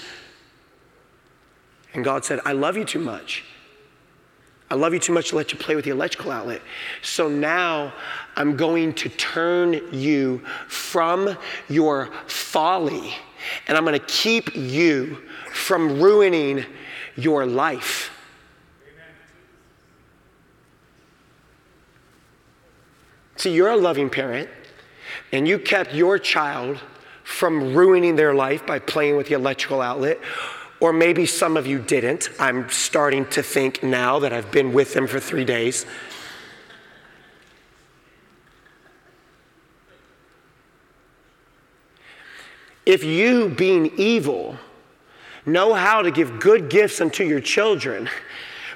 And 1.94 2.04
God 2.04 2.26
said, 2.26 2.42
I 2.46 2.52
love 2.52 2.78
you 2.78 2.86
too 2.86 3.00
much. 3.00 3.44
I 4.76 4.78
love 4.78 4.94
you 4.94 5.00
too 5.00 5.14
much 5.14 5.30
to 5.30 5.38
let 5.38 5.54
you 5.54 5.58
play 5.58 5.74
with 5.78 5.86
the 5.86 5.92
electrical 5.92 6.32
outlet. 6.32 6.62
So 7.02 7.30
now 7.30 7.94
I'm 8.36 8.58
going 8.58 8.94
to 8.96 9.08
turn 9.08 9.80
you 9.94 10.40
from 10.68 11.38
your 11.70 12.08
folly 12.28 13.14
and 13.70 13.78
I'm 13.78 13.86
going 13.86 13.98
to 13.98 14.06
keep 14.06 14.54
you 14.54 15.16
from 15.54 16.02
ruining 16.02 16.66
your 17.16 17.46
life. 17.46 18.12
See, 23.38 23.54
you're 23.54 23.70
a 23.70 23.78
loving 23.78 24.10
parent 24.10 24.50
and 25.32 25.48
you 25.48 25.58
kept 25.58 25.94
your 25.94 26.20
child 26.20 26.82
from 27.24 27.74
ruining 27.74 28.18
their 28.18 28.36
life 28.36 28.68
by 28.68 28.80
playing 28.80 29.16
with 29.16 29.30
the 29.30 29.36
electrical 29.36 29.80
outlet 29.80 30.20
or 30.80 30.92
maybe 30.94 31.26
some 31.26 31.58
of 31.58 31.66
you 31.66 31.80
didn't. 31.80 32.30
I'm 32.40 32.70
starting 32.70 33.26
to 33.28 33.42
think 33.42 33.84
now 33.84 34.20
that 34.20 34.34
I've 34.34 34.52
been 34.52 34.74
with 34.74 34.94
them 34.94 35.08
for 35.08 35.20
three 35.20 35.46
days. 35.46 35.86
If 42.86 43.04
you, 43.04 43.50
being 43.50 43.92
evil, 43.98 44.58
know 45.46 45.74
how 45.74 46.02
to 46.02 46.12
give 46.12 46.40
good 46.40 46.70
gifts 46.70 47.02
unto 47.02 47.24
your 47.24 47.40
children, 47.40 48.10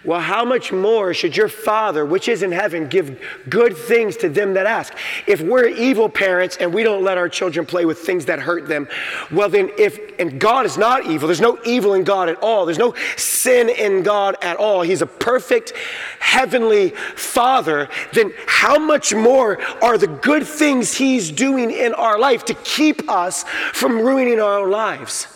well, 0.03 0.21
how 0.21 0.45
much 0.45 0.71
more 0.71 1.13
should 1.13 1.35
your 1.35 1.49
Father, 1.49 2.05
which 2.05 2.29
is 2.29 2.41
in 2.41 2.51
heaven, 2.51 2.87
give 2.87 3.21
good 3.49 3.75
things 3.75 4.15
to 4.17 4.29
them 4.29 4.53
that 4.53 4.65
ask? 4.65 4.93
If 5.27 5.41
we're 5.41 5.67
evil 5.67 6.07
parents 6.07 6.57
and 6.57 6.73
we 6.73 6.83
don't 6.83 7.03
let 7.03 7.17
our 7.17 7.27
children 7.27 7.65
play 7.65 7.85
with 7.85 7.99
things 7.99 8.25
that 8.25 8.39
hurt 8.39 8.67
them, 8.67 8.87
well, 9.31 9.49
then, 9.49 9.69
if, 9.77 9.99
and 10.19 10.39
God 10.39 10.65
is 10.65 10.77
not 10.77 11.05
evil, 11.05 11.27
there's 11.27 11.41
no 11.41 11.59
evil 11.65 11.95
in 11.95 12.03
God 12.03 12.29
at 12.29 12.37
all, 12.41 12.65
there's 12.65 12.77
no 12.77 12.95
sin 13.17 13.69
in 13.69 14.03
God 14.03 14.37
at 14.41 14.55
all, 14.57 14.81
He's 14.81 15.01
a 15.01 15.07
perfect 15.07 15.73
heavenly 16.19 16.89
Father, 16.89 17.89
then 18.13 18.31
how 18.47 18.79
much 18.79 19.13
more 19.13 19.61
are 19.83 19.97
the 19.97 20.07
good 20.07 20.45
things 20.45 20.93
He's 20.93 21.31
doing 21.31 21.71
in 21.71 21.93
our 21.93 22.17
life 22.17 22.45
to 22.45 22.53
keep 22.53 23.09
us 23.09 23.43
from 23.73 23.99
ruining 23.99 24.39
our 24.39 24.59
own 24.59 24.71
lives? 24.71 25.27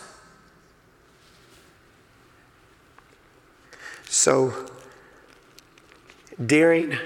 So, 4.16 4.54
during 6.46 6.96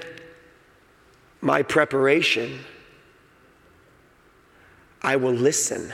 my 1.41 1.63
preparation, 1.63 2.59
I 5.01 5.15
will 5.15 5.33
listen. 5.33 5.91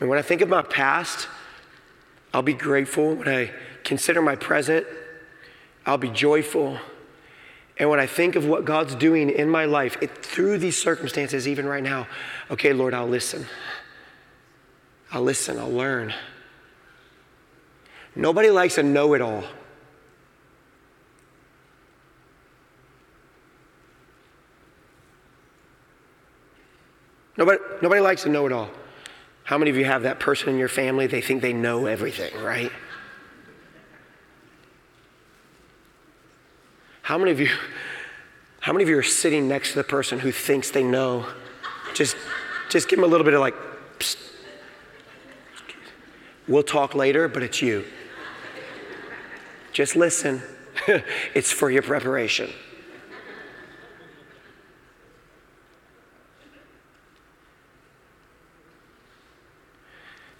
And 0.00 0.08
when 0.08 0.18
I 0.18 0.22
think 0.22 0.40
of 0.40 0.48
my 0.48 0.62
past, 0.62 1.28
I'll 2.32 2.40
be 2.40 2.54
grateful. 2.54 3.16
When 3.16 3.28
I 3.28 3.52
consider 3.84 4.22
my 4.22 4.34
present, 4.34 4.86
I'll 5.84 5.98
be 5.98 6.08
joyful. 6.08 6.78
And 7.76 7.90
when 7.90 8.00
I 8.00 8.06
think 8.06 8.34
of 8.34 8.46
what 8.46 8.64
God's 8.64 8.94
doing 8.94 9.28
in 9.28 9.50
my 9.50 9.66
life 9.66 9.98
it, 10.00 10.24
through 10.24 10.56
these 10.56 10.80
circumstances, 10.80 11.46
even 11.46 11.66
right 11.66 11.82
now, 11.82 12.08
okay, 12.50 12.72
Lord, 12.72 12.94
I'll 12.94 13.06
listen. 13.06 13.44
I'll 15.12 15.22
listen, 15.22 15.58
I'll 15.58 15.70
learn. 15.70 16.14
Nobody 18.14 18.50
likes 18.50 18.78
a 18.78 18.82
know 18.82 19.14
it 19.14 19.20
all. 19.20 19.44
Nobody, 27.36 27.58
nobody 27.80 28.00
likes 28.00 28.24
to 28.24 28.28
know 28.28 28.46
it 28.46 28.52
all. 28.52 28.68
How 29.44 29.56
many 29.56 29.70
of 29.70 29.76
you 29.76 29.84
have 29.84 30.02
that 30.02 30.20
person 30.20 30.50
in 30.50 30.58
your 30.58 30.68
family? 30.68 31.06
They 31.06 31.20
think 31.20 31.40
they 31.40 31.52
know 31.52 31.86
everything, 31.86 32.38
right? 32.42 32.70
How 37.02 37.18
many 37.18 37.30
of 37.30 37.40
you, 37.40 37.48
how 38.60 38.72
many 38.72 38.82
of 38.84 38.88
you 38.88 38.98
are 38.98 39.02
sitting 39.02 39.48
next 39.48 39.70
to 39.70 39.76
the 39.76 39.84
person 39.84 40.20
who 40.20 40.30
thinks 40.30 40.70
they 40.70 40.84
know? 40.84 41.26
Just, 41.94 42.16
just 42.68 42.88
give 42.88 42.98
them 42.98 43.04
a 43.04 43.08
little 43.08 43.24
bit 43.24 43.34
of 43.34 43.40
like, 43.40 43.56
Psst. 43.98 44.29
We'll 46.50 46.62
talk 46.62 46.94
later, 46.94 47.28
but 47.28 47.42
it's 47.42 47.62
you. 47.62 47.84
Just 49.72 49.96
listen. 49.96 50.42
it's 51.34 51.50
for 51.50 51.70
your 51.70 51.82
preparation. 51.82 52.50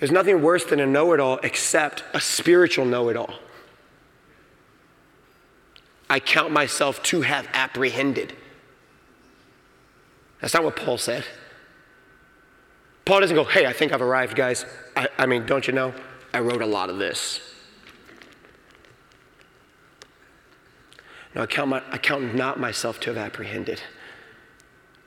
There's 0.00 0.10
nothing 0.10 0.42
worse 0.42 0.64
than 0.64 0.80
a 0.80 0.86
know 0.86 1.12
it 1.12 1.20
all 1.20 1.38
except 1.42 2.02
a 2.14 2.20
spiritual 2.20 2.86
know 2.86 3.10
it 3.10 3.16
all. 3.16 3.34
I 6.08 6.18
count 6.18 6.50
myself 6.50 7.02
to 7.04 7.20
have 7.20 7.46
apprehended. 7.52 8.34
That's 10.40 10.54
not 10.54 10.64
what 10.64 10.74
Paul 10.74 10.96
said. 10.96 11.24
Paul 13.10 13.22
doesn't 13.22 13.34
go, 13.34 13.42
hey, 13.42 13.66
I 13.66 13.72
think 13.72 13.92
I've 13.92 14.02
arrived, 14.02 14.36
guys. 14.36 14.64
I, 14.94 15.08
I 15.18 15.26
mean, 15.26 15.44
don't 15.44 15.66
you 15.66 15.72
know? 15.72 15.92
I 16.32 16.38
wrote 16.38 16.62
a 16.62 16.66
lot 16.66 16.90
of 16.90 16.98
this. 16.98 17.40
No, 21.34 21.42
I 21.42 21.46
count, 21.46 21.70
my, 21.70 21.82
I 21.90 21.98
count 21.98 22.36
not 22.36 22.60
myself 22.60 23.00
to 23.00 23.10
have 23.10 23.16
apprehended, 23.16 23.82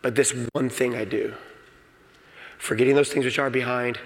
but 0.02 0.16
this 0.16 0.36
one 0.52 0.68
thing 0.68 0.98
I 0.98 1.06
do. 1.06 1.34
Forgetting 2.58 2.94
those 2.94 3.10
things 3.10 3.24
which 3.24 3.40
are 3.40 3.50
behind, 3.50 4.00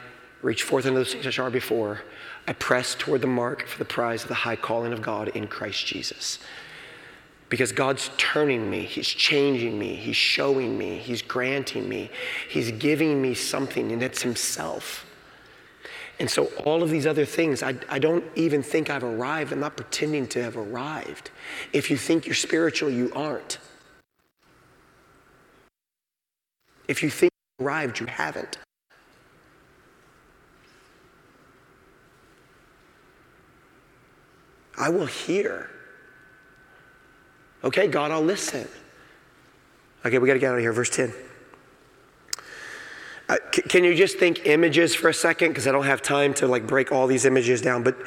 reach 0.43 0.61
forth 0.61 0.85
into 0.85 0.99
those 0.99 1.13
things 1.13 1.25
which 1.25 1.39
are 1.39 1.49
before. 1.49 2.01
I 2.47 2.53
press 2.53 2.93
toward 2.93 3.21
the 3.21 3.25
mark 3.25 3.65
for 3.65 3.79
the 3.79 3.85
prize 3.85 4.21
of 4.21 4.27
the 4.27 4.35
high 4.35 4.57
calling 4.57 4.93
of 4.93 5.01
God 5.01 5.29
in 5.29 5.47
Christ 5.47 5.87
Jesus. 5.87 6.37
Because 7.49 7.71
God's 7.71 8.11
turning 8.17 8.69
me, 8.69 8.81
He's 8.81 9.07
changing 9.07 9.79
me, 9.79 9.95
He's 9.95 10.15
showing 10.15 10.77
me, 10.77 10.97
He's 10.97 11.21
granting 11.21 11.87
me, 11.87 12.09
He's 12.49 12.71
giving 12.71 13.21
me 13.21 13.33
something, 13.33 13.91
and 13.91 14.03
it's 14.03 14.21
Himself. 14.21 15.05
And 16.19 16.29
so, 16.29 16.45
all 16.65 16.81
of 16.81 16.89
these 16.89 17.05
other 17.05 17.25
things, 17.25 17.61
I, 17.61 17.75
I 17.89 17.99
don't 17.99 18.23
even 18.35 18.63
think 18.63 18.89
I've 18.89 19.03
arrived. 19.03 19.53
I'm 19.53 19.59
not 19.59 19.77
pretending 19.77 20.27
to 20.29 20.43
have 20.43 20.57
arrived. 20.57 21.29
If 21.73 21.91
you 21.91 21.97
think 21.97 22.25
you're 22.25 22.35
spiritual, 22.35 22.89
you 22.89 23.11
aren't. 23.15 23.59
If 26.87 27.03
you 27.03 27.09
think 27.09 27.31
you've 27.59 27.67
arrived, 27.67 27.99
you 27.99 28.07
haven't. 28.07 28.57
I 34.77 34.89
will 34.89 35.05
hear. 35.05 35.69
Okay, 37.67 37.87
God, 37.87 38.11
I'll 38.11 38.21
listen. 38.21 38.65
Okay, 40.05 40.19
we 40.19 40.27
got 40.27 40.35
to 40.35 40.39
get 40.39 40.51
out 40.51 40.55
of 40.55 40.61
here. 40.61 40.71
Verse 40.71 40.89
10. 40.89 41.13
Uh, 43.27 43.35
c- 43.53 43.61
can 43.63 43.83
you 43.83 43.93
just 43.93 44.17
think 44.17 44.45
images 44.45 44.95
for 44.95 45.09
a 45.09 45.13
second? 45.13 45.49
Because 45.49 45.67
I 45.67 45.73
don't 45.73 45.85
have 45.85 46.01
time 46.01 46.33
to 46.35 46.47
like 46.47 46.65
break 46.65 46.93
all 46.93 47.07
these 47.07 47.25
images 47.25 47.61
down. 47.61 47.83
But 47.83 47.97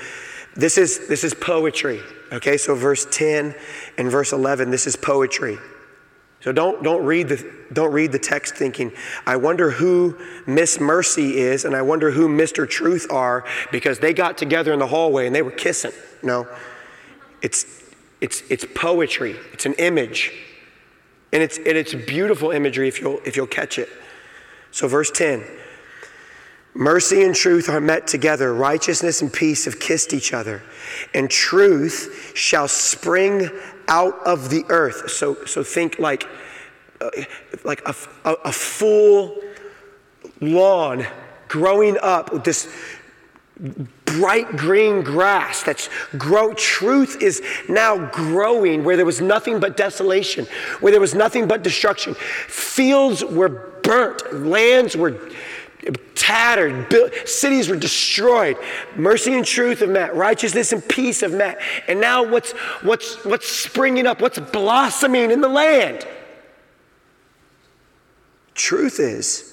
this 0.57 0.79
is 0.79 1.09
this 1.09 1.25
is 1.25 1.35
poetry. 1.35 2.01
Okay, 2.33 2.57
so 2.57 2.75
verse 2.75 3.07
10 3.11 3.55
and 3.99 4.11
verse 4.11 4.33
11, 4.33 4.71
this 4.71 4.87
is 4.87 4.97
poetry. 4.97 5.59
So 6.41 6.53
don't, 6.53 6.83
don't, 6.83 7.05
read 7.05 7.29
the, 7.29 7.53
don't 7.71 7.93
read 7.93 8.13
the 8.13 8.19
text 8.19 8.55
thinking, 8.55 8.93
I 9.27 9.37
wonder 9.37 9.73
who 9.73 10.19
Miss 10.47 10.81
Mercy 10.81 11.37
is 11.37 11.67
and 11.67 11.77
I 11.77 11.83
wonder 11.83 12.13
who 12.13 12.29
Mr. 12.29 12.67
Truth 12.67 13.09
are 13.13 13.45
because 13.71 13.99
they 13.99 14.15
got 14.15 14.39
together 14.39 14.73
in 14.73 14.79
the 14.79 14.87
hallway 14.87 15.27
and 15.27 15.35
they 15.35 15.43
were 15.43 15.51
kissing. 15.51 15.93
No, 16.23 16.49
it's, 17.43 17.80
it's, 18.21 18.43
it's 18.51 18.67
poetry, 18.75 19.37
it's 19.53 19.67
an 19.67 19.75
image. 19.75 20.33
And 21.33 21.43
it's, 21.43 21.59
and 21.59 21.69
it's 21.69 21.95
beautiful 21.95 22.51
imagery 22.51 22.89
if 22.89 23.01
you'll, 23.01 23.21
if 23.25 23.37
you'll 23.37 23.47
catch 23.47 23.79
it. 23.79 23.89
So, 24.73 24.89
verse 24.89 25.11
10 25.11 25.45
Mercy 26.75 27.25
and 27.25 27.35
truth 27.35 27.69
are 27.69 27.81
met 27.81 28.07
together, 28.07 28.55
righteousness 28.55 29.23
and 29.23 29.33
peace 29.33 29.65
have 29.65 29.81
kissed 29.81 30.15
each 30.15 30.33
other, 30.33 30.63
and 31.15 31.29
truth 31.29 32.33
shall 32.35 32.69
spring 32.69 33.51
out 33.89 34.15
of 34.25 34.51
the 34.51 34.65
earth. 34.69 35.11
So, 35.11 35.45
so 35.47 35.65
think 35.65 35.99
like, 35.99 36.29
uh, 37.01 37.11
like 37.65 37.83
a, 37.87 37.95
a, 38.25 38.33
a 38.45 38.53
full 38.53 39.37
lawn 40.41 41.07
growing 41.49 41.97
up 42.03 42.33
with 42.33 42.45
this 42.45 42.73
bright 44.19 44.57
green 44.57 45.03
grass 45.03 45.63
that's 45.63 45.89
grow 46.19 46.53
truth 46.55 47.23
is 47.23 47.43
now 47.69 47.97
growing 48.11 48.85
where 48.85 48.97
there 48.97 49.07
was 49.07 49.21
nothing 49.21 49.61
but 49.61 49.77
desolation 49.77 50.47
where 50.81 50.93
there 50.93 51.01
was 51.01 51.15
nothing 51.15 51.47
but 51.47 51.63
destruction. 51.63 52.15
Fields 52.15 53.25
were 53.25 53.49
burnt 53.83 54.45
lands 54.45 54.97
were 54.97 55.31
tattered 56.15 56.89
built, 56.91 57.15
cities 57.27 57.69
were 57.69 57.77
destroyed. 57.77 58.57
Mercy 58.97 59.35
and 59.35 59.45
truth 59.45 59.81
have 59.81 59.89
met 59.89 60.15
righteousness 60.15 60.73
and 60.73 60.87
peace 60.87 61.21
have 61.23 61.33
met 61.33 61.61
and 61.89 62.01
now 62.01 62.23
what's 62.23 62.53
what's 62.83 63.25
what's 63.25 63.49
springing 63.49 64.07
up? 64.07 64.21
What's 64.21 64.39
blossoming 64.39 65.31
in 65.31 65.41
the 65.41 65.49
land? 65.49 66.07
Truth 68.55 69.01
is 69.01 69.47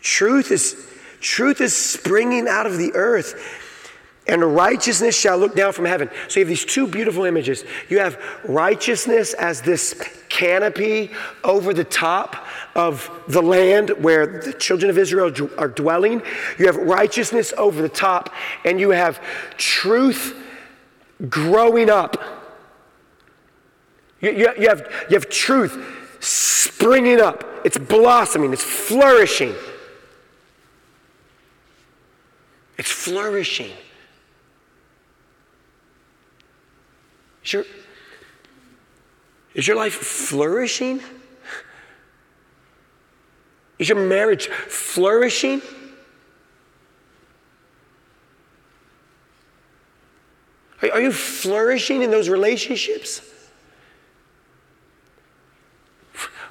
truth 0.00 0.50
is 0.50 0.91
Truth 1.22 1.60
is 1.60 1.74
springing 1.74 2.48
out 2.48 2.66
of 2.66 2.76
the 2.76 2.92
earth. 2.94 3.60
And 4.26 4.54
righteousness 4.54 5.18
shall 5.18 5.38
look 5.38 5.56
down 5.56 5.72
from 5.72 5.84
heaven. 5.84 6.08
So 6.28 6.38
you 6.38 6.44
have 6.44 6.48
these 6.48 6.64
two 6.64 6.86
beautiful 6.86 7.24
images. 7.24 7.64
You 7.88 7.98
have 8.00 8.20
righteousness 8.44 9.32
as 9.34 9.62
this 9.62 9.94
canopy 10.28 11.10
over 11.42 11.72
the 11.72 11.84
top 11.84 12.46
of 12.74 13.10
the 13.28 13.42
land 13.42 13.90
where 13.98 14.42
the 14.42 14.52
children 14.52 14.90
of 14.90 14.98
Israel 14.98 15.32
are 15.58 15.68
dwelling. 15.68 16.22
You 16.58 16.66
have 16.66 16.76
righteousness 16.76 17.52
over 17.56 17.82
the 17.82 17.88
top, 17.88 18.32
and 18.64 18.78
you 18.78 18.90
have 18.90 19.20
truth 19.56 20.36
growing 21.28 21.90
up. 21.90 22.16
You, 24.20 24.30
you, 24.30 24.52
you 24.58 24.68
have, 24.68 25.06
you 25.08 25.14
have 25.14 25.28
truth 25.28 25.84
springing 26.20 27.20
up, 27.20 27.44
it's 27.64 27.78
blossoming, 27.78 28.52
it's 28.52 28.62
flourishing. 28.62 29.54
It's 32.78 32.90
flourishing. 32.90 33.72
Is 37.44 37.52
your, 37.52 37.64
is 39.54 39.66
your 39.66 39.76
life 39.76 39.94
flourishing? 39.94 41.00
Is 43.78 43.88
your 43.88 43.98
marriage 43.98 44.46
flourishing? 44.48 45.60
Are, 50.82 51.00
you 51.00 51.12
flourishing 51.12 52.02
in 52.02 52.10
those 52.10 52.28
relationships? 52.28 53.22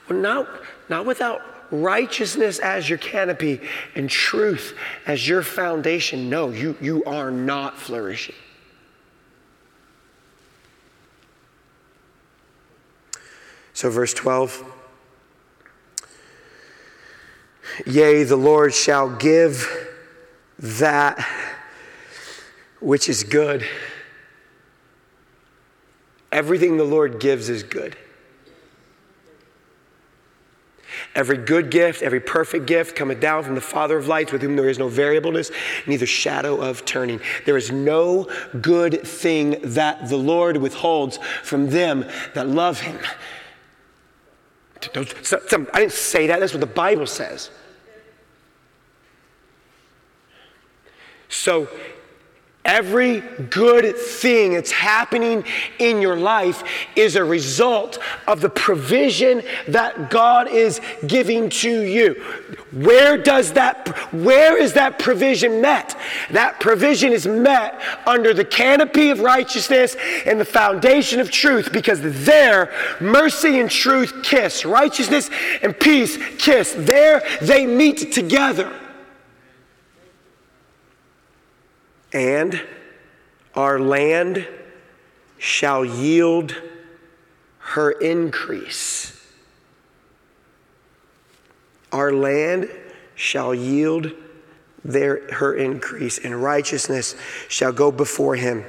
Well, 0.10 0.20
not, 0.20 0.48
not 0.90 1.06
without 1.06 1.42
righteousness 1.72 2.60
as 2.60 2.90
your 2.90 2.98
canopy 2.98 3.62
and 3.96 4.10
truth 4.10 4.78
as 5.08 5.28
your 5.28 5.42
foundation, 5.42 6.30
no, 6.30 6.50
you, 6.50 6.78
you 6.82 7.04
are 7.06 7.32
not 7.32 7.78
flourishing. 7.78 8.36
So, 13.74 13.90
verse 13.90 14.14
12 14.14 14.64
Yea, 17.86 18.24
the 18.24 18.36
Lord 18.36 18.74
shall 18.74 19.10
give 19.10 19.66
that 20.60 21.26
which 22.80 23.08
is 23.10 23.24
good. 23.24 23.66
Everything 26.32 26.78
the 26.78 26.84
Lord 26.84 27.20
gives 27.20 27.50
is 27.50 27.64
good. 27.64 27.96
Every 31.14 31.38
good 31.38 31.70
gift, 31.70 32.02
every 32.02 32.22
perfect 32.22 32.66
gift 32.66 32.96
cometh 32.96 33.20
down 33.20 33.44
from 33.44 33.56
the 33.56 33.62
Father 33.62 33.98
of 33.98 34.08
lights, 34.08 34.32
with 34.32 34.42
whom 34.42 34.56
there 34.56 34.70
is 34.70 34.80
no 34.80 34.88
variableness, 34.88 35.52
neither 35.86 36.06
shadow 36.06 36.62
of 36.62 36.86
turning. 36.86 37.20
There 37.46 37.58
is 37.58 37.70
no 37.70 38.30
good 38.62 39.06
thing 39.06 39.58
that 39.62 40.08
the 40.08 40.16
Lord 40.16 40.56
withholds 40.58 41.20
from 41.44 41.70
them 41.70 42.06
that 42.34 42.48
love 42.48 42.80
him. 42.80 42.98
I 44.82 45.80
didn't 45.80 45.92
say 45.92 46.28
that, 46.28 46.40
that's 46.40 46.54
what 46.54 46.62
the 46.62 46.66
Bible 46.66 47.06
says. 47.06 47.50
So 51.28 51.68
Every 52.64 53.22
good 53.50 53.98
thing 53.98 54.54
that's 54.54 54.72
happening 54.72 55.44
in 55.80 56.00
your 56.00 56.16
life 56.16 56.64
is 56.96 57.16
a 57.16 57.24
result 57.24 57.98
of 58.28 58.40
the 58.40 58.52
provision 58.52 59.42
that 59.68 60.12
God 60.12 60.48
is 60.48 60.80
giving 61.08 61.50
to 61.50 61.82
you. 61.82 62.14
Where 62.72 63.18
does 63.18 63.54
that 63.54 63.88
where 64.14 64.62
is 64.62 64.74
that 64.74 65.00
provision 65.00 65.60
met? 65.60 65.98
That 66.30 66.60
provision 66.60 67.12
is 67.12 67.26
met 67.26 67.82
under 68.06 68.32
the 68.32 68.46
canopy 68.46 69.10
of 69.10 69.22
righteousness 69.22 69.96
and 70.28 70.40
the 70.40 70.46
foundation 70.46 71.20
of 71.20 71.32
truth 71.32 71.74
because 71.74 72.00
there 72.26 72.72
mercy 73.02 73.60
and 73.60 73.72
truth 73.72 74.22
kiss, 74.22 74.66
righteousness 74.66 75.32
and 75.64 75.78
peace 75.80 76.18
kiss. 76.38 76.76
There 76.78 77.24
they 77.42 77.66
meet 77.66 78.12
together. 78.12 78.72
And 82.14 82.62
our 83.56 83.80
land 83.80 84.48
shall 85.38 85.84
yield 85.84 86.56
her 87.60 87.92
increase. 87.92 89.18
Our 91.92 92.14
land 92.14 92.70
shall 93.16 93.54
yield 93.54 94.12
their, 94.84 95.32
her 95.34 95.54
increase, 95.54 96.18
and 96.18 96.42
righteousness 96.42 97.16
shall 97.48 97.72
go 97.72 97.92
before 97.92 98.36
him 98.36 98.64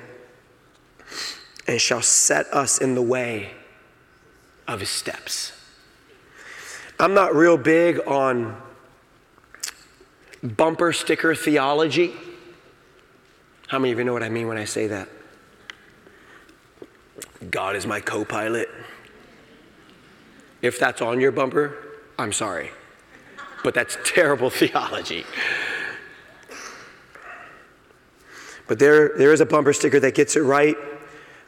and 1.66 1.80
shall 1.80 2.02
set 2.02 2.46
us 2.52 2.78
in 2.78 2.94
the 2.94 3.02
way 3.02 3.52
of 4.66 4.80
his 4.80 4.90
steps. 4.90 5.52
I'm 6.98 7.14
not 7.14 7.34
real 7.34 7.56
big 7.56 8.00
on 8.06 8.60
bumper 10.42 10.92
sticker 10.92 11.34
theology. 11.34 12.12
How 13.72 13.78
many 13.78 13.90
of 13.90 13.98
you 13.98 14.04
know 14.04 14.12
what 14.12 14.22
I 14.22 14.28
mean 14.28 14.48
when 14.48 14.58
I 14.58 14.66
say 14.66 14.86
that? 14.88 15.08
God 17.50 17.74
is 17.74 17.86
my 17.86 18.00
co 18.00 18.22
pilot. 18.22 18.68
If 20.60 20.78
that's 20.78 21.00
on 21.00 21.22
your 21.22 21.32
bumper, 21.32 21.74
I'm 22.18 22.34
sorry. 22.34 22.70
But 23.64 23.72
that's 23.72 23.96
terrible 24.04 24.50
theology. 24.50 25.24
But 28.68 28.78
there, 28.78 29.16
there 29.16 29.32
is 29.32 29.40
a 29.40 29.46
bumper 29.46 29.72
sticker 29.72 30.00
that 30.00 30.14
gets 30.14 30.36
it 30.36 30.42
right. 30.42 30.76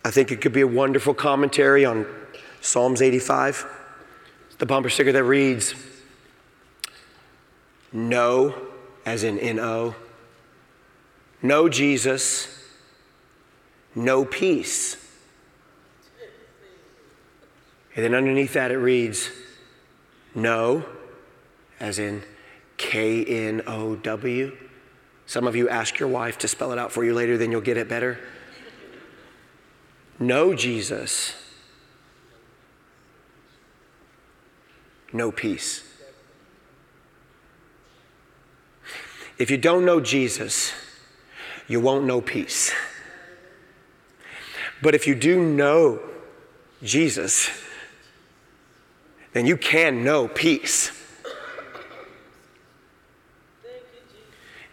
I 0.03 0.11
think 0.11 0.33
it 0.33 0.41
could 0.41 0.55
be 0.55 0.63
a 0.63 0.67
wonderful 0.67 1.13
commentary 1.13 1.85
on 1.85 2.07
Psalms 2.63 3.03
85. 3.03 3.67
the 4.57 4.65
bumper 4.65 4.89
sticker 4.89 5.13
that 5.13 5.25
reads, 5.25 5.75
No, 7.93 8.55
as 9.05 9.25
in 9.25 9.39
N 9.39 9.61
O, 9.61 9.95
no 11.45 11.69
Jesus, 11.69 12.49
no 13.95 14.25
peace. 14.25 14.97
And 17.95 18.05
then 18.05 18.15
underneath 18.15 18.55
that 18.55 18.73
it 18.73 18.79
reads, 18.79 19.31
no, 20.35 20.85
as 21.79 21.99
in 22.01 22.25
K 22.79 23.25
N 23.25 23.63
O 23.67 23.95
W. 23.95 24.57
Some 25.27 25.47
of 25.47 25.55
you 25.55 25.69
ask 25.69 25.99
your 25.99 26.09
wife 26.09 26.39
to 26.39 26.49
spell 26.49 26.73
it 26.73 26.79
out 26.79 26.91
for 26.91 27.05
you 27.05 27.15
later, 27.15 27.37
then 27.37 27.53
you'll 27.53 27.61
get 27.61 27.77
it 27.77 27.89
better. 27.89 28.19
No 30.19 30.55
Jesus, 30.55 31.35
no 35.13 35.31
peace. 35.31 35.83
If 39.39 39.51
you 39.51 39.59
don't 39.59 39.85
know 39.85 40.01
Jesus, 40.01 40.73
you 41.69 41.81
won't 41.81 42.05
know 42.05 42.21
peace. 42.21 42.73
But 44.83 44.95
if 44.95 45.07
you 45.07 45.15
do 45.15 45.43
know 45.43 46.01
Jesus, 46.83 47.51
then 49.33 49.47
you 49.47 49.57
can 49.57 50.05
know 50.05 50.29
peace. 50.29 50.93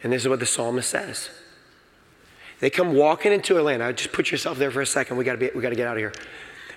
And 0.04 0.12
this 0.12 0.24
is 0.24 0.28
what 0.28 0.40
the 0.40 0.46
psalmist 0.46 0.90
says. 0.90 1.30
They 2.60 2.70
come 2.70 2.94
walking 2.94 3.32
into 3.32 3.60
a 3.60 3.62
land. 3.62 3.82
I 3.82 3.92
just 3.92 4.12
put 4.12 4.32
yourself 4.32 4.58
there 4.58 4.72
for 4.72 4.82
a 4.82 4.86
second. 4.86 5.18
We 5.18 5.24
got 5.24 5.40
to 5.40 5.52
we 5.56 5.62
got 5.62 5.70
to 5.70 5.76
get 5.76 5.88
out 5.88 5.98
of 5.98 6.00
here. 6.00 6.14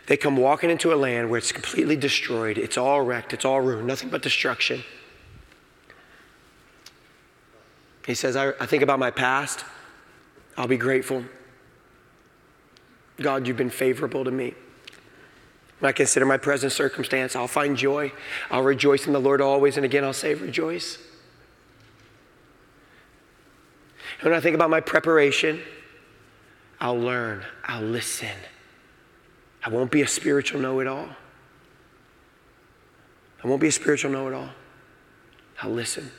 They 0.07 0.17
come 0.17 0.37
walking 0.37 0.71
into 0.71 0.93
a 0.93 0.97
land 0.97 1.31
where 1.31 1.39
it's 1.39 1.53
completely 1.53 1.97
destroyed. 1.97 2.59
It's 2.59 2.77
all 2.77 3.03
wrecked. 3.03 3.33
It's 3.33 3.45
all 3.45 3.61
ruined. 3.61 3.87
Nothing 3.87 4.11
but 4.11 4.23
destruction. 4.23 4.83
He 8.07 8.15
says, 8.15 8.37
I, 8.37 8.51
I 8.61 8.67
think 8.67 8.83
about 8.83 8.99
my 8.99 9.11
past. 9.11 9.65
I'll 10.57 10.69
be 10.69 10.77
grateful. 10.77 11.25
God, 13.21 13.47
you've 13.47 13.57
been 13.57 13.71
favorable 13.71 14.25
to 14.25 14.31
me. 14.31 14.55
When 15.81 15.89
I 15.89 15.93
consider 15.93 16.25
my 16.25 16.37
present 16.37 16.73
circumstance, 16.73 17.37
I'll 17.37 17.49
find 17.49 17.77
joy. 17.77 18.13
I'll 18.51 18.63
rejoice 18.63 19.07
in 19.07 19.13
the 19.13 19.21
Lord 19.21 19.41
always, 19.41 19.77
and 19.77 19.85
again 19.85 20.05
I'll 20.05 20.13
say, 20.13 20.35
rejoice. 20.35 20.99
When 24.21 24.33
I 24.33 24.41
think 24.41 24.55
about 24.55 24.71
my 24.71 24.81
preparation, 24.81 25.61
I'll 26.81 26.99
learn, 26.99 27.45
I'll 27.65 27.83
listen. 27.83 28.37
I 29.65 29.71
won't 29.71 29.91
be 29.91 30.03
a 30.03 30.07
spiritual 30.07 30.61
know 30.61 30.81
it 30.81 30.87
all. 30.87 31.09
I 33.43 33.49
won't 33.49 33.61
be 33.61 33.69
a 33.69 33.73
spiritual 33.73 34.11
know 34.11 34.29
it 34.29 34.35
all. 34.35 34.51
I'll 35.61 35.71
listen. 35.71 36.11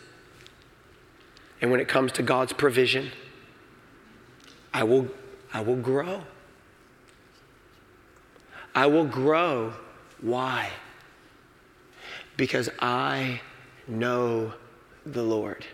And 1.61 1.71
when 1.71 1.79
it 1.79 1.87
comes 1.87 2.11
to 2.13 2.23
God's 2.23 2.53
provision, 2.53 3.11
I 4.75 4.83
will, 4.83 5.07
I 5.53 5.61
will 5.61 5.77
grow. 5.77 6.21
I 8.75 8.87
will 8.87 9.05
grow. 9.05 9.71
Why? 10.19 10.69
Because 12.35 12.69
I 12.79 13.39
know 13.87 14.51
the 15.05 15.23
Lord. 15.23 15.65